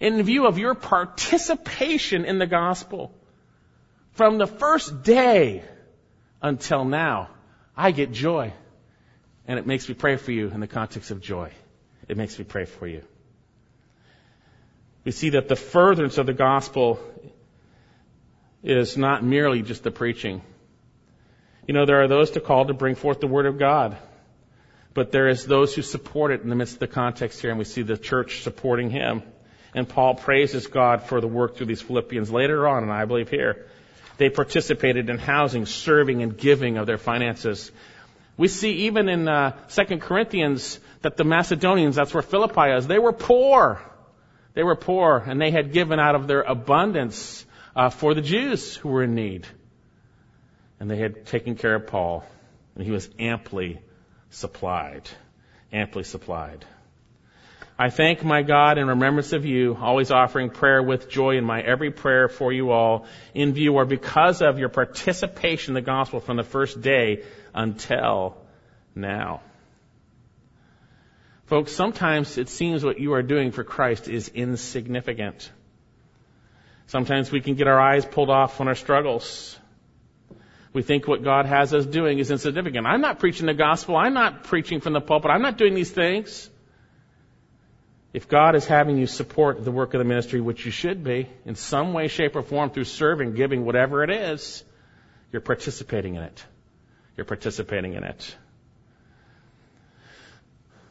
In 0.01 0.21
view 0.23 0.47
of 0.47 0.57
your 0.57 0.73
participation 0.73 2.25
in 2.25 2.39
the 2.39 2.47
gospel, 2.47 3.13
from 4.13 4.37
the 4.37 4.47
first 4.47 5.03
day 5.03 5.63
until 6.41 6.85
now, 6.85 7.29
I 7.75 7.91
get 7.91 8.11
joy. 8.11 8.53
And 9.47 9.59
it 9.59 9.65
makes 9.65 9.87
me 9.87 9.95
pray 9.95 10.17
for 10.17 10.31
you 10.31 10.49
in 10.49 10.59
the 10.59 10.67
context 10.67 11.11
of 11.11 11.21
joy. 11.21 11.51
It 12.07 12.17
makes 12.17 12.37
me 12.37 12.43
pray 12.43 12.65
for 12.65 12.87
you. 12.87 13.03
We 15.03 15.11
see 15.11 15.31
that 15.31 15.47
the 15.47 15.55
furtherance 15.55 16.17
of 16.17 16.25
the 16.25 16.33
gospel 16.33 16.99
is 18.63 18.97
not 18.97 19.23
merely 19.23 19.61
just 19.61 19.83
the 19.83 19.91
preaching. 19.91 20.41
You 21.67 21.73
know, 21.73 21.85
there 21.85 22.01
are 22.01 22.07
those 22.07 22.31
to 22.31 22.41
call 22.41 22.65
to 22.65 22.73
bring 22.73 22.95
forth 22.95 23.19
the 23.19 23.27
word 23.27 23.45
of 23.45 23.57
God. 23.57 23.97
But 24.97 25.11
there 25.11 25.27
is 25.27 25.45
those 25.45 25.75
who 25.75 25.83
support 25.83 26.31
it 26.31 26.41
in 26.41 26.49
the 26.49 26.55
midst 26.55 26.73
of 26.73 26.79
the 26.79 26.87
context 26.87 27.39
here, 27.39 27.51
and 27.51 27.59
we 27.59 27.65
see 27.65 27.83
the 27.83 27.99
church 27.99 28.41
supporting 28.41 28.89
him. 28.89 29.21
And 29.75 29.87
Paul 29.87 30.15
praises 30.15 30.65
God 30.65 31.03
for 31.03 31.21
the 31.21 31.27
work 31.27 31.55
through 31.55 31.67
these 31.67 31.83
Philippians 31.83 32.31
later 32.31 32.67
on, 32.67 32.81
and 32.81 32.91
I 32.91 33.05
believe 33.05 33.29
here. 33.29 33.67
They 34.17 34.31
participated 34.31 35.11
in 35.11 35.19
housing, 35.19 35.67
serving, 35.67 36.23
and 36.23 36.35
giving 36.35 36.79
of 36.79 36.87
their 36.87 36.97
finances. 36.97 37.71
We 38.37 38.47
see 38.47 38.87
even 38.87 39.07
in 39.07 39.27
uh, 39.27 39.51
2 39.67 39.99
Corinthians 39.99 40.79
that 41.03 41.15
the 41.15 41.23
Macedonians, 41.23 41.95
that's 41.95 42.15
where 42.15 42.23
Philippi 42.23 42.71
is, 42.71 42.87
they 42.87 42.97
were 42.97 43.13
poor. 43.13 43.79
They 44.55 44.63
were 44.63 44.75
poor, 44.75 45.23
and 45.23 45.39
they 45.39 45.51
had 45.51 45.73
given 45.73 45.99
out 45.99 46.15
of 46.15 46.25
their 46.25 46.41
abundance 46.41 47.45
uh, 47.75 47.91
for 47.91 48.15
the 48.15 48.21
Jews 48.21 48.75
who 48.75 48.89
were 48.89 49.03
in 49.03 49.13
need. 49.13 49.45
And 50.79 50.89
they 50.89 50.97
had 50.97 51.27
taken 51.27 51.55
care 51.55 51.75
of 51.75 51.85
Paul, 51.85 52.25
and 52.73 52.83
he 52.83 52.89
was 52.89 53.07
amply 53.19 53.77
supplied. 54.37 55.09
Amply 55.73 56.03
supplied. 56.03 56.65
I 57.79 57.89
thank 57.89 58.23
my 58.23 58.41
God 58.41 58.77
in 58.77 58.87
remembrance 58.87 59.33
of 59.33 59.45
you, 59.45 59.77
always 59.79 60.09
offering 60.09 60.49
prayer 60.49 60.81
with 60.81 61.09
joy 61.09 61.37
in 61.37 61.43
my 61.43 61.61
every 61.61 61.91
prayer 61.91 62.27
for 62.27 62.51
you 62.51 62.71
all, 62.71 63.05
in 63.35 63.53
view 63.53 63.73
or 63.73 63.85
because 63.85 64.41
of 64.41 64.57
your 64.57 64.69
participation 64.69 65.71
in 65.71 65.75
the 65.75 65.85
gospel 65.85 66.19
from 66.19 66.37
the 66.37 66.43
first 66.43 66.81
day 66.81 67.23
until 67.53 68.37
now. 68.95 69.41
Folks, 71.45 71.71
sometimes 71.71 72.37
it 72.37 72.49
seems 72.49 72.83
what 72.83 72.99
you 72.99 73.13
are 73.13 73.23
doing 73.23 73.51
for 73.51 73.63
Christ 73.63 74.07
is 74.07 74.29
insignificant. 74.29 75.51
Sometimes 76.87 77.31
we 77.31 77.41
can 77.41 77.55
get 77.55 77.67
our 77.67 77.79
eyes 77.79 78.05
pulled 78.05 78.29
off 78.29 78.59
on 78.59 78.67
our 78.67 78.75
struggles. 78.75 79.57
We 80.77 80.83
think 80.83 81.07
what 81.07 81.23
God 81.23 81.47
has 81.47 81.73
us 81.73 81.87
doing 81.87 82.19
is 82.19 82.29
insignificant. 82.29 82.85
I'm 82.85 83.01
not 83.01 83.17
preaching 83.17 83.47
the 83.47 83.55
gospel. 83.55 83.95
I'm 83.95 84.13
not 84.13 84.43
preaching 84.43 84.79
from 84.79 84.93
the 84.93 85.01
pulpit. 85.01 85.31
I'm 85.31 85.41
not 85.41 85.57
doing 85.57 85.73
these 85.73 85.89
things. 85.89 86.51
If 88.13 88.27
God 88.27 88.53
is 88.53 88.63
having 88.67 88.95
you 88.99 89.07
support 89.07 89.65
the 89.65 89.71
work 89.71 89.95
of 89.95 89.97
the 89.97 90.05
ministry, 90.05 90.39
which 90.39 90.65
you 90.65 90.71
should 90.71 91.03
be, 91.03 91.29
in 91.47 91.55
some 91.55 91.93
way, 91.93 92.09
shape, 92.09 92.35
or 92.35 92.43
form 92.43 92.69
through 92.69 92.83
serving, 92.83 93.33
giving, 93.33 93.65
whatever 93.65 94.03
it 94.03 94.11
is, 94.11 94.63
you're 95.31 95.41
participating 95.41 96.13
in 96.13 96.21
it. 96.21 96.45
You're 97.15 97.25
participating 97.25 97.95
in 97.95 98.03
it. 98.03 98.35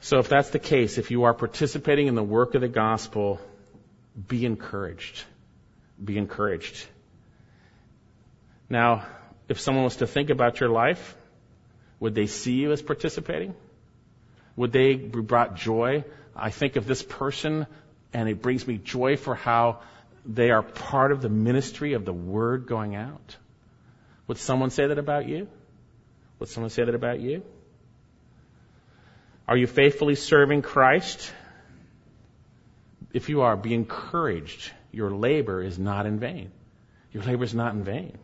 So 0.01 0.19
if 0.19 0.29
that's 0.29 0.51
the 0.51 0.59
case, 0.59 0.99
if 0.99 1.13
you 1.13 1.23
are 1.23 1.33
participating 1.33 2.09
in 2.09 2.17
the 2.17 2.25
work 2.25 2.57
of 2.57 2.61
the 2.61 2.67
gospel, 2.67 3.41
be 4.27 4.47
encouraged. 4.47 5.23
Be 6.05 6.19
encouraged. 6.19 6.87
Now, 8.69 9.07
if 9.49 9.61
someone 9.61 9.85
was 9.85 9.97
to 9.97 10.07
think 10.07 10.31
about 10.31 10.61
your 10.61 10.69
life, 10.69 11.17
would 12.01 12.15
they 12.15 12.27
see 12.27 12.55
you 12.55 12.73
as 12.73 12.83
participating? 12.83 13.55
Would 14.57 14.73
they 14.73 14.95
be 14.95 15.21
brought 15.21 15.57
joy 15.57 16.05
I 16.37 16.51
think 16.51 16.77
of 16.77 16.87
this 16.87 17.03
person 17.03 17.67
and 18.13 18.29
it 18.29 18.43
brings 18.43 18.67
me 18.67 18.79
joy 18.79 19.17
for 19.17 19.35
how 19.35 19.81
they 20.25 20.51
are 20.51 20.63
part 20.63 21.13
of 21.13 21.23
the 21.23 21.29
ministry 21.29 21.95
of 21.95 22.05
the 22.05 22.13
word 22.13 22.67
going 22.67 22.95
out. 22.95 23.37
Would 24.27 24.39
someone 24.39 24.71
say 24.71 24.87
that 24.87 24.99
about 24.99 25.27
you? 25.27 25.49
Would 26.39 26.49
someone 26.49 26.71
say 26.71 26.85
that 26.85 26.95
about 26.95 27.21
you? 27.21 27.43
Are 29.49 29.57
you 29.57 29.67
faithfully 29.67 30.17
serving 30.17 30.63
Christ? 30.63 31.33
If 33.13 33.29
you 33.29 33.43
are, 33.43 33.57
be 33.57 33.73
encouraged. 33.73 34.73
Your 34.93 35.11
labor 35.11 35.63
is 35.63 35.79
not 35.79 36.07
in 36.07 36.19
vain. 36.19 36.51
Your 37.13 37.23
labor 37.23 37.45
is 37.45 37.55
not 37.55 37.75
in 37.75 37.85
vain. 37.85 38.19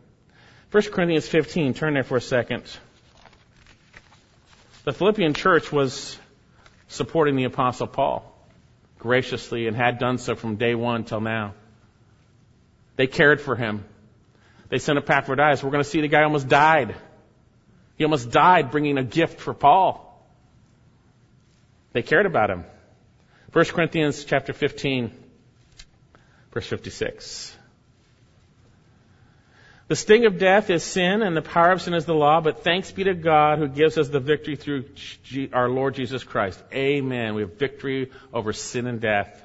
1 0.73 0.81
Corinthians 0.85 1.27
15, 1.27 1.75
turn 1.75 1.93
there 1.93 2.03
for 2.03 2.17
a 2.17 2.21
second. 2.21 2.63
The 4.85 4.91
Philippian 4.91 5.35
church 5.35 5.71
was 5.71 6.17
supporting 6.87 7.35
the 7.35 7.43
Apostle 7.43 7.85
Paul 7.85 8.25
graciously 8.97 9.67
and 9.67 9.77
had 9.77 9.99
done 9.99 10.17
so 10.17 10.33
from 10.33 10.55
day 10.55 10.73
one 10.73 11.03
till 11.03 11.21
now. 11.21 11.53
They 12.95 13.05
cared 13.05 13.39
for 13.39 13.55
him. 13.55 13.85
They 14.69 14.79
sent 14.79 14.97
Epaphroditus. 14.97 15.61
We're 15.61 15.69
going 15.69 15.83
to 15.83 15.89
see 15.89 16.01
the 16.01 16.07
guy 16.07 16.23
almost 16.23 16.47
died. 16.47 16.95
He 17.95 18.03
almost 18.03 18.31
died 18.31 18.71
bringing 18.71 18.97
a 18.97 19.03
gift 19.03 19.41
for 19.41 19.53
Paul. 19.53 20.27
They 21.91 22.01
cared 22.01 22.25
about 22.25 22.49
him. 22.49 22.65
1 23.51 23.65
Corinthians 23.65 24.25
chapter 24.25 24.53
15, 24.53 25.11
verse 26.51 26.65
56. 26.65 27.55
The 29.89 29.95
sting 29.97 30.25
of 30.25 30.37
death 30.37 30.69
is 30.69 30.83
sin, 30.83 31.21
and 31.21 31.35
the 31.35 31.41
power 31.41 31.71
of 31.71 31.81
sin 31.81 31.93
is 31.93 32.05
the 32.05 32.13
law, 32.13 32.39
but 32.39 32.63
thanks 32.63 32.91
be 32.91 33.03
to 33.03 33.13
God 33.13 33.59
who 33.59 33.67
gives 33.67 33.97
us 33.97 34.07
the 34.07 34.21
victory 34.21 34.55
through 34.55 34.85
our 35.51 35.69
Lord 35.69 35.95
Jesus 35.95 36.23
Christ. 36.23 36.61
Amen. 36.73 37.35
We 37.35 37.41
have 37.41 37.57
victory 37.57 38.11
over 38.33 38.53
sin 38.53 38.87
and 38.87 39.01
death. 39.01 39.43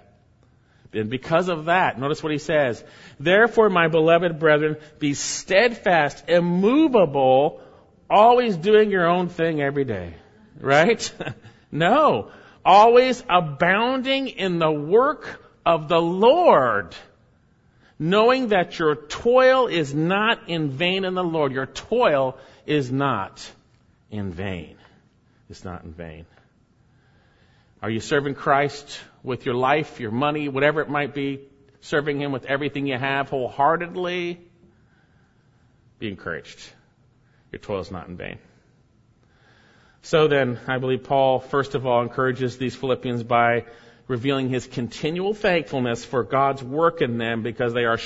And 0.92 1.10
because 1.10 1.48
of 1.48 1.66
that, 1.66 1.98
notice 1.98 2.22
what 2.22 2.32
he 2.32 2.38
says. 2.38 2.82
Therefore, 3.18 3.68
my 3.68 3.88
beloved 3.88 4.38
brethren, 4.38 4.76
be 4.98 5.14
steadfast, 5.14 6.28
immovable, 6.28 7.60
always 8.08 8.56
doing 8.56 8.90
your 8.90 9.06
own 9.06 9.28
thing 9.28 9.60
every 9.60 9.84
day. 9.84 10.14
Right? 10.60 11.12
no. 11.72 12.30
Always 12.64 13.22
abounding 13.28 14.28
in 14.28 14.58
the 14.58 14.70
work 14.70 15.42
of 15.66 15.88
the 15.88 16.00
Lord 16.00 16.94
knowing 17.98 18.48
that 18.48 18.78
your 18.78 18.94
toil 18.94 19.66
is 19.66 19.94
not 19.94 20.48
in 20.48 20.70
vain 20.70 21.04
in 21.04 21.14
the 21.14 21.24
Lord. 21.24 21.52
Your 21.52 21.66
toil 21.66 22.38
is 22.66 22.92
not 22.92 23.50
in 24.10 24.30
vain. 24.32 24.76
It's 25.50 25.64
not 25.64 25.84
in 25.84 25.92
vain. 25.92 26.26
Are 27.82 27.90
you 27.90 28.00
serving 28.00 28.34
Christ 28.34 29.00
with 29.22 29.46
your 29.46 29.54
life, 29.54 30.00
your 30.00 30.10
money, 30.10 30.48
whatever 30.48 30.80
it 30.80 30.88
might 30.88 31.14
be? 31.14 31.40
Serving 31.80 32.20
Him 32.20 32.32
with 32.32 32.44
everything 32.44 32.86
you 32.86 32.98
have 32.98 33.28
wholeheartedly? 33.28 34.40
Be 35.98 36.08
encouraged. 36.08 36.60
Your 37.52 37.60
toil 37.60 37.80
is 37.80 37.90
not 37.90 38.08
in 38.08 38.16
vain. 38.16 38.38
So 40.02 40.28
then, 40.28 40.58
I 40.66 40.78
believe 40.78 41.04
Paul, 41.04 41.40
first 41.40 41.74
of 41.74 41.86
all, 41.86 42.02
encourages 42.02 42.56
these 42.56 42.74
Philippians 42.74 43.22
by 43.22 43.66
revealing 44.08 44.48
his 44.48 44.66
continual 44.66 45.34
thankfulness 45.34 46.04
for 46.04 46.24
God's 46.24 46.62
work 46.62 47.02
in 47.02 47.18
them 47.18 47.42
because 47.42 47.74
they 47.74 47.84
are 47.84 47.98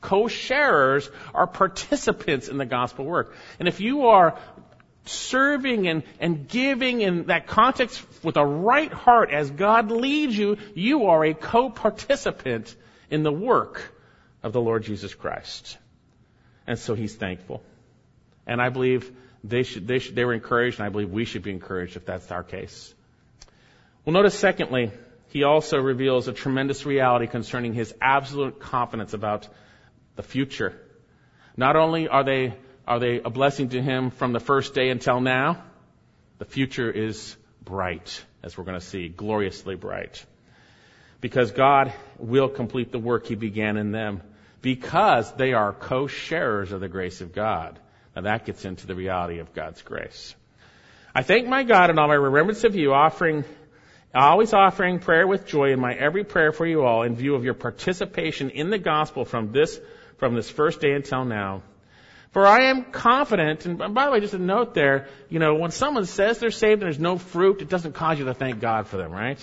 co-sharers 0.00 1.10
are 1.34 1.46
participants 1.46 2.48
in 2.48 2.58
the 2.58 2.64
gospel 2.64 3.04
work. 3.04 3.34
And 3.58 3.68
if 3.68 3.80
you 3.80 4.06
are 4.06 4.38
serving 5.06 5.88
and, 5.88 6.02
and 6.20 6.48
giving 6.48 7.00
in 7.00 7.26
that 7.26 7.46
context 7.46 8.02
with 8.22 8.36
a 8.36 8.46
right 8.46 8.92
heart 8.92 9.30
as 9.30 9.50
God 9.50 9.90
leads 9.90 10.36
you, 10.36 10.56
you 10.74 11.06
are 11.06 11.24
a 11.24 11.34
co-participant 11.34 12.74
in 13.10 13.22
the 13.22 13.32
work 13.32 13.92
of 14.42 14.52
the 14.52 14.60
Lord 14.60 14.84
Jesus 14.84 15.14
Christ. 15.14 15.76
And 16.66 16.78
so 16.78 16.94
he's 16.94 17.14
thankful. 17.14 17.62
And 18.46 18.60
I 18.62 18.68
believe 18.68 19.10
they 19.42 19.62
should, 19.62 19.86
they 19.86 19.98
should, 19.98 20.14
they 20.14 20.24
were 20.24 20.32
encouraged, 20.32 20.78
and 20.78 20.86
I 20.86 20.88
believe 20.88 21.10
we 21.10 21.24
should 21.24 21.42
be 21.42 21.50
encouraged 21.50 21.96
if 21.96 22.06
that's 22.06 22.30
our 22.30 22.42
case. 22.42 22.93
Well, 24.04 24.12
notice 24.12 24.38
secondly, 24.38 24.90
he 25.28 25.44
also 25.44 25.78
reveals 25.78 26.28
a 26.28 26.34
tremendous 26.34 26.84
reality 26.84 27.26
concerning 27.26 27.72
his 27.72 27.94
absolute 28.02 28.60
confidence 28.60 29.14
about 29.14 29.48
the 30.16 30.22
future. 30.22 30.78
Not 31.56 31.74
only 31.76 32.08
are 32.08 32.22
they, 32.22 32.54
are 32.86 32.98
they 32.98 33.20
a 33.20 33.30
blessing 33.30 33.70
to 33.70 33.80
him 33.80 34.10
from 34.10 34.34
the 34.34 34.40
first 34.40 34.74
day 34.74 34.90
until 34.90 35.20
now, 35.20 35.64
the 36.36 36.44
future 36.44 36.90
is 36.90 37.34
bright, 37.64 38.22
as 38.42 38.58
we're 38.58 38.64
going 38.64 38.78
to 38.78 38.84
see, 38.84 39.08
gloriously 39.08 39.74
bright. 39.74 40.22
Because 41.22 41.52
God 41.52 41.90
will 42.18 42.50
complete 42.50 42.92
the 42.92 42.98
work 42.98 43.26
he 43.26 43.36
began 43.36 43.78
in 43.78 43.90
them, 43.90 44.20
because 44.60 45.32
they 45.32 45.54
are 45.54 45.72
co-sharers 45.72 46.72
of 46.72 46.80
the 46.80 46.88
grace 46.88 47.22
of 47.22 47.32
God. 47.32 47.78
Now 48.14 48.22
that 48.22 48.44
gets 48.44 48.66
into 48.66 48.86
the 48.86 48.94
reality 48.94 49.38
of 49.38 49.54
God's 49.54 49.80
grace. 49.80 50.34
I 51.14 51.22
thank 51.22 51.48
my 51.48 51.62
God 51.62 51.88
in 51.88 51.98
all 51.98 52.08
my 52.08 52.14
remembrance 52.14 52.64
of 52.64 52.76
you, 52.76 52.92
offering, 52.92 53.44
always 54.22 54.52
offering 54.52 55.00
prayer 55.00 55.26
with 55.26 55.46
joy 55.46 55.72
in 55.72 55.80
my 55.80 55.92
every 55.94 56.24
prayer 56.24 56.52
for 56.52 56.66
you 56.66 56.84
all 56.84 57.02
in 57.02 57.16
view 57.16 57.34
of 57.34 57.44
your 57.44 57.54
participation 57.54 58.50
in 58.50 58.70
the 58.70 58.78
gospel 58.78 59.24
from 59.24 59.52
this, 59.52 59.80
from 60.18 60.34
this 60.34 60.48
first 60.48 60.80
day 60.80 60.92
until 60.92 61.24
now. 61.24 61.62
For 62.30 62.46
I 62.46 62.64
am 62.64 62.84
confident, 62.84 63.64
and 63.64 63.78
by 63.78 64.06
the 64.06 64.10
way, 64.10 64.20
just 64.20 64.34
a 64.34 64.38
note 64.38 64.74
there, 64.74 65.08
you 65.28 65.38
know, 65.38 65.54
when 65.54 65.70
someone 65.70 66.04
says 66.04 66.38
they're 66.40 66.50
saved 66.50 66.82
and 66.82 66.82
there's 66.82 66.98
no 66.98 67.16
fruit, 67.16 67.62
it 67.62 67.68
doesn't 67.68 67.92
cause 67.92 68.18
you 68.18 68.24
to 68.24 68.34
thank 68.34 68.60
God 68.60 68.88
for 68.88 68.96
them, 68.96 69.12
right? 69.12 69.38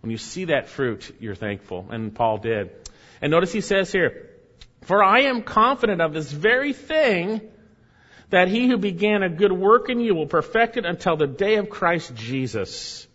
When 0.00 0.10
you 0.10 0.18
see 0.18 0.46
that 0.46 0.68
fruit, 0.68 1.14
you're 1.20 1.36
thankful, 1.36 1.86
and 1.90 2.14
Paul 2.14 2.38
did. 2.38 2.70
And 3.22 3.30
notice 3.30 3.52
he 3.52 3.60
says 3.60 3.92
here, 3.92 4.30
for 4.82 5.02
I 5.02 5.20
am 5.22 5.42
confident 5.42 6.00
of 6.00 6.12
this 6.12 6.30
very 6.30 6.72
thing, 6.72 7.40
that 8.30 8.48
he 8.48 8.66
who 8.66 8.78
began 8.78 9.22
a 9.22 9.28
good 9.28 9.52
work 9.52 9.88
in 9.88 10.00
you 10.00 10.14
will 10.14 10.26
perfect 10.26 10.76
it 10.76 10.84
until 10.84 11.16
the 11.16 11.26
day 11.28 11.56
of 11.56 11.70
Christ 11.70 12.14
Jesus. 12.14 13.06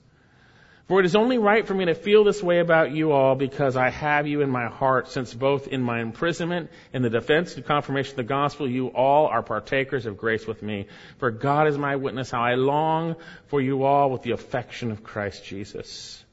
For 0.90 1.00
it 1.00 1.06
is 1.06 1.16
only 1.16 1.38
right 1.38 1.68
for 1.68 1.76
me 1.76 1.86
to 1.86 1.94
feel 1.94 2.24
this 2.24 2.42
way 2.42 2.58
about 2.58 2.92
you 2.92 3.12
all 3.12 3.36
because 3.36 3.78
I 3.78 3.92
have 3.92 4.26
you 4.26 4.42
in 4.42 4.50
my 4.50 4.70
heart, 4.70 5.08
since 5.08 5.32
both 5.32 5.68
in 5.68 5.84
my 5.84 6.02
imprisonment 6.02 6.72
and 6.92 7.06
the 7.06 7.12
defense 7.12 7.56
and 7.56 7.64
confirmation 7.64 8.14
of 8.14 8.18
the 8.18 8.24
gospel, 8.24 8.68
you 8.68 8.88
all 8.88 9.28
are 9.28 9.44
partakers 9.44 10.08
of 10.08 10.18
grace 10.18 10.48
with 10.48 10.64
me. 10.64 10.88
For 11.20 11.30
God 11.30 11.68
is 11.68 11.78
my 11.78 11.96
witness 11.98 12.32
how 12.32 12.42
I 12.42 12.56
long 12.56 13.18
for 13.50 13.62
you 13.62 13.84
all 13.84 14.10
with 14.10 14.24
the 14.24 14.32
affection 14.32 14.90
of 14.90 15.04
Christ 15.04 15.46
Jesus. 15.46 16.26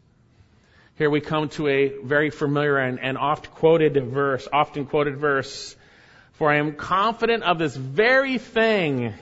Here 0.96 1.10
we 1.10 1.20
come 1.20 1.50
to 1.50 1.68
a 1.68 1.88
very 2.02 2.30
familiar 2.30 2.78
and, 2.78 2.98
and 2.98 3.18
oft 3.18 3.50
quoted 3.50 4.02
verse, 4.06 4.48
often 4.50 4.86
quoted 4.86 5.18
verse. 5.18 5.76
For 6.32 6.50
I 6.50 6.56
am 6.56 6.76
confident 6.76 7.42
of 7.42 7.58
this 7.58 7.76
very 7.76 8.38
thing, 8.38 9.12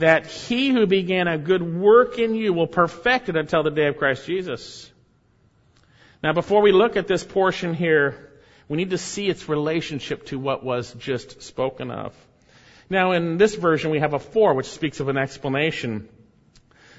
that 0.00 0.26
he 0.26 0.70
who 0.70 0.86
began 0.86 1.28
a 1.28 1.38
good 1.38 1.62
work 1.62 2.18
in 2.18 2.34
you 2.34 2.52
will 2.52 2.66
perfect 2.66 3.28
it 3.28 3.36
until 3.36 3.62
the 3.62 3.70
day 3.70 3.86
of 3.86 3.96
Christ 3.96 4.26
Jesus. 4.26 4.90
Now 6.22 6.32
before 6.32 6.60
we 6.60 6.72
look 6.72 6.96
at 6.96 7.06
this 7.06 7.24
portion 7.24 7.72
here, 7.72 8.30
we 8.68 8.76
need 8.76 8.90
to 8.90 8.98
see 8.98 9.28
its 9.28 9.48
relationship 9.48 10.26
to 10.26 10.38
what 10.38 10.64
was 10.64 10.92
just 10.94 11.42
spoken 11.42 11.90
of. 11.90 12.14
Now 12.88 13.12
in 13.12 13.38
this 13.38 13.54
version 13.54 13.90
we 13.90 14.00
have 14.00 14.14
a 14.14 14.18
for, 14.18 14.54
which 14.54 14.66
speaks 14.66 15.00
of 15.00 15.08
an 15.08 15.16
explanation. 15.16 16.08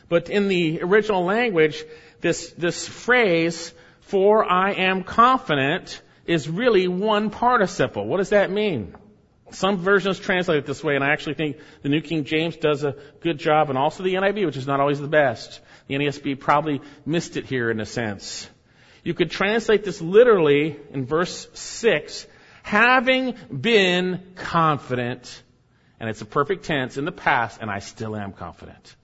But 0.08 0.30
in 0.30 0.48
the 0.48 0.82
original 0.82 1.24
language, 1.24 1.84
this, 2.22 2.52
this 2.52 2.88
phrase 2.88 3.74
for 4.02 4.44
I 4.44 4.74
am 4.74 5.04
confident 5.04 6.02
is 6.26 6.50
really 6.50 6.88
one 6.88 7.30
participle. 7.30 8.06
What 8.06 8.18
does 8.18 8.30
that 8.30 8.52
mean? 8.52 8.96
Some 9.52 9.78
versions 9.78 10.20
translate 10.20 10.60
it 10.60 10.66
this 10.66 10.84
way, 10.84 10.96
and 10.96 11.04
I 11.04 11.12
actually 11.12 11.36
think 11.36 11.58
the 11.82 11.90
New 11.90 12.02
King 12.02 12.24
James 12.24 12.56
does 12.56 12.84
a 12.84 12.96
good 13.20 13.38
job, 13.38 13.70
and 13.70 13.78
also 13.78 14.04
the 14.04 14.16
NIV, 14.16 14.46
which 14.46 14.58
is 14.58 14.68
not 14.68 14.80
always 14.80 15.00
the 15.00 15.08
best. 15.08 15.60
The 15.88 15.96
NASB 15.96 16.40
probably 16.40 16.82
missed 17.06 17.38
it 17.38 17.46
here 17.46 17.70
in 17.70 17.80
a 17.80 17.86
sense. 17.86 18.50
You 19.04 19.14
could 19.14 19.32
translate 19.32 19.84
this 19.84 20.02
literally 20.02 20.78
in 20.92 21.06
verse 21.06 21.48
6, 21.54 22.28
having 22.64 23.36
been 23.52 24.34
confident, 24.36 25.44
and 26.00 26.10
it's 26.10 26.22
a 26.22 26.26
perfect 26.26 26.66
tense 26.66 26.98
in 26.98 27.06
the 27.06 27.12
past, 27.12 27.60
and 27.62 27.70
I 27.70 27.80
still 27.80 28.16
am 28.16 28.32
confident. 28.34 28.96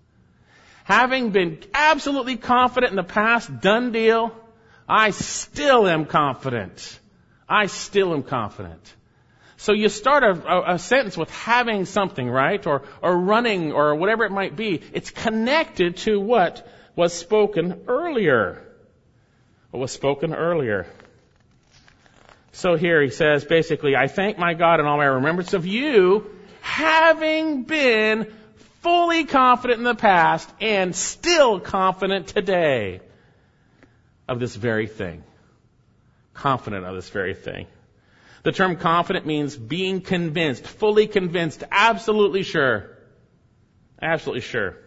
Having 0.84 1.32
been 1.32 1.60
absolutely 1.74 2.38
confident 2.38 2.92
in 2.92 2.96
the 2.96 3.04
past, 3.04 3.60
done 3.60 3.92
deal, 3.92 4.34
I 4.88 5.10
still 5.10 5.88
am 5.88 6.06
confident. 6.06 7.00
I 7.50 7.66
still 7.66 8.14
am 8.14 8.24
confident. 8.24 8.96
So 9.58 9.74
you 9.74 9.90
start 9.90 10.24
a, 10.24 10.30
a, 10.30 10.76
a, 10.76 10.80
sentence 10.80 11.18
with 11.18 11.32
having 11.32 11.86
something, 11.86 12.30
right? 12.30 12.66
Or, 12.68 12.84
or 13.02 13.18
running, 13.18 13.72
or 13.74 13.96
whatever 13.96 14.24
it 14.24 14.32
might 14.32 14.56
be. 14.56 14.82
It's 14.94 15.10
connected 15.10 15.98
to 15.98 16.20
what 16.20 16.68
was 16.96 17.12
spoken 17.14 17.82
earlier. 17.88 18.62
What 19.72 19.80
was 19.80 19.92
spoken 19.92 20.34
earlier. 20.34 20.86
So 22.52 22.76
here 22.76 23.02
he 23.02 23.10
says 23.10 23.46
basically, 23.46 23.96
I 23.96 24.08
thank 24.08 24.38
my 24.38 24.54
God 24.54 24.80
in 24.80 24.86
all 24.86 24.98
my 24.98 25.06
remembrance 25.06 25.54
of 25.54 25.66
you, 25.66 26.30
having 26.62 27.64
been 27.64 28.32
fully 28.82 29.26
confident 29.26 29.80
in 29.80 29.84
the 29.84 29.96
past 29.96 30.48
and 30.62 30.96
still 30.96 31.60
confident 31.60 32.28
today 32.28 33.02
of 34.28 34.40
this 34.40 34.56
very 34.56 34.88
thing. 34.88 35.24
Confident 36.36 36.86
of 36.86 36.96
this 36.96 37.10
very 37.10 37.34
thing. 37.34 37.66
The 38.44 38.52
term 38.52 38.78
confident 38.78 39.26
means 39.26 39.56
being 39.58 40.02
convinced, 40.02 40.66
fully 40.66 41.08
convinced, 41.08 41.64
absolutely 41.72 42.44
sure. 42.44 42.98
Absolutely 44.02 44.42
sure. 44.42 44.78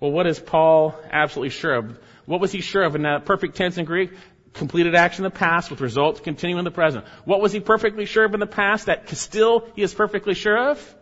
Well, 0.00 0.12
what 0.12 0.26
is 0.26 0.38
Paul 0.38 0.94
absolutely 1.10 1.50
sure 1.50 1.74
of? 1.74 1.98
What 2.26 2.40
was 2.40 2.52
he 2.52 2.60
sure 2.60 2.82
of 2.82 2.94
in 2.94 3.02
that 3.02 3.24
perfect 3.24 3.56
tense 3.56 3.78
in 3.78 3.84
Greek? 3.84 4.12
Completed 4.52 4.94
action 4.94 5.24
in 5.24 5.30
the 5.30 5.36
past 5.36 5.70
with 5.70 5.80
results 5.80 6.20
continuing 6.20 6.60
in 6.60 6.64
the 6.64 6.70
present. 6.70 7.04
What 7.24 7.40
was 7.40 7.52
he 7.52 7.60
perfectly 7.60 8.04
sure 8.04 8.24
of 8.24 8.34
in 8.34 8.40
the 8.40 8.46
past 8.46 8.86
that 8.86 9.08
still 9.10 9.66
he 9.74 9.82
is 9.82 9.92
perfectly 9.92 10.34
sure 10.34 10.70
of? 10.70 10.94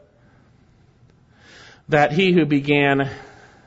That 1.88 2.12
he 2.12 2.32
who 2.32 2.46
began 2.46 3.10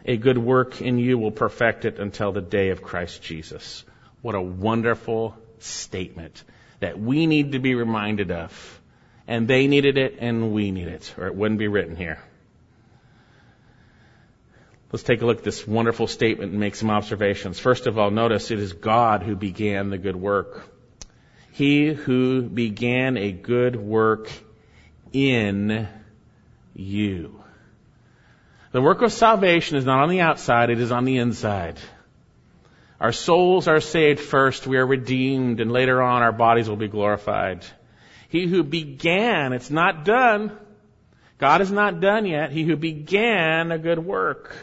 a 0.06 0.18
good 0.18 0.38
work 0.38 0.82
in 0.82 0.98
you 0.98 1.18
will 1.18 1.32
perfect 1.32 1.86
it 1.86 2.00
until 2.00 2.32
the 2.32 2.42
day 2.42 2.70
of 2.70 2.82
Christ 2.82 3.22
Jesus. 3.22 3.84
What 4.22 4.36
a 4.36 4.42
wonderful 4.42 5.38
statement 5.60 6.44
that 6.86 7.00
we 7.00 7.26
need 7.26 7.54
to 7.54 7.60
be 7.60 7.74
reminded 7.74 8.30
of. 8.30 8.82
And 9.28 9.48
they 9.48 9.66
needed 9.66 9.98
it 9.98 10.18
and 10.20 10.54
we 10.54 10.70
need 10.70 10.88
it, 10.88 11.16
or 11.18 11.26
it 11.26 11.36
wouldn't 11.36 11.58
be 11.58 11.68
written 11.68 11.96
here. 11.96 12.20
Let's 14.92 15.02
take 15.02 15.24
a 15.24 15.26
look 15.26 15.40
at 15.40 15.44
this 15.44 15.68
wonderful 15.68 16.06
statement 16.06 16.52
and 16.52 16.60
make 16.60 16.76
some 16.76 16.92
observations. 16.92 17.60
First 17.60 17.88
of 17.88 17.98
all, 17.98 18.12
notice 18.12 18.52
it 18.52 18.60
is 18.60 18.74
God 18.74 19.24
who 19.24 19.36
began 19.36 19.90
the 19.90 19.98
good 19.98 20.16
work. 20.16 20.70
He 21.54 21.92
who 21.92 22.44
began 22.44 23.18
a 23.18 23.32
good 23.32 23.76
work 23.76 24.30
in 25.12 25.88
you. 26.76 27.42
The 28.74 28.82
work 28.82 29.02
of 29.02 29.12
salvation 29.12 29.78
is 29.78 29.86
not 29.86 30.04
on 30.04 30.10
the 30.10 30.22
outside, 30.22 30.70
it 30.70 30.80
is 30.80 30.92
on 30.92 31.06
the 31.06 31.18
inside. 31.18 31.80
Our 33.00 33.12
souls 33.12 33.68
are 33.68 33.82
saved 33.82 34.20
first, 34.20 34.68
we 34.68 34.78
are 34.78 34.86
redeemed, 34.86 35.60
and 35.60 35.72
later 35.72 36.02
on 36.02 36.22
our 36.22 36.32
bodies 36.32 36.70
will 36.70 36.78
be 36.78 36.88
glorified. 36.88 37.66
He 38.30 38.48
who 38.48 38.64
began, 38.64 39.54
it's 39.54 39.70
not 39.70 40.06
done. 40.06 40.58
God 41.38 41.62
is 41.62 41.72
not 41.72 42.00
done 42.00 42.26
yet. 42.26 42.52
He 42.52 42.64
who 42.64 42.78
began 42.78 43.72
a 43.72 43.78
good 43.78 44.00
work 44.00 44.56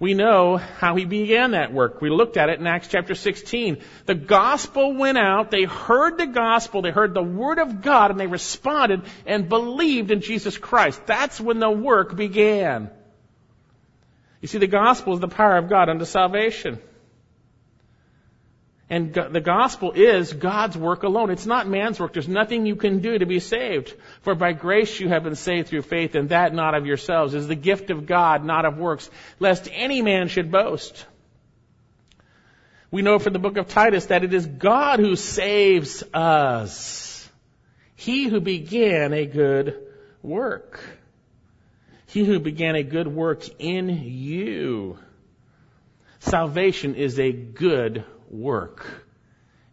we 0.00 0.14
know 0.14 0.56
how 0.56 0.96
he 0.96 1.04
began 1.04 1.50
that 1.50 1.74
work. 1.74 2.00
We 2.00 2.08
looked 2.08 2.38
at 2.38 2.48
it 2.48 2.58
in 2.58 2.66
Acts 2.66 2.88
chapter 2.88 3.14
16. 3.14 3.82
The 4.06 4.14
gospel 4.14 4.94
went 4.94 5.18
out, 5.18 5.50
they 5.50 5.64
heard 5.64 6.16
the 6.16 6.26
gospel, 6.26 6.80
they 6.80 6.90
heard 6.90 7.12
the 7.12 7.22
word 7.22 7.58
of 7.58 7.82
God, 7.82 8.10
and 8.10 8.18
they 8.18 8.26
responded 8.26 9.02
and 9.26 9.50
believed 9.50 10.10
in 10.10 10.22
Jesus 10.22 10.56
Christ. 10.56 11.04
That's 11.04 11.38
when 11.38 11.58
the 11.58 11.70
work 11.70 12.16
began. 12.16 12.90
You 14.40 14.48
see, 14.48 14.58
the 14.58 14.66
gospel 14.66 15.14
is 15.14 15.20
the 15.20 15.28
power 15.28 15.56
of 15.56 15.68
God 15.68 15.88
unto 15.88 16.04
salvation. 16.04 16.78
And 18.88 19.14
the 19.14 19.40
gospel 19.40 19.92
is 19.92 20.32
God's 20.32 20.76
work 20.76 21.04
alone. 21.04 21.30
It's 21.30 21.46
not 21.46 21.68
man's 21.68 22.00
work. 22.00 22.12
There's 22.12 22.26
nothing 22.26 22.66
you 22.66 22.74
can 22.74 22.98
do 22.98 23.16
to 23.16 23.24
be 23.24 23.38
saved. 23.38 23.94
For 24.22 24.34
by 24.34 24.52
grace 24.52 24.98
you 24.98 25.08
have 25.08 25.22
been 25.22 25.36
saved 25.36 25.68
through 25.68 25.82
faith, 25.82 26.16
and 26.16 26.30
that 26.30 26.52
not 26.52 26.74
of 26.74 26.86
yourselves 26.86 27.34
is 27.34 27.46
the 27.46 27.54
gift 27.54 27.90
of 27.90 28.06
God, 28.06 28.44
not 28.44 28.64
of 28.64 28.78
works, 28.78 29.08
lest 29.38 29.68
any 29.72 30.02
man 30.02 30.26
should 30.26 30.50
boast. 30.50 31.06
We 32.90 33.02
know 33.02 33.20
from 33.20 33.32
the 33.32 33.38
book 33.38 33.56
of 33.58 33.68
Titus 33.68 34.06
that 34.06 34.24
it 34.24 34.34
is 34.34 34.44
God 34.44 34.98
who 34.98 35.14
saves 35.14 36.02
us. 36.12 37.30
He 37.94 38.26
who 38.26 38.40
began 38.40 39.12
a 39.12 39.24
good 39.24 39.86
work. 40.20 40.80
He 42.10 42.24
who 42.24 42.40
began 42.40 42.74
a 42.74 42.82
good 42.82 43.06
work 43.06 43.44
in 43.60 43.88
you. 43.88 44.98
Salvation 46.18 46.96
is 46.96 47.20
a 47.20 47.30
good 47.30 48.04
work. 48.28 48.84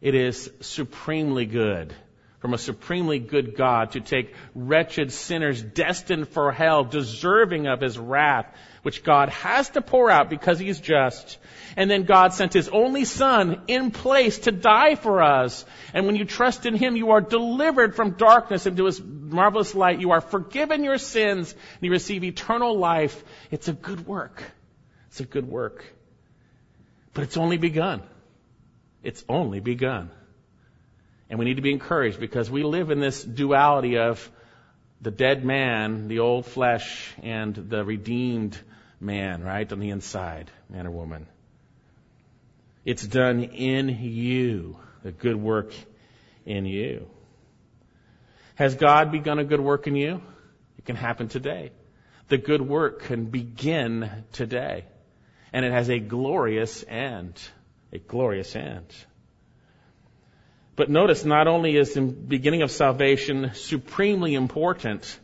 It 0.02 0.14
is 0.14 0.52
supremely 0.62 1.48
good 1.48 1.96
from 2.40 2.54
a 2.54 2.58
supremely 2.58 3.18
good 3.18 3.56
God 3.56 3.92
to 3.92 4.00
take 4.00 4.34
wretched 4.54 5.12
sinners 5.12 5.62
destined 5.62 6.30
for 6.30 6.52
hell, 6.52 6.84
deserving 6.84 7.68
of 7.68 7.82
His 7.82 7.98
wrath, 7.98 8.46
which 8.84 9.04
God 9.04 9.30
has 9.30 9.70
to 9.70 9.82
pour 9.82 10.12
out 10.12 10.30
because 10.30 10.60
He's 10.60 10.80
just. 10.80 11.40
And 11.76 11.90
then 11.90 12.04
God 12.04 12.34
sent 12.34 12.54
His 12.54 12.70
only 12.70 13.06
Son 13.06 13.64
in 13.68 13.90
place 13.90 14.40
to 14.40 14.52
die 14.52 14.96
for 14.96 15.24
us. 15.24 15.66
And 15.94 16.06
when 16.06 16.16
you 16.16 16.26
trust 16.26 16.68
in 16.68 16.76
Him, 16.76 16.96
you 16.96 17.12
are 17.12 17.22
delivered 17.22 17.96
from 17.96 18.12
darkness 18.12 18.68
into 18.68 18.86
His 18.86 19.02
marvelous 19.02 19.74
light. 19.74 20.00
You 20.00 20.12
are 20.12 20.22
forgiven 20.22 20.84
your 20.84 21.00
sins 21.00 21.52
and 21.52 21.82
you 21.82 21.92
receive 21.92 22.24
eternal 22.24 22.78
life. 22.78 23.24
It's 23.50 23.68
a 23.68 23.74
good 23.74 24.06
work. 24.06 24.44
It's 25.08 25.20
a 25.20 25.26
good 25.26 25.48
work. 25.48 25.84
But 27.16 27.24
it's 27.24 27.38
only 27.38 27.58
begun. 27.58 28.04
It's 29.02 29.26
only 29.28 29.60
begun. 29.60 30.12
And 31.30 31.40
we 31.40 31.46
need 31.46 31.56
to 31.56 31.62
be 31.62 31.72
encouraged 31.72 32.20
because 32.20 32.50
we 32.50 32.64
live 32.64 32.90
in 32.90 33.00
this 33.00 33.24
duality 33.24 33.98
of 33.98 34.32
the 35.02 35.12
dead 35.12 35.44
man, 35.44 36.08
the 36.08 36.20
old 36.20 36.46
flesh, 36.46 37.14
and 37.22 37.54
the 37.54 37.84
redeemed 37.84 38.58
man, 39.00 39.44
right, 39.44 39.72
on 39.72 39.80
the 39.80 39.90
inside, 39.90 40.50
man 40.70 40.88
or 40.88 40.92
woman. 40.92 41.28
It's 42.86 43.06
done 43.06 43.44
in 43.44 43.90
you, 43.90 44.78
the 45.04 45.12
good 45.12 45.36
work 45.36 45.74
in 46.46 46.66
you. 46.66 47.08
Has 48.56 48.76
God 48.76 49.12
begun 49.12 49.38
a 49.38 49.44
good 49.44 49.60
work 49.60 49.86
in 49.88 49.96
you? 49.96 50.22
It 50.78 50.86
can 50.86 50.96
happen 50.96 51.28
today. 51.28 51.72
The 52.30 52.38
good 52.38 52.62
work 52.62 53.04
can 53.04 53.26
begin 53.26 54.10
today. 54.32 54.86
And 55.54 55.66
it 55.66 55.72
has 55.72 55.90
a 55.90 56.00
glorious 56.00 56.84
end. 56.88 57.40
A 57.94 58.00
glorious 58.00 58.56
end. 58.56 58.88
But 60.78 60.92
notice, 60.92 61.26
not 61.26 61.48
only 61.48 61.76
is 61.76 61.96
the 61.96 62.02
beginning 62.02 62.62
of 62.62 62.70
salvation 62.70 63.52
supremely 63.56 64.36
important, 64.36 65.20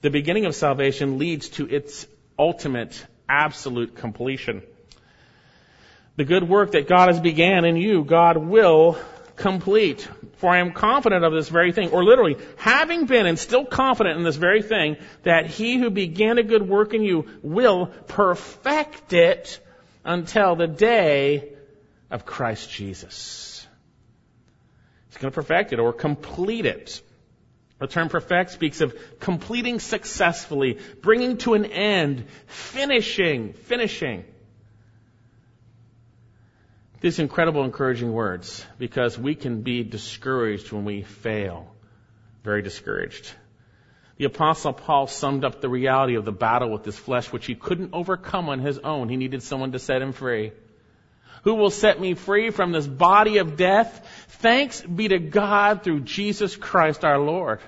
the 0.00 0.10
beginning 0.10 0.46
of 0.46 0.54
salvation 0.54 1.18
leads 1.18 1.48
to 1.50 1.66
its 1.66 2.06
ultimate, 2.38 3.04
absolute 3.28 3.96
completion. 3.96 4.62
The 6.14 6.24
good 6.24 6.48
work 6.48 6.70
that 6.72 6.86
God 6.86 7.08
has 7.08 7.18
began 7.18 7.64
in 7.64 7.76
you, 7.76 8.04
God 8.04 8.36
will 8.36 8.96
complete. 9.34 10.08
For 10.36 10.48
I 10.50 10.58
am 10.58 10.72
confident 10.72 11.24
of 11.24 11.32
this 11.32 11.48
very 11.48 11.72
thing, 11.72 11.90
or 11.90 12.04
literally, 12.04 12.36
having 12.56 13.06
been 13.06 13.26
and 13.26 13.40
still 13.40 13.64
confident 13.64 14.18
in 14.18 14.22
this 14.22 14.36
very 14.36 14.62
thing, 14.62 14.98
that 15.24 15.46
he 15.46 15.78
who 15.78 15.90
began 15.90 16.38
a 16.38 16.44
good 16.44 16.66
work 16.68 16.94
in 16.94 17.02
you 17.02 17.26
will 17.42 17.86
perfect 18.06 19.12
it 19.14 19.58
until 20.04 20.54
the 20.54 20.68
day 20.68 21.54
of 22.08 22.24
Christ 22.24 22.70
Jesus. 22.70 23.49
He's 25.10 25.18
going 25.18 25.32
to 25.32 25.34
perfect 25.34 25.72
it 25.72 25.80
or 25.80 25.92
complete 25.92 26.66
it. 26.66 27.02
The 27.80 27.88
term 27.88 28.08
perfect 28.08 28.52
speaks 28.52 28.80
of 28.80 28.96
completing 29.18 29.80
successfully, 29.80 30.78
bringing 31.02 31.38
to 31.38 31.54
an 31.54 31.64
end, 31.64 32.26
finishing, 32.46 33.54
finishing. 33.54 34.24
These 37.00 37.18
incredible 37.18 37.64
encouraging 37.64 38.12
words 38.12 38.64
because 38.78 39.18
we 39.18 39.34
can 39.34 39.62
be 39.62 39.82
discouraged 39.82 40.70
when 40.70 40.84
we 40.84 41.02
fail. 41.02 41.74
Very 42.44 42.62
discouraged. 42.62 43.32
The 44.16 44.26
apostle 44.26 44.74
Paul 44.74 45.08
summed 45.08 45.44
up 45.44 45.60
the 45.60 45.68
reality 45.68 46.14
of 46.14 46.24
the 46.24 46.32
battle 46.32 46.70
with 46.70 46.84
his 46.84 46.98
flesh 46.98 47.32
which 47.32 47.46
he 47.46 47.56
couldn't 47.56 47.94
overcome 47.94 48.48
on 48.48 48.60
his 48.60 48.78
own. 48.78 49.08
He 49.08 49.16
needed 49.16 49.42
someone 49.42 49.72
to 49.72 49.78
set 49.80 50.02
him 50.02 50.12
free. 50.12 50.52
Who 51.42 51.54
will 51.54 51.70
set 51.70 52.00
me 52.00 52.14
free 52.14 52.50
from 52.50 52.72
this 52.72 52.86
body 52.86 53.38
of 53.38 53.56
death? 53.56 54.06
Thanks 54.40 54.80
be 54.80 55.08
to 55.08 55.18
God 55.18 55.82
through 55.82 56.00
Jesus 56.00 56.56
Christ 56.56 57.04
our 57.04 57.18
Lord. 57.18 57.60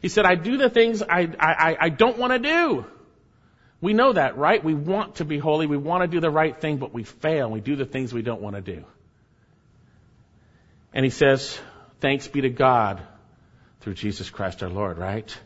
He 0.00 0.08
said, 0.08 0.24
I 0.26 0.34
do 0.34 0.56
the 0.56 0.70
things 0.70 1.02
I, 1.02 1.28
I, 1.38 1.76
I 1.80 1.88
don't 1.88 2.18
want 2.18 2.32
to 2.32 2.38
do. 2.38 2.86
We 3.80 3.92
know 3.92 4.12
that, 4.12 4.38
right? 4.38 4.62
We 4.62 4.74
want 4.74 5.16
to 5.16 5.24
be 5.24 5.38
holy. 5.38 5.66
We 5.66 5.76
want 5.76 6.02
to 6.02 6.08
do 6.08 6.20
the 6.20 6.30
right 6.30 6.58
thing, 6.58 6.78
but 6.78 6.94
we 6.94 7.04
fail. 7.04 7.50
We 7.50 7.60
do 7.60 7.76
the 7.76 7.84
things 7.84 8.12
we 8.12 8.22
don't 8.22 8.40
want 8.40 8.56
to 8.56 8.62
do. 8.62 8.84
And 10.94 11.04
he 11.04 11.10
says, 11.10 11.58
thanks 12.00 12.28
be 12.28 12.42
to 12.42 12.50
God 12.50 13.02
through 13.80 13.94
Jesus 13.94 14.30
Christ 14.30 14.62
our 14.62 14.70
Lord, 14.70 14.96
right? 14.96 15.36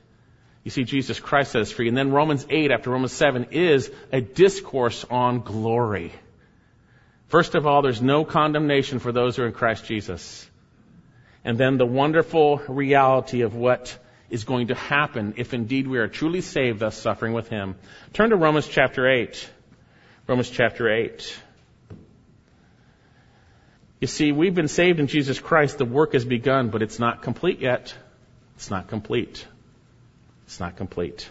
You 0.63 0.71
see, 0.71 0.85
Jesus 0.85 1.19
Christ 1.19 1.53
set 1.53 1.63
us 1.63 1.73
free. 1.73 1.89
And 1.89 1.97
then 1.97 2.13
Romans 2.13 2.47
8 2.49 2.71
after 2.71 2.91
Romans 2.91 3.13
7 3.13 3.49
is 3.53 3.91
a 4.13 4.21
discourse 4.21 5.05
on 5.11 5.41
glory. 5.41 6.13
First 7.29 7.55
of 7.55 7.67
all, 7.67 7.83
there's 7.83 8.01
no 8.01 8.25
condemnation 8.25 8.99
for 8.99 9.13
those 9.13 9.37
who 9.37 9.43
are 9.43 9.47
in 9.47 9.53
Christ 9.53 9.85
Jesus. 9.85 10.49
And 11.45 11.59
then 11.59 11.77
the 11.77 11.87
wonderful 11.87 12.59
reality 12.69 13.43
of 13.43 13.55
what 13.55 13.97
is 14.31 14.45
going 14.45 14.69
to 14.69 14.75
happen 14.75 15.35
if 15.37 15.55
indeed 15.55 15.87
we 15.87 15.99
are 15.99 16.09
truly 16.09 16.41
saved, 16.41 16.81
thus 16.81 16.97
suffering 16.97 17.35
with 17.35 17.49
Him. 17.49 17.77
Turn 18.13 18.31
to 18.31 18.37
Romans 18.37 18.67
chapter 18.67 19.09
8. 19.09 19.49
Romans 20.27 20.51
chapter 20.51 20.91
8. 20.91 21.39
You 24.01 24.07
see, 24.07 24.33
we've 24.33 24.55
been 24.55 24.69
saved 24.69 25.01
in 25.01 25.07
Jesus 25.07 25.39
Christ. 25.39 25.79
The 25.79 25.85
work 25.85 26.13
has 26.13 26.25
begun, 26.25 26.69
but 26.69 26.83
it's 26.83 26.99
not 26.99 27.23
complete 27.23 27.61
yet. 27.61 27.95
It's 28.57 28.71
not 28.71 28.89
complete. 28.89 29.47
It's 30.47 30.61
not 30.61 30.77
complete. 30.77 31.29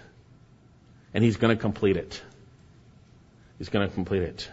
And 1.14 1.24
He's 1.24 1.38
going 1.38 1.56
to 1.56 1.62
complete 1.62 1.98
it. 1.98 2.22
He's 3.58 3.70
going 3.70 3.88
to 3.88 3.94
complete 3.94 4.24
it. 4.24 4.50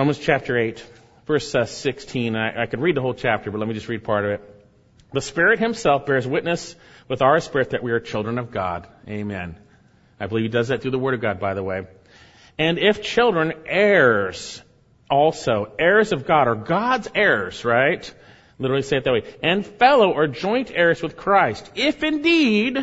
Romans 0.00 0.16
chapter 0.16 0.56
8, 0.56 0.82
verse 1.26 1.54
uh, 1.54 1.66
16. 1.66 2.34
I, 2.34 2.62
I 2.62 2.64
could 2.64 2.80
read 2.80 2.96
the 2.96 3.02
whole 3.02 3.12
chapter, 3.12 3.50
but 3.50 3.58
let 3.58 3.68
me 3.68 3.74
just 3.74 3.86
read 3.86 4.02
part 4.02 4.24
of 4.24 4.30
it. 4.30 4.66
The 5.12 5.20
Spirit 5.20 5.58
Himself 5.58 6.06
bears 6.06 6.26
witness 6.26 6.74
with 7.06 7.20
our 7.20 7.38
spirit 7.38 7.68
that 7.72 7.82
we 7.82 7.92
are 7.92 8.00
children 8.00 8.38
of 8.38 8.50
God. 8.50 8.88
Amen. 9.06 9.56
I 10.18 10.26
believe 10.26 10.44
He 10.44 10.48
does 10.48 10.68
that 10.68 10.80
through 10.80 10.92
the 10.92 10.98
Word 10.98 11.12
of 11.12 11.20
God, 11.20 11.38
by 11.38 11.52
the 11.52 11.62
way. 11.62 11.86
And 12.56 12.78
if 12.78 13.02
children, 13.02 13.52
heirs 13.66 14.62
also, 15.10 15.70
heirs 15.78 16.12
of 16.12 16.26
God, 16.26 16.48
or 16.48 16.54
God's 16.54 17.08
heirs, 17.14 17.62
right? 17.66 18.10
Literally 18.58 18.80
say 18.80 18.96
it 18.96 19.04
that 19.04 19.12
way. 19.12 19.24
And 19.42 19.66
fellow 19.66 20.12
or 20.12 20.28
joint 20.28 20.72
heirs 20.74 21.02
with 21.02 21.18
Christ, 21.18 21.70
if 21.74 22.02
indeed 22.02 22.78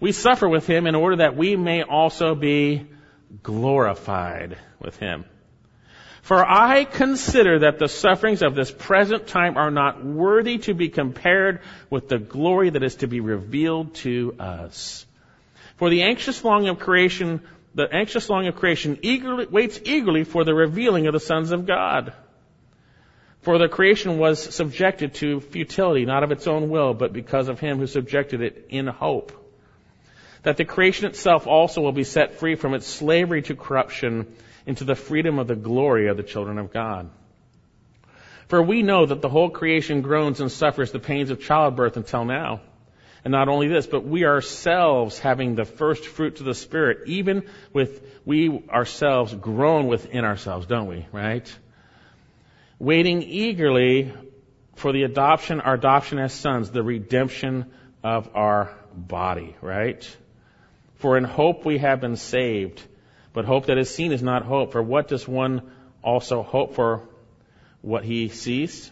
we 0.00 0.10
suffer 0.10 0.48
with 0.48 0.66
Him 0.66 0.88
in 0.88 0.96
order 0.96 1.18
that 1.18 1.36
we 1.36 1.54
may 1.54 1.84
also 1.84 2.34
be 2.34 2.88
glorified 3.44 4.58
with 4.80 4.96
Him. 4.96 5.24
For 6.22 6.48
I 6.48 6.84
consider 6.84 7.60
that 7.60 7.80
the 7.80 7.88
sufferings 7.88 8.42
of 8.42 8.54
this 8.54 8.70
present 8.70 9.26
time 9.26 9.56
are 9.56 9.72
not 9.72 10.04
worthy 10.04 10.58
to 10.58 10.72
be 10.72 10.88
compared 10.88 11.60
with 11.90 12.08
the 12.08 12.18
glory 12.18 12.70
that 12.70 12.84
is 12.84 12.96
to 12.96 13.08
be 13.08 13.18
revealed 13.18 13.94
to 13.96 14.36
us. 14.38 15.04
For 15.76 15.90
the 15.90 16.02
anxious 16.02 16.44
longing 16.44 16.68
of 16.68 16.78
creation, 16.78 17.42
the 17.74 17.92
anxious 17.92 18.30
longing 18.30 18.48
of 18.48 18.56
creation 18.56 19.00
eagerly, 19.02 19.46
waits 19.46 19.80
eagerly 19.84 20.22
for 20.22 20.44
the 20.44 20.54
revealing 20.54 21.08
of 21.08 21.12
the 21.12 21.20
sons 21.20 21.50
of 21.50 21.66
God. 21.66 22.12
For 23.40 23.58
the 23.58 23.68
creation 23.68 24.18
was 24.18 24.40
subjected 24.54 25.14
to 25.14 25.40
futility, 25.40 26.04
not 26.04 26.22
of 26.22 26.30
its 26.30 26.46
own 26.46 26.70
will, 26.70 26.94
but 26.94 27.12
because 27.12 27.48
of 27.48 27.58
him 27.58 27.78
who 27.78 27.88
subjected 27.88 28.42
it 28.42 28.66
in 28.68 28.86
hope. 28.86 29.32
That 30.44 30.56
the 30.56 30.64
creation 30.64 31.06
itself 31.06 31.48
also 31.48 31.80
will 31.80 31.92
be 31.92 32.04
set 32.04 32.34
free 32.34 32.54
from 32.54 32.74
its 32.74 32.86
slavery 32.86 33.42
to 33.42 33.56
corruption 33.56 34.32
into 34.66 34.84
the 34.84 34.94
freedom 34.94 35.38
of 35.38 35.46
the 35.46 35.56
glory 35.56 36.08
of 36.08 36.16
the 36.16 36.22
children 36.22 36.58
of 36.58 36.72
God. 36.72 37.10
For 38.48 38.62
we 38.62 38.82
know 38.82 39.06
that 39.06 39.22
the 39.22 39.28
whole 39.28 39.50
creation 39.50 40.02
groans 40.02 40.40
and 40.40 40.52
suffers 40.52 40.92
the 40.92 40.98
pains 40.98 41.30
of 41.30 41.40
childbirth 41.40 41.96
until 41.96 42.24
now. 42.24 42.60
And 43.24 43.32
not 43.32 43.48
only 43.48 43.68
this, 43.68 43.86
but 43.86 44.04
we 44.04 44.24
ourselves 44.24 45.18
having 45.18 45.54
the 45.54 45.64
first 45.64 46.04
fruits 46.04 46.40
of 46.40 46.46
the 46.46 46.54
Spirit, 46.54 47.06
even 47.06 47.44
with 47.72 48.02
we 48.24 48.64
ourselves 48.68 49.32
groan 49.32 49.86
within 49.86 50.24
ourselves, 50.24 50.66
don't 50.66 50.88
we? 50.88 51.06
Right? 51.12 51.50
Waiting 52.78 53.22
eagerly 53.22 54.12
for 54.74 54.92
the 54.92 55.04
adoption, 55.04 55.60
our 55.60 55.74
adoption 55.74 56.18
as 56.18 56.32
sons, 56.32 56.70
the 56.70 56.82
redemption 56.82 57.66
of 58.02 58.28
our 58.34 58.74
body, 58.92 59.56
right? 59.60 60.04
For 60.96 61.16
in 61.16 61.24
hope 61.24 61.64
we 61.64 61.78
have 61.78 62.00
been 62.00 62.16
saved. 62.16 62.82
But 63.32 63.44
hope 63.44 63.66
that 63.66 63.78
is 63.78 63.94
seen 63.94 64.12
is 64.12 64.22
not 64.22 64.44
hope. 64.44 64.72
For 64.72 64.82
what 64.82 65.08
does 65.08 65.26
one 65.26 65.70
also 66.02 66.42
hope 66.42 66.74
for 66.74 67.02
what 67.80 68.04
he 68.04 68.28
sees? 68.28 68.90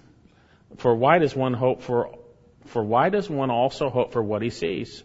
For 0.78 0.94
why 0.94 1.18
does 1.18 1.34
one 1.34 1.52
hope 1.52 1.82
for, 1.82 2.18
for 2.66 2.82
why 2.82 3.08
does 3.10 3.28
one 3.28 3.50
also 3.50 3.90
hope 3.90 4.12
for 4.12 4.22
what 4.22 4.42
he 4.42 4.50
sees? 4.50 5.02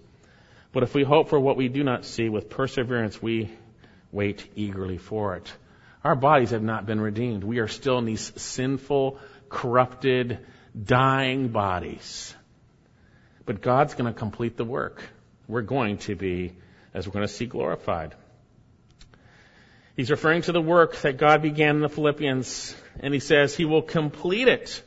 But 0.71 0.83
if 0.83 0.93
we 0.93 1.03
hope 1.03 1.29
for 1.29 1.39
what 1.39 1.57
we 1.57 1.67
do 1.67 1.83
not 1.83 2.05
see, 2.05 2.29
with 2.29 2.49
perseverance 2.49 3.21
we 3.21 3.49
wait 4.11 4.47
eagerly 4.55 4.97
for 4.97 5.35
it. 5.35 5.51
Our 6.03 6.15
bodies 6.15 6.51
have 6.51 6.63
not 6.63 6.85
been 6.85 7.01
redeemed. 7.01 7.43
We 7.43 7.59
are 7.59 7.67
still 7.67 7.97
in 7.97 8.05
these 8.05 8.31
sinful, 8.39 9.19
corrupted, 9.49 10.39
dying 10.81 11.49
bodies. 11.49 12.35
But 13.45 13.61
God's 13.61 13.95
going 13.95 14.11
to 14.11 14.17
complete 14.17 14.57
the 14.57 14.65
work. 14.65 15.01
We're 15.47 15.61
going 15.61 15.97
to 15.99 16.15
be, 16.15 16.53
as 16.93 17.07
we're 17.07 17.13
going 17.13 17.27
to 17.27 17.33
see, 17.33 17.45
glorified. 17.45 18.15
He's 19.95 20.11
referring 20.11 20.41
to 20.43 20.51
the 20.51 20.61
work 20.61 20.97
that 20.97 21.17
God 21.17 21.41
began 21.41 21.77
in 21.77 21.81
the 21.81 21.89
Philippians, 21.89 22.75
and 22.99 23.13
he 23.13 23.21
says 23.21 23.55
he 23.55 23.63
will 23.63 23.81
complete 23.81 24.49
it 24.49 24.83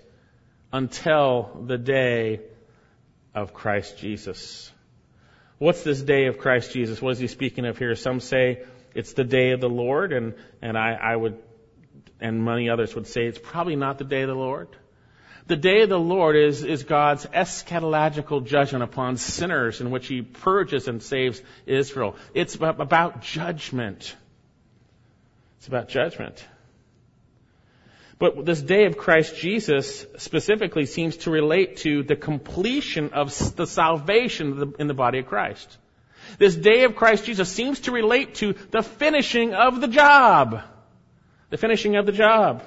until 0.70 1.64
the 1.66 1.78
day 1.78 2.40
of 3.34 3.54
Christ 3.54 3.98
Jesus. 3.98 4.70
What's 5.56 5.82
this 5.82 6.02
day 6.02 6.26
of 6.26 6.38
Christ 6.38 6.72
Jesus? 6.72 7.00
What 7.00 7.12
is 7.12 7.18
he 7.18 7.26
speaking 7.26 7.64
of 7.64 7.78
here? 7.78 7.96
Some 7.96 8.20
say 8.20 8.64
it's 8.94 9.14
the 9.14 9.24
day 9.24 9.52
of 9.52 9.60
the 9.60 9.68
Lord, 9.68 10.12
and, 10.12 10.34
and 10.60 10.76
I, 10.76 10.92
I 10.92 11.16
would, 11.16 11.38
and 12.20 12.44
many 12.44 12.68
others 12.68 12.94
would 12.94 13.06
say 13.06 13.26
it's 13.26 13.40
probably 13.42 13.76
not 13.76 13.96
the 13.96 14.04
day 14.04 14.22
of 14.22 14.28
the 14.28 14.34
Lord. 14.34 14.68
The 15.46 15.56
day 15.56 15.80
of 15.80 15.88
the 15.88 15.98
Lord 15.98 16.36
is, 16.36 16.62
is 16.62 16.82
God's 16.82 17.24
eschatological 17.24 18.44
judgment 18.44 18.84
upon 18.84 19.16
sinners 19.16 19.80
in 19.80 19.90
which 19.90 20.06
he 20.06 20.20
purges 20.20 20.86
and 20.86 21.02
saves 21.02 21.40
Israel. 21.64 22.16
It's 22.34 22.56
about 22.56 23.22
judgment. 23.22 24.14
It's 25.58 25.68
about 25.68 25.88
judgment. 25.88 26.44
But 28.18 28.44
this 28.44 28.60
day 28.60 28.86
of 28.86 28.96
Christ 28.96 29.36
Jesus 29.36 30.04
specifically 30.16 30.86
seems 30.86 31.18
to 31.18 31.30
relate 31.30 31.78
to 31.78 32.02
the 32.02 32.16
completion 32.16 33.10
of 33.12 33.56
the 33.56 33.66
salvation 33.66 34.74
in 34.78 34.88
the 34.88 34.94
body 34.94 35.20
of 35.20 35.26
Christ. 35.26 35.76
This 36.36 36.56
day 36.56 36.84
of 36.84 36.96
Christ 36.96 37.24
Jesus 37.24 37.48
seems 37.48 37.80
to 37.80 37.92
relate 37.92 38.36
to 38.36 38.54
the 38.70 38.82
finishing 38.82 39.54
of 39.54 39.80
the 39.80 39.88
job. 39.88 40.62
The 41.50 41.56
finishing 41.56 41.96
of 41.96 42.06
the 42.06 42.12
job. 42.12 42.62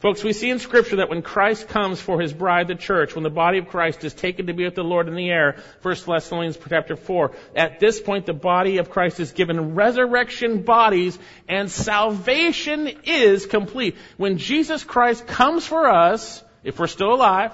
Folks, 0.00 0.24
we 0.24 0.32
see 0.32 0.48
in 0.48 0.58
scripture 0.58 0.96
that 0.96 1.10
when 1.10 1.20
Christ 1.20 1.68
comes 1.68 2.00
for 2.00 2.22
his 2.22 2.32
bride, 2.32 2.68
the 2.68 2.74
church, 2.74 3.14
when 3.14 3.22
the 3.22 3.28
body 3.28 3.58
of 3.58 3.68
Christ 3.68 4.02
is 4.02 4.14
taken 4.14 4.46
to 4.46 4.54
be 4.54 4.64
with 4.64 4.74
the 4.74 4.82
Lord 4.82 5.08
in 5.08 5.14
the 5.14 5.28
air, 5.28 5.56
1 5.82 5.94
Thessalonians 6.06 6.58
chapter 6.66 6.96
4, 6.96 7.32
at 7.54 7.80
this 7.80 8.00
point 8.00 8.24
the 8.24 8.32
body 8.32 8.78
of 8.78 8.88
Christ 8.88 9.20
is 9.20 9.32
given 9.32 9.74
resurrection 9.74 10.62
bodies 10.62 11.18
and 11.50 11.70
salvation 11.70 12.90
is 13.04 13.44
complete. 13.44 13.94
When 14.16 14.38
Jesus 14.38 14.82
Christ 14.84 15.26
comes 15.26 15.66
for 15.66 15.86
us, 15.86 16.42
if 16.64 16.78
we're 16.78 16.86
still 16.86 17.12
alive, 17.12 17.52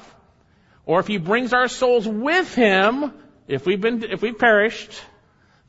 or 0.84 1.00
if 1.00 1.08
he 1.08 1.18
brings 1.18 1.52
our 1.52 1.66
souls 1.66 2.06
with 2.06 2.54
him, 2.54 3.12
if 3.48 3.66
we've 3.66 3.80
been, 3.80 4.04
if 4.04 4.22
we've 4.22 4.38
perished, 4.38 4.92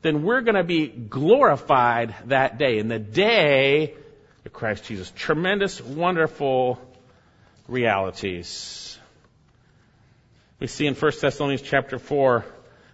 then 0.02 0.22
we're 0.22 0.42
going 0.42 0.54
to 0.54 0.62
be 0.62 0.86
glorified 0.86 2.14
that 2.26 2.56
day. 2.56 2.78
In 2.78 2.86
the 2.86 3.00
day 3.00 3.94
Christ 4.58 4.86
Jesus. 4.86 5.12
Tremendous, 5.14 5.80
wonderful 5.80 6.80
realities. 7.68 8.98
We 10.58 10.66
see 10.66 10.86
in 10.88 10.94
1 10.96 11.12
Thessalonians 11.20 11.62
chapter 11.62 12.00
4 12.00 12.44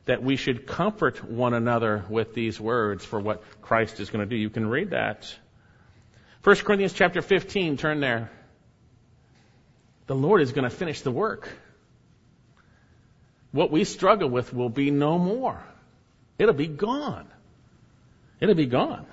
that 0.05 0.23
we 0.23 0.37
should 0.37 0.67
comfort 0.67 1.25
one 1.25 1.55
another 1.55 2.05
with 2.11 2.35
these 2.35 2.61
words 2.61 3.03
for 3.03 3.19
what 3.19 3.43
Christ 3.63 3.99
is 3.99 4.11
going 4.11 4.21
to 4.21 4.29
do. 4.29 4.37
You 4.37 4.51
can 4.51 4.69
read 4.69 4.91
that. 4.91 5.35
1 6.43 6.57
Corinthians 6.57 6.93
chapter 6.93 7.23
15, 7.23 7.79
turn 7.79 8.01
there. 8.01 8.31
The 10.07 10.15
Lord 10.15 10.43
is 10.43 10.53
going 10.53 10.69
to 10.69 10.77
finish 10.77 11.01
the 11.01 11.11
work. 11.11 11.49
What 13.53 13.71
we 13.71 13.85
struggle 13.85 14.29
with 14.29 14.53
will 14.53 14.69
be 14.69 14.91
no 14.91 15.19
more. 15.19 15.65
It'll 16.39 16.53
be 16.53 16.67
gone. 16.67 17.27
It'll 18.39 18.55
be 18.55 18.67
gone. 18.67 19.07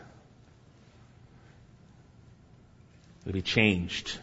It'll 3.31 3.37
be 3.37 3.43
changed. 3.43 4.19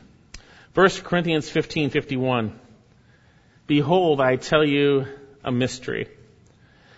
1 0.75 0.91
Corinthians 1.03 1.49
15:51 1.51 2.53
Behold, 3.67 4.21
I 4.21 4.37
tell 4.37 4.63
you 4.63 5.07
a 5.43 5.51
mystery. 5.51 6.09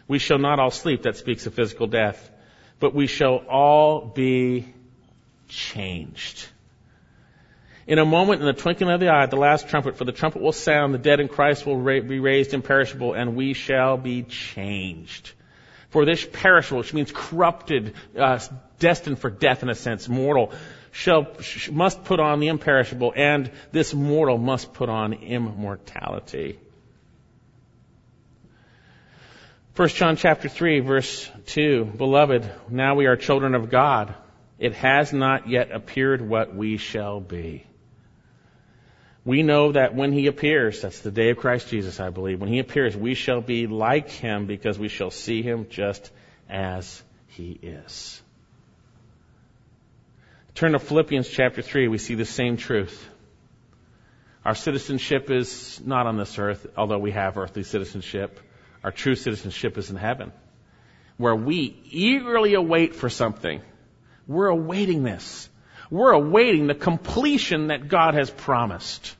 We 0.08 0.18
shall 0.18 0.38
not 0.38 0.58
all 0.58 0.72
sleep, 0.72 1.02
that 1.02 1.16
speaks 1.16 1.46
of 1.46 1.54
physical 1.54 1.86
death, 1.86 2.28
but 2.80 2.96
we 2.96 3.06
shall 3.06 3.36
all 3.48 4.00
be 4.00 4.66
changed. 5.46 6.48
In 7.86 8.00
a 8.00 8.04
moment, 8.04 8.40
in 8.40 8.46
the 8.48 8.54
twinkling 8.54 8.90
of 8.90 8.98
the 8.98 9.10
eye, 9.10 9.26
the 9.26 9.36
last 9.36 9.68
trumpet, 9.68 9.96
for 9.96 10.04
the 10.04 10.10
trumpet 10.10 10.42
will 10.42 10.50
sound, 10.50 10.92
the 10.92 10.98
dead 10.98 11.20
in 11.20 11.28
Christ 11.28 11.64
will 11.64 11.80
be 11.80 12.18
raised 12.18 12.54
imperishable, 12.54 13.14
and 13.14 13.36
we 13.36 13.54
shall 13.54 13.96
be 13.96 14.24
changed. 14.24 15.30
For 15.90 16.04
this 16.04 16.24
perishable, 16.24 16.78
which 16.78 16.92
means 16.92 17.12
corrupted, 17.14 17.94
uh, 18.18 18.40
destined 18.80 19.20
for 19.20 19.30
death 19.30 19.62
in 19.62 19.68
a 19.68 19.76
sense, 19.76 20.08
mortal, 20.08 20.52
shall, 20.90 21.26
must 21.70 22.04
put 22.04 22.20
on 22.20 22.40
the 22.40 22.48
imperishable, 22.48 23.12
and 23.14 23.50
this 23.72 23.94
mortal 23.94 24.38
must 24.38 24.72
put 24.72 24.88
on 24.88 25.12
immortality. 25.12 26.58
1 29.76 29.88
John 29.88 30.16
chapter 30.16 30.48
3 30.48 30.80
verse 30.80 31.30
2, 31.46 31.84
Beloved, 31.96 32.50
now 32.68 32.96
we 32.96 33.06
are 33.06 33.16
children 33.16 33.54
of 33.54 33.70
God. 33.70 34.14
It 34.58 34.74
has 34.74 35.12
not 35.12 35.48
yet 35.48 35.72
appeared 35.72 36.20
what 36.20 36.54
we 36.54 36.76
shall 36.76 37.20
be. 37.20 37.64
We 39.24 39.42
know 39.42 39.72
that 39.72 39.94
when 39.94 40.12
He 40.12 40.26
appears, 40.26 40.82
that's 40.82 41.00
the 41.00 41.10
day 41.10 41.30
of 41.30 41.38
Christ 41.38 41.68
Jesus, 41.68 42.00
I 42.00 42.10
believe, 42.10 42.40
when 42.40 42.50
He 42.50 42.58
appears, 42.58 42.96
we 42.96 43.14
shall 43.14 43.40
be 43.40 43.66
like 43.66 44.10
Him 44.10 44.46
because 44.46 44.78
we 44.78 44.88
shall 44.88 45.10
see 45.10 45.42
Him 45.42 45.66
just 45.70 46.10
as 46.48 47.02
He 47.28 47.52
is. 47.52 48.20
Turn 50.54 50.72
to 50.72 50.78
Philippians 50.78 51.28
chapter 51.28 51.62
3, 51.62 51.88
we 51.88 51.98
see 51.98 52.14
the 52.14 52.24
same 52.24 52.56
truth. 52.56 53.08
Our 54.44 54.54
citizenship 54.54 55.30
is 55.30 55.80
not 55.84 56.06
on 56.06 56.16
this 56.16 56.38
earth, 56.38 56.66
although 56.76 56.98
we 56.98 57.12
have 57.12 57.38
earthly 57.38 57.62
citizenship. 57.62 58.40
Our 58.82 58.90
true 58.90 59.14
citizenship 59.14 59.78
is 59.78 59.90
in 59.90 59.96
heaven, 59.96 60.32
where 61.18 61.36
we 61.36 61.80
eagerly 61.90 62.54
await 62.54 62.94
for 62.94 63.08
something. 63.08 63.60
We're 64.26 64.48
awaiting 64.48 65.02
this. 65.02 65.48
We're 65.90 66.12
awaiting 66.12 66.66
the 66.66 66.74
completion 66.74 67.68
that 67.68 67.88
God 67.88 68.14
has 68.14 68.30
promised. 68.30 69.14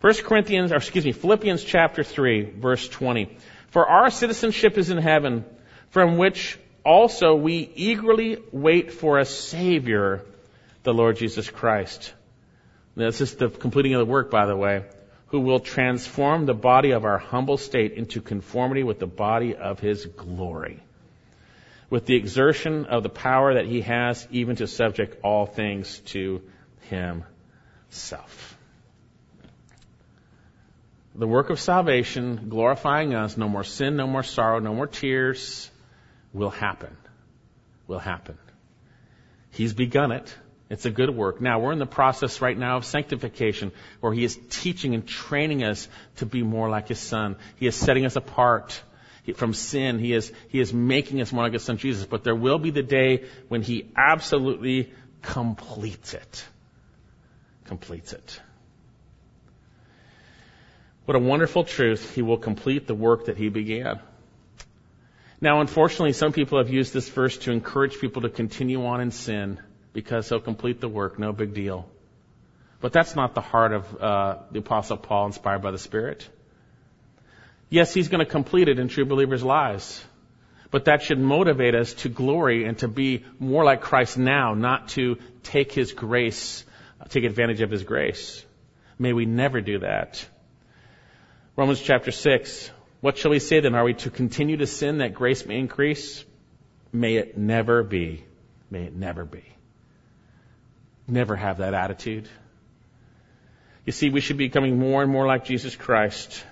1 0.00 0.14
Corinthians, 0.24 0.72
or 0.72 0.76
excuse 0.76 1.04
me, 1.04 1.12
Philippians 1.12 1.64
chapter 1.64 2.02
3, 2.02 2.50
verse 2.58 2.88
20. 2.88 3.36
For 3.68 3.86
our 3.86 4.10
citizenship 4.10 4.78
is 4.78 4.90
in 4.90 4.98
heaven, 4.98 5.44
from 5.90 6.16
which 6.16 6.58
also 6.84 7.34
we 7.34 7.70
eagerly 7.74 8.38
wait 8.52 8.92
for 8.92 9.18
a 9.18 9.24
Savior, 9.24 10.22
the 10.82 10.94
Lord 10.94 11.16
Jesus 11.16 11.48
Christ. 11.48 12.12
This 12.94 13.20
is 13.20 13.34
the 13.34 13.48
completing 13.48 13.94
of 13.94 14.00
the 14.00 14.12
work, 14.12 14.30
by 14.30 14.46
the 14.46 14.56
way, 14.56 14.84
who 15.28 15.40
will 15.40 15.60
transform 15.60 16.46
the 16.46 16.54
body 16.54 16.92
of 16.92 17.04
our 17.04 17.18
humble 17.18 17.56
state 17.56 17.94
into 17.94 18.20
conformity 18.20 18.82
with 18.82 18.98
the 19.00 19.06
body 19.06 19.56
of 19.56 19.80
his 19.80 20.06
glory, 20.06 20.80
with 21.90 22.06
the 22.06 22.14
exertion 22.14 22.84
of 22.84 23.02
the 23.02 23.08
power 23.08 23.54
that 23.54 23.66
he 23.66 23.80
has 23.80 24.28
even 24.30 24.56
to 24.56 24.66
subject 24.66 25.18
all 25.24 25.46
things 25.46 25.98
to 26.06 26.42
himself. 26.82 28.56
The 31.16 31.26
work 31.28 31.50
of 31.50 31.60
salvation, 31.60 32.48
glorifying 32.48 33.14
us, 33.14 33.36
no 33.36 33.48
more 33.48 33.64
sin, 33.64 33.96
no 33.96 34.06
more 34.06 34.24
sorrow, 34.24 34.58
no 34.58 34.74
more 34.74 34.88
tears, 34.88 35.70
will 36.34 36.50
happen. 36.50 36.94
Will 37.86 37.98
happen. 37.98 38.36
He's 39.50 39.72
begun 39.72 40.12
it. 40.12 40.34
It's 40.68 40.84
a 40.86 40.90
good 40.90 41.10
work. 41.10 41.40
Now 41.40 41.60
we're 41.60 41.72
in 41.72 41.78
the 41.78 41.86
process 41.86 42.40
right 42.40 42.58
now 42.58 42.78
of 42.78 42.84
sanctification 42.84 43.70
where 44.00 44.12
He 44.12 44.24
is 44.24 44.38
teaching 44.50 44.94
and 44.94 45.06
training 45.06 45.62
us 45.62 45.88
to 46.16 46.26
be 46.26 46.42
more 46.42 46.68
like 46.68 46.88
His 46.88 46.98
Son. 46.98 47.36
He 47.56 47.66
is 47.66 47.76
setting 47.76 48.04
us 48.04 48.16
apart 48.16 48.82
from 49.36 49.54
sin. 49.54 49.98
He 49.98 50.12
is, 50.12 50.32
He 50.48 50.60
is 50.60 50.72
making 50.72 51.20
us 51.20 51.32
more 51.32 51.44
like 51.44 51.52
His 51.52 51.62
Son 51.62 51.76
Jesus. 51.76 52.06
But 52.06 52.24
there 52.24 52.34
will 52.34 52.58
be 52.58 52.70
the 52.70 52.82
day 52.82 53.24
when 53.48 53.62
He 53.62 53.90
absolutely 53.96 54.92
completes 55.22 56.14
it. 56.14 56.44
Completes 57.66 58.12
it. 58.12 58.40
What 61.04 61.16
a 61.16 61.20
wonderful 61.20 61.64
truth. 61.64 62.14
He 62.14 62.22
will 62.22 62.38
complete 62.38 62.86
the 62.86 62.94
work 62.94 63.26
that 63.26 63.36
He 63.36 63.50
began. 63.50 64.00
Now, 65.44 65.60
unfortunately, 65.60 66.14
some 66.14 66.32
people 66.32 66.56
have 66.56 66.70
used 66.70 66.94
this 66.94 67.06
verse 67.10 67.36
to 67.40 67.52
encourage 67.52 68.00
people 68.00 68.22
to 68.22 68.30
continue 68.30 68.86
on 68.86 69.02
in 69.02 69.10
sin 69.10 69.60
because 69.92 70.26
he'll 70.26 70.40
complete 70.40 70.80
the 70.80 70.88
work, 70.88 71.18
no 71.18 71.34
big 71.34 71.52
deal. 71.52 71.86
But 72.80 72.94
that's 72.94 73.14
not 73.14 73.34
the 73.34 73.42
heart 73.42 73.74
of 73.74 73.94
uh, 74.00 74.36
the 74.50 74.60
Apostle 74.60 74.96
Paul, 74.96 75.26
inspired 75.26 75.60
by 75.60 75.70
the 75.70 75.76
Spirit. 75.76 76.26
Yes, 77.68 77.92
he's 77.92 78.08
going 78.08 78.24
to 78.24 78.30
complete 78.30 78.70
it 78.70 78.78
in 78.78 78.88
true 78.88 79.04
believers' 79.04 79.42
lives. 79.42 80.02
But 80.70 80.86
that 80.86 81.02
should 81.02 81.20
motivate 81.20 81.74
us 81.74 81.92
to 82.04 82.08
glory 82.08 82.64
and 82.64 82.78
to 82.78 82.88
be 82.88 83.26
more 83.38 83.64
like 83.64 83.82
Christ 83.82 84.16
now, 84.16 84.54
not 84.54 84.88
to 84.96 85.18
take 85.42 85.72
his 85.72 85.92
grace, 85.92 86.64
take 87.10 87.24
advantage 87.24 87.60
of 87.60 87.70
his 87.70 87.84
grace. 87.84 88.42
May 88.98 89.12
we 89.12 89.26
never 89.26 89.60
do 89.60 89.80
that. 89.80 90.26
Romans 91.54 91.82
chapter 91.82 92.12
6, 92.12 92.70
what 93.04 93.18
shall 93.18 93.32
we 93.32 93.38
say 93.38 93.60
then? 93.60 93.74
Are 93.74 93.84
we 93.84 93.92
to 93.92 94.08
continue 94.08 94.56
to 94.56 94.66
sin 94.66 94.96
that 94.98 95.12
grace 95.12 95.44
may 95.44 95.58
increase? 95.58 96.24
May 96.90 97.16
it 97.16 97.36
never 97.36 97.82
be. 97.82 98.24
May 98.70 98.84
it 98.84 98.94
never 98.94 99.26
be. 99.26 99.44
Never 101.06 101.36
have 101.36 101.58
that 101.58 101.74
attitude. 101.74 102.26
You 103.84 103.92
see, 103.92 104.08
we 104.08 104.22
should 104.22 104.38
be 104.38 104.46
becoming 104.48 104.78
more 104.78 105.02
and 105.02 105.12
more 105.12 105.26
like 105.26 105.44
Jesus 105.44 105.76
Christ. 105.76 106.42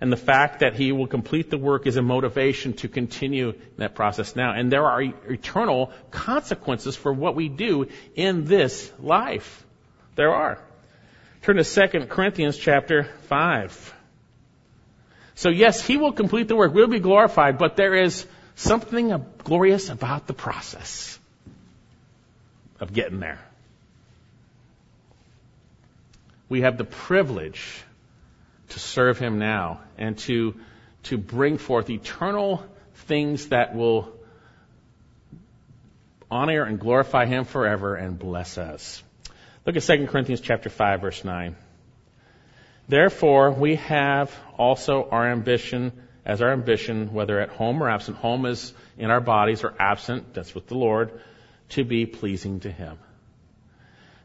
And 0.00 0.10
the 0.10 0.16
fact 0.16 0.58
that 0.58 0.74
He 0.74 0.90
will 0.90 1.06
complete 1.06 1.50
the 1.50 1.58
work 1.58 1.86
is 1.86 1.96
a 1.96 2.02
motivation 2.02 2.72
to 2.78 2.88
continue 2.88 3.52
that 3.76 3.94
process 3.94 4.34
now. 4.34 4.52
And 4.52 4.72
there 4.72 4.86
are 4.86 5.00
eternal 5.00 5.92
consequences 6.10 6.96
for 6.96 7.12
what 7.12 7.36
we 7.36 7.48
do 7.48 7.86
in 8.16 8.44
this 8.44 8.92
life. 8.98 9.64
There 10.16 10.34
are. 10.34 10.60
Turn 11.42 11.58
to 11.58 11.64
2 11.64 12.06
Corinthians 12.06 12.58
chapter 12.58 13.04
5. 13.28 13.99
So 15.40 15.48
yes, 15.48 15.82
he 15.82 15.96
will 15.96 16.12
complete 16.12 16.48
the 16.48 16.54
work. 16.54 16.74
We'll 16.74 16.86
be 16.86 17.00
glorified, 17.00 17.56
but 17.56 17.74
there 17.74 17.94
is 17.94 18.26
something 18.56 19.24
glorious 19.42 19.88
about 19.88 20.26
the 20.26 20.34
process 20.34 21.18
of 22.78 22.92
getting 22.92 23.20
there. 23.20 23.40
We 26.50 26.60
have 26.60 26.76
the 26.76 26.84
privilege 26.84 27.82
to 28.68 28.78
serve 28.78 29.18
him 29.18 29.38
now 29.38 29.80
and 29.96 30.18
to, 30.18 30.56
to 31.04 31.16
bring 31.16 31.56
forth 31.56 31.88
eternal 31.88 32.62
things 33.06 33.48
that 33.48 33.74
will 33.74 34.12
honor 36.30 36.64
and 36.64 36.78
glorify 36.78 37.24
him 37.24 37.46
forever 37.46 37.96
and 37.96 38.18
bless 38.18 38.58
us. 38.58 39.02
Look 39.64 39.74
at 39.74 39.84
2 39.84 40.06
Corinthians 40.06 40.42
chapter 40.42 40.68
5 40.68 41.00
verse 41.00 41.24
9. 41.24 41.56
Therefore, 42.90 43.52
we 43.52 43.76
have 43.76 44.36
also 44.58 45.08
our 45.08 45.30
ambition 45.30 45.92
as 46.26 46.42
our 46.42 46.50
ambition, 46.50 47.12
whether 47.12 47.38
at 47.38 47.50
home 47.50 47.80
or 47.80 47.88
absent. 47.88 48.16
Home 48.16 48.46
is 48.46 48.74
in 48.98 49.12
our 49.12 49.20
bodies 49.20 49.62
or 49.62 49.72
absent, 49.78 50.34
that's 50.34 50.56
with 50.56 50.66
the 50.66 50.74
Lord, 50.74 51.20
to 51.68 51.84
be 51.84 52.04
pleasing 52.04 52.58
to 52.60 52.70
Him. 52.72 52.98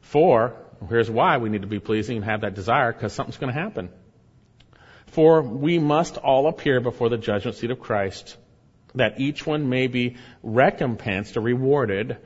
For, 0.01 0.55
here's 0.89 1.11
why 1.11 1.37
we 1.37 1.49
need 1.49 1.61
to 1.61 1.67
be 1.67 1.79
pleasing 1.79 2.17
and 2.17 2.25
have 2.25 2.41
that 2.41 2.55
desire, 2.55 2.91
because 2.91 3.13
something's 3.13 3.37
going 3.37 3.53
to 3.53 3.59
happen. 3.59 3.89
For 5.07 5.43
we 5.43 5.77
must 5.77 6.17
all 6.17 6.47
appear 6.47 6.81
before 6.81 7.09
the 7.09 7.19
judgment 7.19 7.57
seat 7.57 7.69
of 7.69 7.79
Christ, 7.79 8.35
that 8.95 9.19
each 9.19 9.45
one 9.45 9.69
may 9.69 9.85
be 9.85 10.17
recompensed 10.41 11.37
or 11.37 11.41
rewarded 11.41 12.17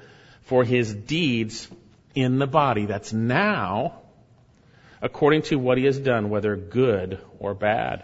for 0.43 0.63
his 0.63 0.93
deeds 0.93 1.67
in 2.15 2.39
the 2.39 2.47
body. 2.47 2.85
That's 2.85 3.11
now, 3.11 4.03
according 5.01 5.43
to 5.43 5.55
what 5.55 5.77
he 5.77 5.85
has 5.85 5.97
done, 5.97 6.29
whether 6.29 6.55
good 6.55 7.19
or 7.39 7.53
bad. 7.53 8.03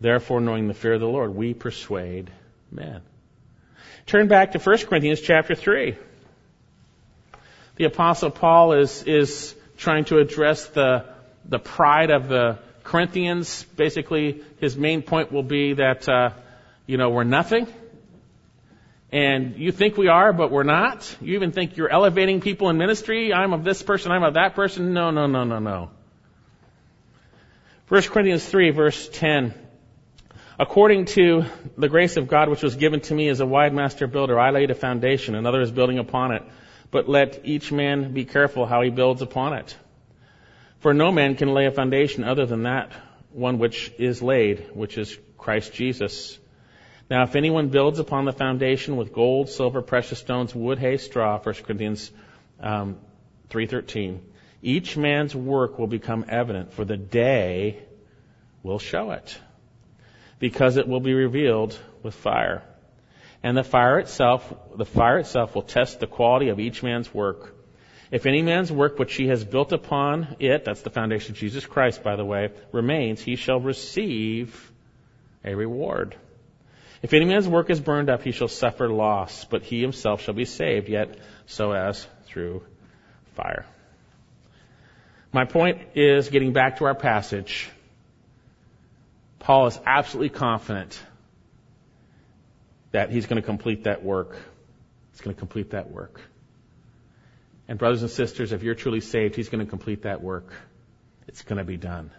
Therefore, 0.00 0.40
knowing 0.40 0.68
the 0.68 0.74
fear 0.74 0.94
of 0.94 1.00
the 1.00 1.06
Lord, 1.06 1.34
we 1.34 1.54
persuade 1.54 2.30
men. 2.70 3.02
Turn 4.06 4.26
back 4.26 4.52
to 4.52 4.58
1 4.58 4.78
Corinthians 4.86 5.20
chapter 5.20 5.54
3. 5.54 5.96
The 7.76 7.84
apostle 7.84 8.30
Paul 8.30 8.72
is, 8.72 9.04
is 9.04 9.54
trying 9.76 10.04
to 10.06 10.18
address 10.18 10.66
the, 10.66 11.06
the 11.44 11.58
pride 11.58 12.10
of 12.10 12.28
the 12.28 12.58
Corinthians. 12.82 13.64
Basically, 13.76 14.42
his 14.60 14.76
main 14.76 15.02
point 15.02 15.30
will 15.30 15.44
be 15.44 15.74
that, 15.74 16.08
uh, 16.08 16.30
you 16.86 16.96
know, 16.96 17.10
we're 17.10 17.24
nothing. 17.24 17.66
And 19.12 19.56
you 19.56 19.72
think 19.72 19.98
we 19.98 20.08
are, 20.08 20.32
but 20.32 20.50
we're 20.50 20.62
not. 20.62 21.16
You 21.20 21.34
even 21.34 21.52
think 21.52 21.76
you're 21.76 21.90
elevating 21.90 22.40
people 22.40 22.70
in 22.70 22.78
ministry. 22.78 23.32
I'm 23.32 23.52
of 23.52 23.62
this 23.62 23.82
person, 23.82 24.10
I'm 24.10 24.22
of 24.22 24.34
that 24.34 24.54
person. 24.54 24.94
No, 24.94 25.10
no, 25.10 25.26
no, 25.26 25.44
no, 25.44 25.58
no. 25.58 25.90
1 27.88 28.02
Corinthians 28.04 28.44
3 28.44 28.70
verse 28.70 29.08
10. 29.12 29.52
According 30.58 31.06
to 31.06 31.44
the 31.76 31.88
grace 31.88 32.16
of 32.16 32.28
God 32.28 32.48
which 32.48 32.62
was 32.62 32.76
given 32.76 33.00
to 33.00 33.14
me 33.14 33.28
as 33.28 33.40
a 33.40 33.46
wide 33.46 33.74
master 33.74 34.06
builder, 34.06 34.40
I 34.40 34.50
laid 34.50 34.70
a 34.70 34.74
foundation, 34.74 35.34
another 35.34 35.60
is 35.60 35.70
building 35.70 35.98
upon 35.98 36.32
it. 36.32 36.42
But 36.90 37.08
let 37.08 37.42
each 37.44 37.70
man 37.70 38.12
be 38.12 38.24
careful 38.24 38.64
how 38.64 38.82
he 38.82 38.90
builds 38.90 39.22
upon 39.22 39.54
it. 39.54 39.76
For 40.80 40.94
no 40.94 41.12
man 41.12 41.36
can 41.36 41.52
lay 41.52 41.66
a 41.66 41.70
foundation 41.70 42.24
other 42.24 42.46
than 42.46 42.62
that 42.62 42.92
one 43.32 43.58
which 43.58 43.92
is 43.98 44.22
laid, 44.22 44.70
which 44.74 44.98
is 44.98 45.18
Christ 45.38 45.72
Jesus. 45.72 46.38
Now, 47.12 47.24
if 47.24 47.36
anyone 47.36 47.68
builds 47.68 47.98
upon 47.98 48.24
the 48.24 48.32
foundation 48.32 48.96
with 48.96 49.12
gold, 49.12 49.50
silver, 49.50 49.82
precious 49.82 50.18
stones, 50.18 50.54
wood, 50.54 50.78
hay, 50.78 50.96
straw, 50.96 51.38
1 51.38 51.54
Corinthians 51.56 52.10
um, 52.58 52.96
3.13, 53.50 54.18
each 54.62 54.96
man's 54.96 55.36
work 55.36 55.78
will 55.78 55.86
become 55.86 56.24
evident, 56.26 56.72
for 56.72 56.86
the 56.86 56.96
day 56.96 57.82
will 58.62 58.78
show 58.78 59.10
it 59.10 59.38
because 60.38 60.78
it 60.78 60.88
will 60.88 61.00
be 61.00 61.12
revealed 61.12 61.78
with 62.02 62.14
fire. 62.14 62.62
And 63.42 63.58
the 63.58 63.62
fire 63.62 63.98
itself, 63.98 64.50
the 64.74 64.86
fire 64.86 65.18
itself 65.18 65.54
will 65.54 65.60
test 65.60 66.00
the 66.00 66.06
quality 66.06 66.48
of 66.48 66.60
each 66.60 66.82
man's 66.82 67.12
work. 67.12 67.54
If 68.10 68.24
any 68.24 68.40
man's 68.40 68.72
work 68.72 68.98
which 68.98 69.14
he 69.16 69.26
has 69.26 69.44
built 69.44 69.72
upon 69.72 70.36
it, 70.40 70.64
that's 70.64 70.80
the 70.80 70.88
foundation 70.88 71.32
of 71.32 71.36
Jesus 71.36 71.66
Christ, 71.66 72.02
by 72.02 72.16
the 72.16 72.24
way, 72.24 72.52
remains, 72.72 73.20
he 73.20 73.36
shall 73.36 73.60
receive 73.60 74.72
a 75.44 75.54
reward. 75.54 76.16
If 77.02 77.12
any 77.12 77.24
man's 77.24 77.48
work 77.48 77.68
is 77.68 77.80
burned 77.80 78.08
up, 78.08 78.22
he 78.22 78.30
shall 78.30 78.48
suffer 78.48 78.88
loss, 78.88 79.44
but 79.44 79.64
he 79.64 79.80
himself 79.80 80.22
shall 80.22 80.34
be 80.34 80.44
saved, 80.44 80.88
yet 80.88 81.18
so 81.46 81.72
as 81.72 82.06
through 82.26 82.62
fire. 83.34 83.66
My 85.32 85.44
point 85.44 85.80
is 85.96 86.28
getting 86.28 86.52
back 86.52 86.78
to 86.78 86.84
our 86.84 86.94
passage. 86.94 87.68
Paul 89.40 89.66
is 89.66 89.80
absolutely 89.84 90.28
confident 90.28 91.02
that 92.92 93.10
he's 93.10 93.26
going 93.26 93.40
to 93.40 93.46
complete 93.46 93.84
that 93.84 94.04
work. 94.04 94.36
He's 95.10 95.20
going 95.22 95.34
to 95.34 95.38
complete 95.38 95.70
that 95.70 95.90
work. 95.90 96.20
And 97.66 97.78
brothers 97.78 98.02
and 98.02 98.10
sisters, 98.10 98.52
if 98.52 98.62
you're 98.62 98.74
truly 98.74 99.00
saved, 99.00 99.34
he's 99.34 99.48
going 99.48 99.64
to 99.64 99.68
complete 99.68 100.02
that 100.02 100.22
work. 100.22 100.52
It's 101.26 101.42
going 101.42 101.58
to 101.58 101.64
be 101.64 101.76
done. 101.76 102.10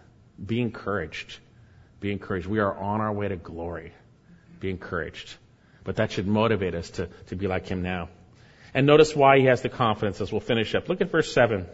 Be 0.44 0.60
encouraged. 0.60 1.38
Be 2.00 2.10
encouraged. 2.12 2.46
We 2.46 2.58
are 2.58 2.76
on 2.76 3.00
our 3.00 3.12
way 3.12 3.28
to 3.28 3.36
glory. 3.36 3.92
Be 4.64 4.70
encouraged. 4.70 5.34
But 5.84 5.96
that 5.96 6.10
should 6.12 6.26
motivate 6.26 6.74
us 6.74 6.88
to, 6.92 7.10
to 7.26 7.36
be 7.36 7.46
like 7.46 7.66
him 7.66 7.82
now. 7.82 8.08
And 8.72 8.86
notice 8.86 9.14
why 9.14 9.38
he 9.38 9.44
has 9.44 9.60
the 9.60 9.68
confidence 9.68 10.22
as 10.22 10.32
we'll 10.32 10.40
finish 10.40 10.74
up. 10.74 10.88
Look 10.88 11.02
at 11.02 11.10
verse 11.10 11.30
7, 11.34 11.66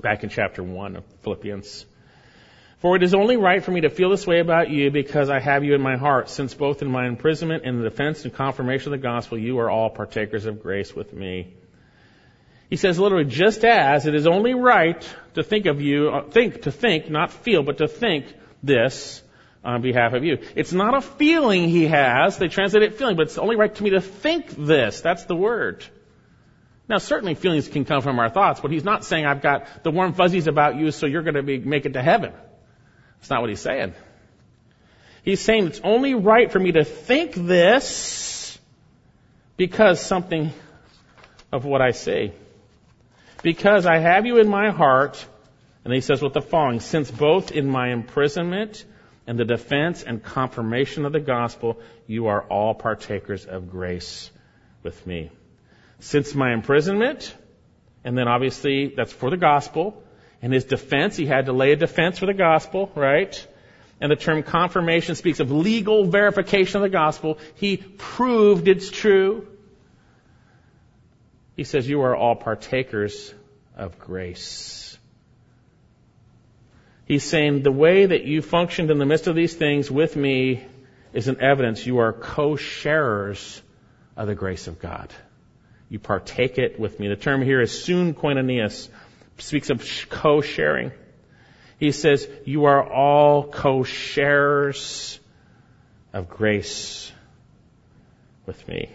back 0.00 0.24
in 0.24 0.28
chapter 0.28 0.60
1 0.60 0.96
of 0.96 1.04
Philippians. 1.22 1.86
For 2.80 2.96
it 2.96 3.04
is 3.04 3.14
only 3.14 3.36
right 3.36 3.62
for 3.62 3.70
me 3.70 3.82
to 3.82 3.90
feel 3.90 4.10
this 4.10 4.26
way 4.26 4.40
about 4.40 4.70
you 4.70 4.90
because 4.90 5.30
I 5.30 5.38
have 5.38 5.62
you 5.62 5.76
in 5.76 5.80
my 5.82 5.96
heart, 5.96 6.28
since 6.30 6.52
both 6.52 6.82
in 6.82 6.90
my 6.90 7.06
imprisonment 7.06 7.62
and 7.64 7.78
the 7.78 7.88
defense 7.88 8.24
and 8.24 8.34
confirmation 8.34 8.92
of 8.92 9.00
the 9.00 9.06
gospel, 9.06 9.38
you 9.38 9.60
are 9.60 9.70
all 9.70 9.88
partakers 9.88 10.46
of 10.46 10.64
grace 10.64 10.96
with 10.96 11.12
me. 11.12 11.54
He 12.70 12.74
says 12.74 12.98
literally, 12.98 13.26
just 13.26 13.64
as 13.64 14.06
it 14.06 14.16
is 14.16 14.26
only 14.26 14.54
right 14.54 15.08
to 15.34 15.44
think 15.44 15.66
of 15.66 15.80
you, 15.80 16.08
uh, 16.08 16.24
think, 16.24 16.62
to 16.62 16.72
think, 16.72 17.08
not 17.08 17.30
feel, 17.30 17.62
but 17.62 17.78
to 17.78 17.86
think 17.86 18.26
this 18.64 19.22
on 19.64 19.80
behalf 19.80 20.12
of 20.12 20.24
you. 20.24 20.38
It's 20.54 20.72
not 20.72 20.94
a 20.94 21.00
feeling 21.00 21.68
he 21.68 21.86
has. 21.86 22.36
They 22.36 22.48
translate 22.48 22.82
it 22.82 22.96
feeling, 22.96 23.16
but 23.16 23.28
it's 23.28 23.38
only 23.38 23.56
right 23.56 23.74
to 23.74 23.82
me 23.82 23.90
to 23.90 24.00
think 24.00 24.50
this. 24.50 25.00
That's 25.00 25.24
the 25.24 25.34
word. 25.34 25.84
Now, 26.86 26.98
certainly 26.98 27.34
feelings 27.34 27.66
can 27.66 27.86
come 27.86 28.02
from 28.02 28.18
our 28.18 28.28
thoughts, 28.28 28.60
but 28.60 28.70
he's 28.70 28.84
not 28.84 29.04
saying 29.04 29.24
I've 29.24 29.40
got 29.40 29.82
the 29.82 29.90
warm 29.90 30.12
fuzzies 30.12 30.46
about 30.46 30.76
you, 30.76 30.90
so 30.90 31.06
you're 31.06 31.22
going 31.22 31.34
to 31.34 31.42
be, 31.42 31.58
make 31.58 31.86
it 31.86 31.94
to 31.94 32.02
heaven. 32.02 32.32
That's 33.18 33.30
not 33.30 33.40
what 33.40 33.48
he's 33.48 33.60
saying. 33.60 33.94
He's 35.24 35.40
saying 35.40 35.68
it's 35.68 35.80
only 35.82 36.12
right 36.12 36.52
for 36.52 36.58
me 36.58 36.72
to 36.72 36.84
think 36.84 37.32
this 37.34 38.58
because 39.56 39.98
something 39.98 40.52
of 41.50 41.64
what 41.64 41.80
I 41.80 41.92
say. 41.92 42.32
Because 43.42 43.86
I 43.86 43.98
have 43.98 44.26
you 44.26 44.38
in 44.38 44.48
my 44.48 44.70
heart, 44.70 45.24
and 45.84 45.94
he 45.94 46.02
says 46.02 46.20
with 46.20 46.34
the 46.34 46.42
following, 46.42 46.80
since 46.80 47.10
both 47.10 47.52
in 47.52 47.66
my 47.66 47.92
imprisonment 47.92 48.84
and 49.26 49.38
the 49.38 49.44
defense 49.44 50.02
and 50.02 50.22
confirmation 50.22 51.04
of 51.04 51.12
the 51.12 51.20
gospel, 51.20 51.80
you 52.06 52.26
are 52.26 52.42
all 52.42 52.74
partakers 52.74 53.46
of 53.46 53.70
grace 53.70 54.30
with 54.82 55.06
me. 55.06 55.30
Since 56.00 56.34
my 56.34 56.52
imprisonment, 56.52 57.34
and 58.04 58.18
then 58.18 58.28
obviously 58.28 58.92
that's 58.94 59.12
for 59.12 59.30
the 59.30 59.36
gospel, 59.36 60.02
in 60.42 60.52
his 60.52 60.64
defense, 60.64 61.16
he 61.16 61.24
had 61.24 61.46
to 61.46 61.52
lay 61.52 61.72
a 61.72 61.76
defense 61.76 62.18
for 62.18 62.26
the 62.26 62.34
gospel, 62.34 62.92
right? 62.94 63.46
And 63.98 64.10
the 64.10 64.16
term 64.16 64.42
confirmation 64.42 65.14
speaks 65.14 65.40
of 65.40 65.50
legal 65.50 66.04
verification 66.04 66.76
of 66.76 66.82
the 66.82 66.90
gospel. 66.90 67.38
He 67.54 67.78
proved 67.78 68.68
it's 68.68 68.90
true. 68.90 69.48
He 71.56 71.64
says, 71.64 71.88
You 71.88 72.02
are 72.02 72.14
all 72.14 72.36
partakers 72.36 73.32
of 73.74 73.98
grace. 73.98 74.83
He's 77.06 77.24
saying, 77.24 77.62
The 77.62 77.72
way 77.72 78.06
that 78.06 78.24
you 78.24 78.42
functioned 78.42 78.90
in 78.90 78.98
the 78.98 79.06
midst 79.06 79.26
of 79.26 79.36
these 79.36 79.54
things 79.54 79.90
with 79.90 80.16
me 80.16 80.64
is 81.12 81.28
an 81.28 81.40
evidence 81.40 81.86
you 81.86 81.98
are 81.98 82.12
co 82.12 82.56
sharers 82.56 83.62
of 84.16 84.26
the 84.26 84.34
grace 84.34 84.66
of 84.66 84.78
God. 84.78 85.12
You 85.88 85.98
partake 85.98 86.58
it 86.58 86.80
with 86.80 86.98
me. 86.98 87.08
The 87.08 87.16
term 87.16 87.42
here 87.42 87.60
is 87.60 87.84
sun 87.84 88.14
koinonias, 88.14 88.88
speaks 89.38 89.70
of 89.70 89.84
co-sharing. 90.10 90.92
He 91.78 91.92
says, 91.92 92.28
you 92.44 92.64
are 92.66 92.82
all 92.82 93.44
co-sharers 93.44 95.18
of 96.12 96.28
grace 96.28 97.12
with 98.46 98.66
me. 98.68 98.90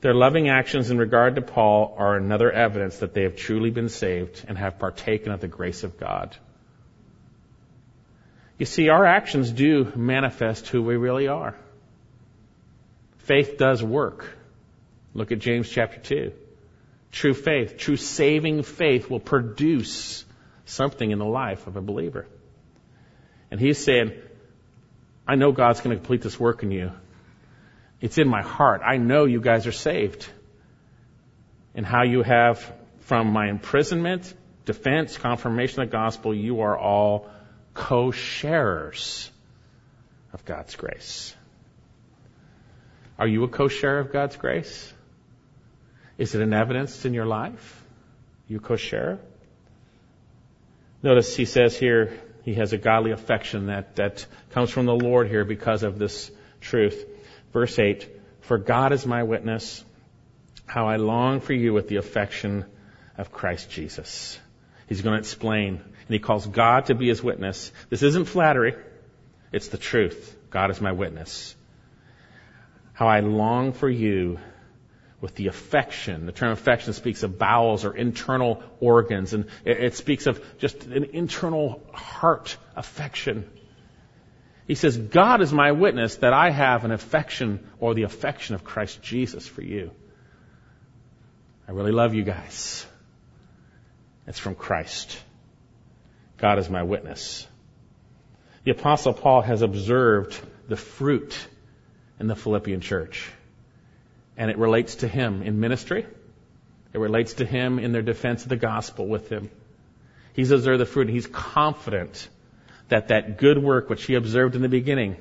Their 0.00 0.14
loving 0.14 0.48
actions 0.48 0.90
in 0.90 0.98
regard 0.98 1.34
to 1.34 1.42
Paul 1.42 1.94
are 1.98 2.16
another 2.16 2.52
evidence 2.52 2.98
that 2.98 3.14
they 3.14 3.22
have 3.22 3.36
truly 3.36 3.70
been 3.70 3.88
saved 3.88 4.44
and 4.46 4.56
have 4.56 4.78
partaken 4.78 5.32
of 5.32 5.40
the 5.40 5.48
grace 5.48 5.82
of 5.82 5.98
God. 5.98 6.36
You 8.58 8.66
see, 8.66 8.88
our 8.88 9.04
actions 9.04 9.50
do 9.50 9.92
manifest 9.96 10.68
who 10.68 10.82
we 10.82 10.96
really 10.96 11.28
are. 11.28 11.56
Faith 13.18 13.56
does 13.58 13.82
work. 13.82 14.36
Look 15.14 15.32
at 15.32 15.38
James 15.38 15.68
chapter 15.68 15.98
2. 15.98 16.32
True 17.10 17.34
faith, 17.34 17.78
true 17.78 17.96
saving 17.96 18.62
faith 18.62 19.10
will 19.10 19.20
produce 19.20 20.24
something 20.66 21.10
in 21.10 21.18
the 21.18 21.24
life 21.24 21.66
of 21.66 21.76
a 21.76 21.80
believer. 21.80 22.26
And 23.50 23.58
he's 23.58 23.82
saying, 23.82 24.12
I 25.26 25.36
know 25.36 25.52
God's 25.52 25.80
going 25.80 25.90
to 25.90 25.96
complete 25.96 26.22
this 26.22 26.38
work 26.38 26.62
in 26.62 26.70
you. 26.70 26.92
It's 28.00 28.18
in 28.18 28.28
my 28.28 28.42
heart. 28.42 28.82
I 28.84 28.96
know 28.96 29.24
you 29.24 29.40
guys 29.40 29.66
are 29.66 29.72
saved. 29.72 30.28
And 31.74 31.84
how 31.84 32.04
you 32.04 32.22
have, 32.22 32.72
from 33.00 33.32
my 33.32 33.48
imprisonment, 33.48 34.32
defense, 34.64 35.16
confirmation 35.16 35.80
of 35.80 35.90
the 35.90 35.92
gospel, 35.92 36.34
you 36.34 36.60
are 36.60 36.76
all 36.76 37.30
co-sharers 37.74 39.30
of 40.32 40.44
God's 40.44 40.76
grace. 40.76 41.34
Are 43.18 43.26
you 43.26 43.44
a 43.44 43.48
co-sharer 43.48 43.98
of 44.00 44.12
God's 44.12 44.36
grace? 44.36 44.92
Is 46.18 46.34
it 46.34 46.42
an 46.42 46.52
evidence 46.52 47.04
in 47.04 47.14
your 47.14 47.26
life? 47.26 47.84
Eukoshera. 48.50 49.18
Notice 51.02 51.36
he 51.36 51.44
says 51.44 51.76
here 51.76 52.18
he 52.44 52.54
has 52.54 52.72
a 52.72 52.78
godly 52.78 53.12
affection 53.12 53.66
that, 53.66 53.96
that 53.96 54.26
comes 54.50 54.70
from 54.70 54.86
the 54.86 54.94
Lord 54.94 55.28
here 55.28 55.44
because 55.44 55.82
of 55.82 55.98
this 55.98 56.30
truth. 56.60 57.04
Verse 57.52 57.78
8, 57.78 58.08
For 58.40 58.58
God 58.58 58.92
is 58.92 59.06
my 59.06 59.22
witness, 59.22 59.84
how 60.66 60.88
I 60.88 60.96
long 60.96 61.40
for 61.40 61.52
you 61.52 61.72
with 61.72 61.88
the 61.88 61.96
affection 61.96 62.64
of 63.16 63.32
Christ 63.32 63.70
Jesus. 63.70 64.38
He's 64.88 65.02
going 65.02 65.14
to 65.14 65.20
explain, 65.20 65.74
and 65.74 66.08
he 66.08 66.18
calls 66.18 66.46
God 66.46 66.86
to 66.86 66.94
be 66.94 67.08
his 67.08 67.22
witness. 67.22 67.72
This 67.90 68.02
isn't 68.02 68.26
flattery, 68.26 68.74
it's 69.52 69.68
the 69.68 69.78
truth. 69.78 70.36
God 70.50 70.70
is 70.70 70.80
my 70.80 70.92
witness. 70.92 71.54
How 72.92 73.06
I 73.06 73.20
long 73.20 73.72
for 73.72 73.88
you 73.88 74.38
with 75.20 75.34
the 75.34 75.48
affection. 75.48 76.26
The 76.26 76.32
term 76.32 76.52
affection 76.52 76.92
speaks 76.92 77.22
of 77.22 77.38
bowels 77.38 77.84
or 77.84 77.94
internal 77.94 78.62
organs, 78.80 79.34
and 79.34 79.46
it, 79.64 79.94
speaks 79.94 80.26
of 80.26 80.42
just 80.58 80.84
an 80.84 81.04
internal 81.12 81.82
heart 81.92 82.56
affection. 82.76 83.50
He 84.68 84.74
says, 84.74 84.98
God 84.98 85.40
is 85.40 85.50
my 85.50 85.72
witness 85.72 86.16
that 86.16 86.34
I 86.34 86.50
have 86.50 86.84
an 86.84 86.90
affection 86.90 87.66
or 87.80 87.94
the 87.94 88.02
affection 88.02 88.54
of 88.54 88.64
Christ 88.64 89.02
Jesus 89.02 89.48
for 89.48 89.62
you. 89.62 89.90
I 91.66 91.72
really 91.72 91.90
love 91.90 92.14
you 92.14 92.22
guys. 92.22 92.84
It's 94.26 94.38
from 94.38 94.54
Christ. 94.54 95.18
God 96.36 96.58
is 96.58 96.68
my 96.68 96.82
witness. 96.82 97.46
The 98.64 98.72
apostle 98.72 99.14
Paul 99.14 99.40
has 99.40 99.62
observed 99.62 100.38
the 100.68 100.76
fruit 100.76 101.34
in 102.20 102.26
the 102.26 102.36
Philippian 102.36 102.82
church 102.82 103.26
and 104.36 104.50
it 104.50 104.58
relates 104.58 104.96
to 104.96 105.08
him 105.08 105.40
in 105.40 105.60
ministry. 105.60 106.06
It 106.92 106.98
relates 106.98 107.34
to 107.34 107.46
him 107.46 107.78
in 107.78 107.92
their 107.92 108.02
defense 108.02 108.42
of 108.42 108.50
the 108.50 108.56
gospel 108.56 109.06
with 109.06 109.30
him. 109.30 109.50
He's 110.34 110.50
observed 110.50 110.80
the 110.80 110.86
fruit 110.86 111.06
and 111.06 111.14
he's 111.14 111.26
confident 111.26 112.28
that 112.88 113.08
that 113.08 113.38
good 113.38 113.58
work 113.58 113.90
which 113.90 114.04
he 114.04 114.14
observed 114.14 114.54
in 114.54 114.62
the 114.62 114.68
beginning, 114.68 115.16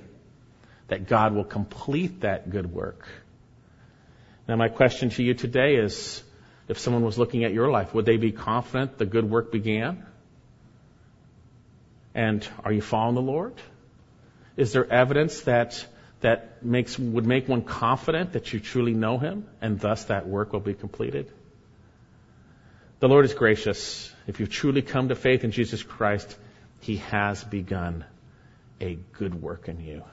that 0.88 1.08
God 1.08 1.34
will 1.34 1.44
complete 1.44 2.22
that 2.22 2.50
good 2.50 2.72
work. 2.72 3.08
Now 4.48 4.56
my 4.56 4.70
question 4.70 5.10
to 5.12 5.24
you 5.24 5.34
today 5.34 5.76
is, 5.76 6.24
if 6.68 6.80
someone 6.80 7.04
was 7.04 7.18
looking 7.18 7.44
at 7.44 7.54
your 7.54 7.70
life, 7.70 7.94
would 7.94 8.06
they 8.06 8.18
be 8.18 8.32
confident 8.32 8.98
the 8.98 9.06
good 9.06 9.30
work 9.30 9.52
began? 9.52 10.06
And 12.16 12.48
are 12.64 12.72
you 12.72 12.82
following 12.82 13.16
the 13.16 13.22
Lord? 13.22 13.54
Is 14.56 14.74
there 14.74 14.90
evidence 14.92 15.42
that 15.42 15.86
that 16.22 16.64
makes, 16.64 16.98
would 16.98 17.26
make 17.26 17.48
one 17.48 17.62
confident 17.62 18.34
that 18.34 18.52
you 18.52 18.60
truly 18.60 18.94
know 18.94 19.18
Him, 19.18 19.46
and 19.62 19.80
thus 19.80 20.06
that 20.06 20.28
work 20.28 20.54
will 20.54 20.60
be 20.60 20.74
completed. 20.74 21.32
The 23.00 23.08
Lord 23.08 23.26
is 23.26 23.34
gracious. 23.34 24.12
If 24.26 24.40
you 24.40 24.48
truly 24.48 24.82
come 24.82 25.10
to 25.10 25.16
faith 25.16 25.44
in 25.44 25.52
Jesus 25.52 25.84
Christ, 25.84 26.36
He 26.80 26.98
has 26.98 27.44
begun 27.44 28.06
a 28.80 28.98
good 29.14 29.42
work 29.42 29.68
in 29.68 29.80
you. 29.80 30.04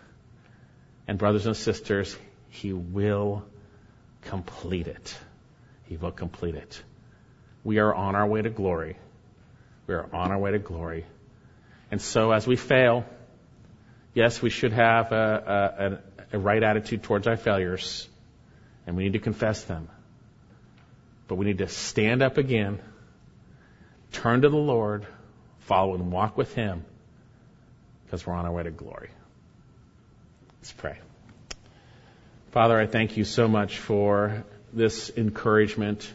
And 1.06 1.18
brothers 1.18 1.46
and 1.46 1.56
sisters, 1.56 2.16
He 2.48 2.72
will 2.72 3.44
complete 4.22 4.86
it. 4.86 5.16
He 5.84 5.96
will 5.96 6.12
complete 6.12 6.54
it. 6.54 6.82
We 7.62 7.78
are 7.78 7.94
on 7.94 8.14
our 8.16 8.26
way 8.26 8.42
to 8.42 8.50
glory. 8.50 8.96
We 9.86 9.94
are 9.94 10.08
on 10.14 10.32
our 10.32 10.38
way 10.38 10.52
to 10.52 10.58
glory. 10.58 11.04
And 11.90 12.00
so 12.00 12.32
as 12.32 12.46
we 12.46 12.56
fail, 12.56 13.04
Yes, 14.14 14.40
we 14.40 14.48
should 14.48 14.72
have 14.72 15.10
a, 15.10 16.00
a, 16.32 16.36
a 16.36 16.38
right 16.38 16.62
attitude 16.62 17.02
towards 17.02 17.26
our 17.26 17.36
failures, 17.36 18.08
and 18.86 18.96
we 18.96 19.02
need 19.02 19.14
to 19.14 19.18
confess 19.18 19.64
them. 19.64 19.88
But 21.26 21.34
we 21.34 21.46
need 21.46 21.58
to 21.58 21.68
stand 21.68 22.22
up 22.22 22.38
again, 22.38 22.80
turn 24.12 24.42
to 24.42 24.48
the 24.48 24.56
Lord, 24.56 25.04
follow 25.64 25.94
and 25.94 26.10
walk 26.10 26.36
with 26.36 26.54
Him, 26.54 26.84
because 28.04 28.26
we're 28.26 28.34
on 28.34 28.46
our 28.46 28.52
way 28.52 28.62
to 28.62 28.70
glory. 28.70 29.10
Let's 30.60 30.72
pray. 30.72 30.98
Father, 32.52 32.78
I 32.78 32.86
thank 32.86 33.16
you 33.16 33.24
so 33.24 33.48
much 33.48 33.78
for 33.78 34.44
this 34.72 35.10
encouragement. 35.16 36.10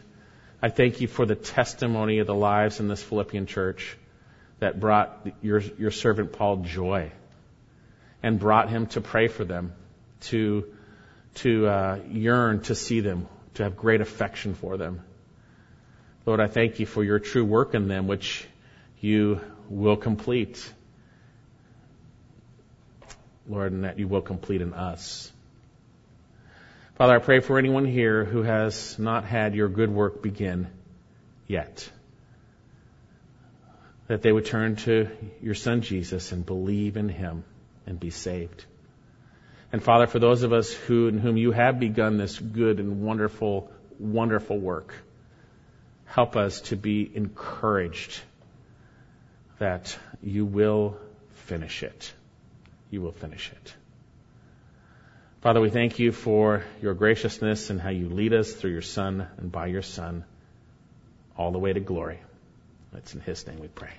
I 0.62 0.68
thank 0.68 1.00
you 1.00 1.08
for 1.08 1.26
the 1.26 1.34
testimony 1.34 2.18
of 2.18 2.26
the 2.26 2.34
lives 2.34 2.80
in 2.80 2.88
this 2.88 3.02
Philippian 3.02 3.46
church 3.46 3.96
that 4.58 4.78
brought 4.78 5.26
your, 5.42 5.60
your 5.78 5.90
servant 5.90 6.32
Paul 6.32 6.58
joy 6.58 7.12
and 8.22 8.38
brought 8.38 8.68
him 8.68 8.86
to 8.88 9.00
pray 9.00 9.28
for 9.28 9.44
them, 9.44 9.72
to, 10.22 10.66
to 11.36 11.66
uh, 11.66 11.98
yearn 12.10 12.60
to 12.62 12.74
see 12.74 13.00
them, 13.00 13.26
to 13.54 13.62
have 13.62 13.76
great 13.76 14.00
affection 14.00 14.54
for 14.54 14.76
them. 14.76 15.02
Lord, 16.26 16.40
I 16.40 16.46
thank 16.46 16.78
you 16.78 16.86
for 16.86 17.02
your 17.02 17.18
true 17.18 17.44
work 17.44 17.74
in 17.74 17.88
them, 17.88 18.06
which 18.06 18.46
you 19.00 19.40
will 19.68 19.96
complete. 19.96 20.72
Lord, 23.48 23.72
and 23.72 23.84
that 23.84 23.98
you 23.98 24.06
will 24.06 24.22
complete 24.22 24.60
in 24.60 24.74
us. 24.74 25.32
Father, 26.94 27.16
I 27.16 27.18
pray 27.18 27.40
for 27.40 27.58
anyone 27.58 27.86
here 27.86 28.24
who 28.24 28.42
has 28.42 28.98
not 28.98 29.24
had 29.24 29.54
your 29.54 29.68
good 29.68 29.90
work 29.90 30.22
begin 30.22 30.68
yet. 31.46 31.88
That 34.06 34.22
they 34.22 34.30
would 34.30 34.44
turn 34.44 34.76
to 34.76 35.08
your 35.40 35.54
Son 35.54 35.80
Jesus 35.80 36.32
and 36.32 36.44
believe 36.44 36.96
in 36.96 37.08
him 37.08 37.44
and 37.86 37.98
be 37.98 38.10
saved. 38.10 38.66
And 39.72 39.82
Father, 39.82 40.06
for 40.06 40.18
those 40.18 40.42
of 40.42 40.52
us 40.52 40.72
who, 40.72 41.08
in 41.08 41.18
whom 41.18 41.36
you 41.36 41.52
have 41.52 41.80
begun 41.80 42.18
this 42.18 42.38
good 42.38 42.80
and 42.80 43.00
wonderful, 43.02 43.70
wonderful 43.98 44.58
work, 44.58 44.92
help 46.04 46.36
us 46.36 46.60
to 46.62 46.76
be 46.76 47.10
encouraged 47.14 48.20
that 49.60 49.96
you 50.22 50.44
will 50.46 50.96
finish 51.44 51.82
it. 51.82 52.12
You 52.90 53.02
will 53.02 53.12
finish 53.12 53.52
it. 53.52 53.74
Father, 55.42 55.60
we 55.60 55.70
thank 55.70 55.98
you 55.98 56.12
for 56.12 56.64
your 56.82 56.94
graciousness 56.94 57.70
and 57.70 57.80
how 57.80 57.90
you 57.90 58.08
lead 58.08 58.32
us 58.32 58.52
through 58.52 58.72
your 58.72 58.82
Son 58.82 59.26
and 59.36 59.52
by 59.52 59.66
your 59.66 59.82
Son 59.82 60.24
all 61.36 61.52
the 61.52 61.58
way 61.58 61.72
to 61.72 61.80
glory. 61.80 62.20
It's 62.94 63.14
in 63.14 63.20
His 63.20 63.46
name 63.46 63.60
we 63.60 63.68
pray. 63.68 63.92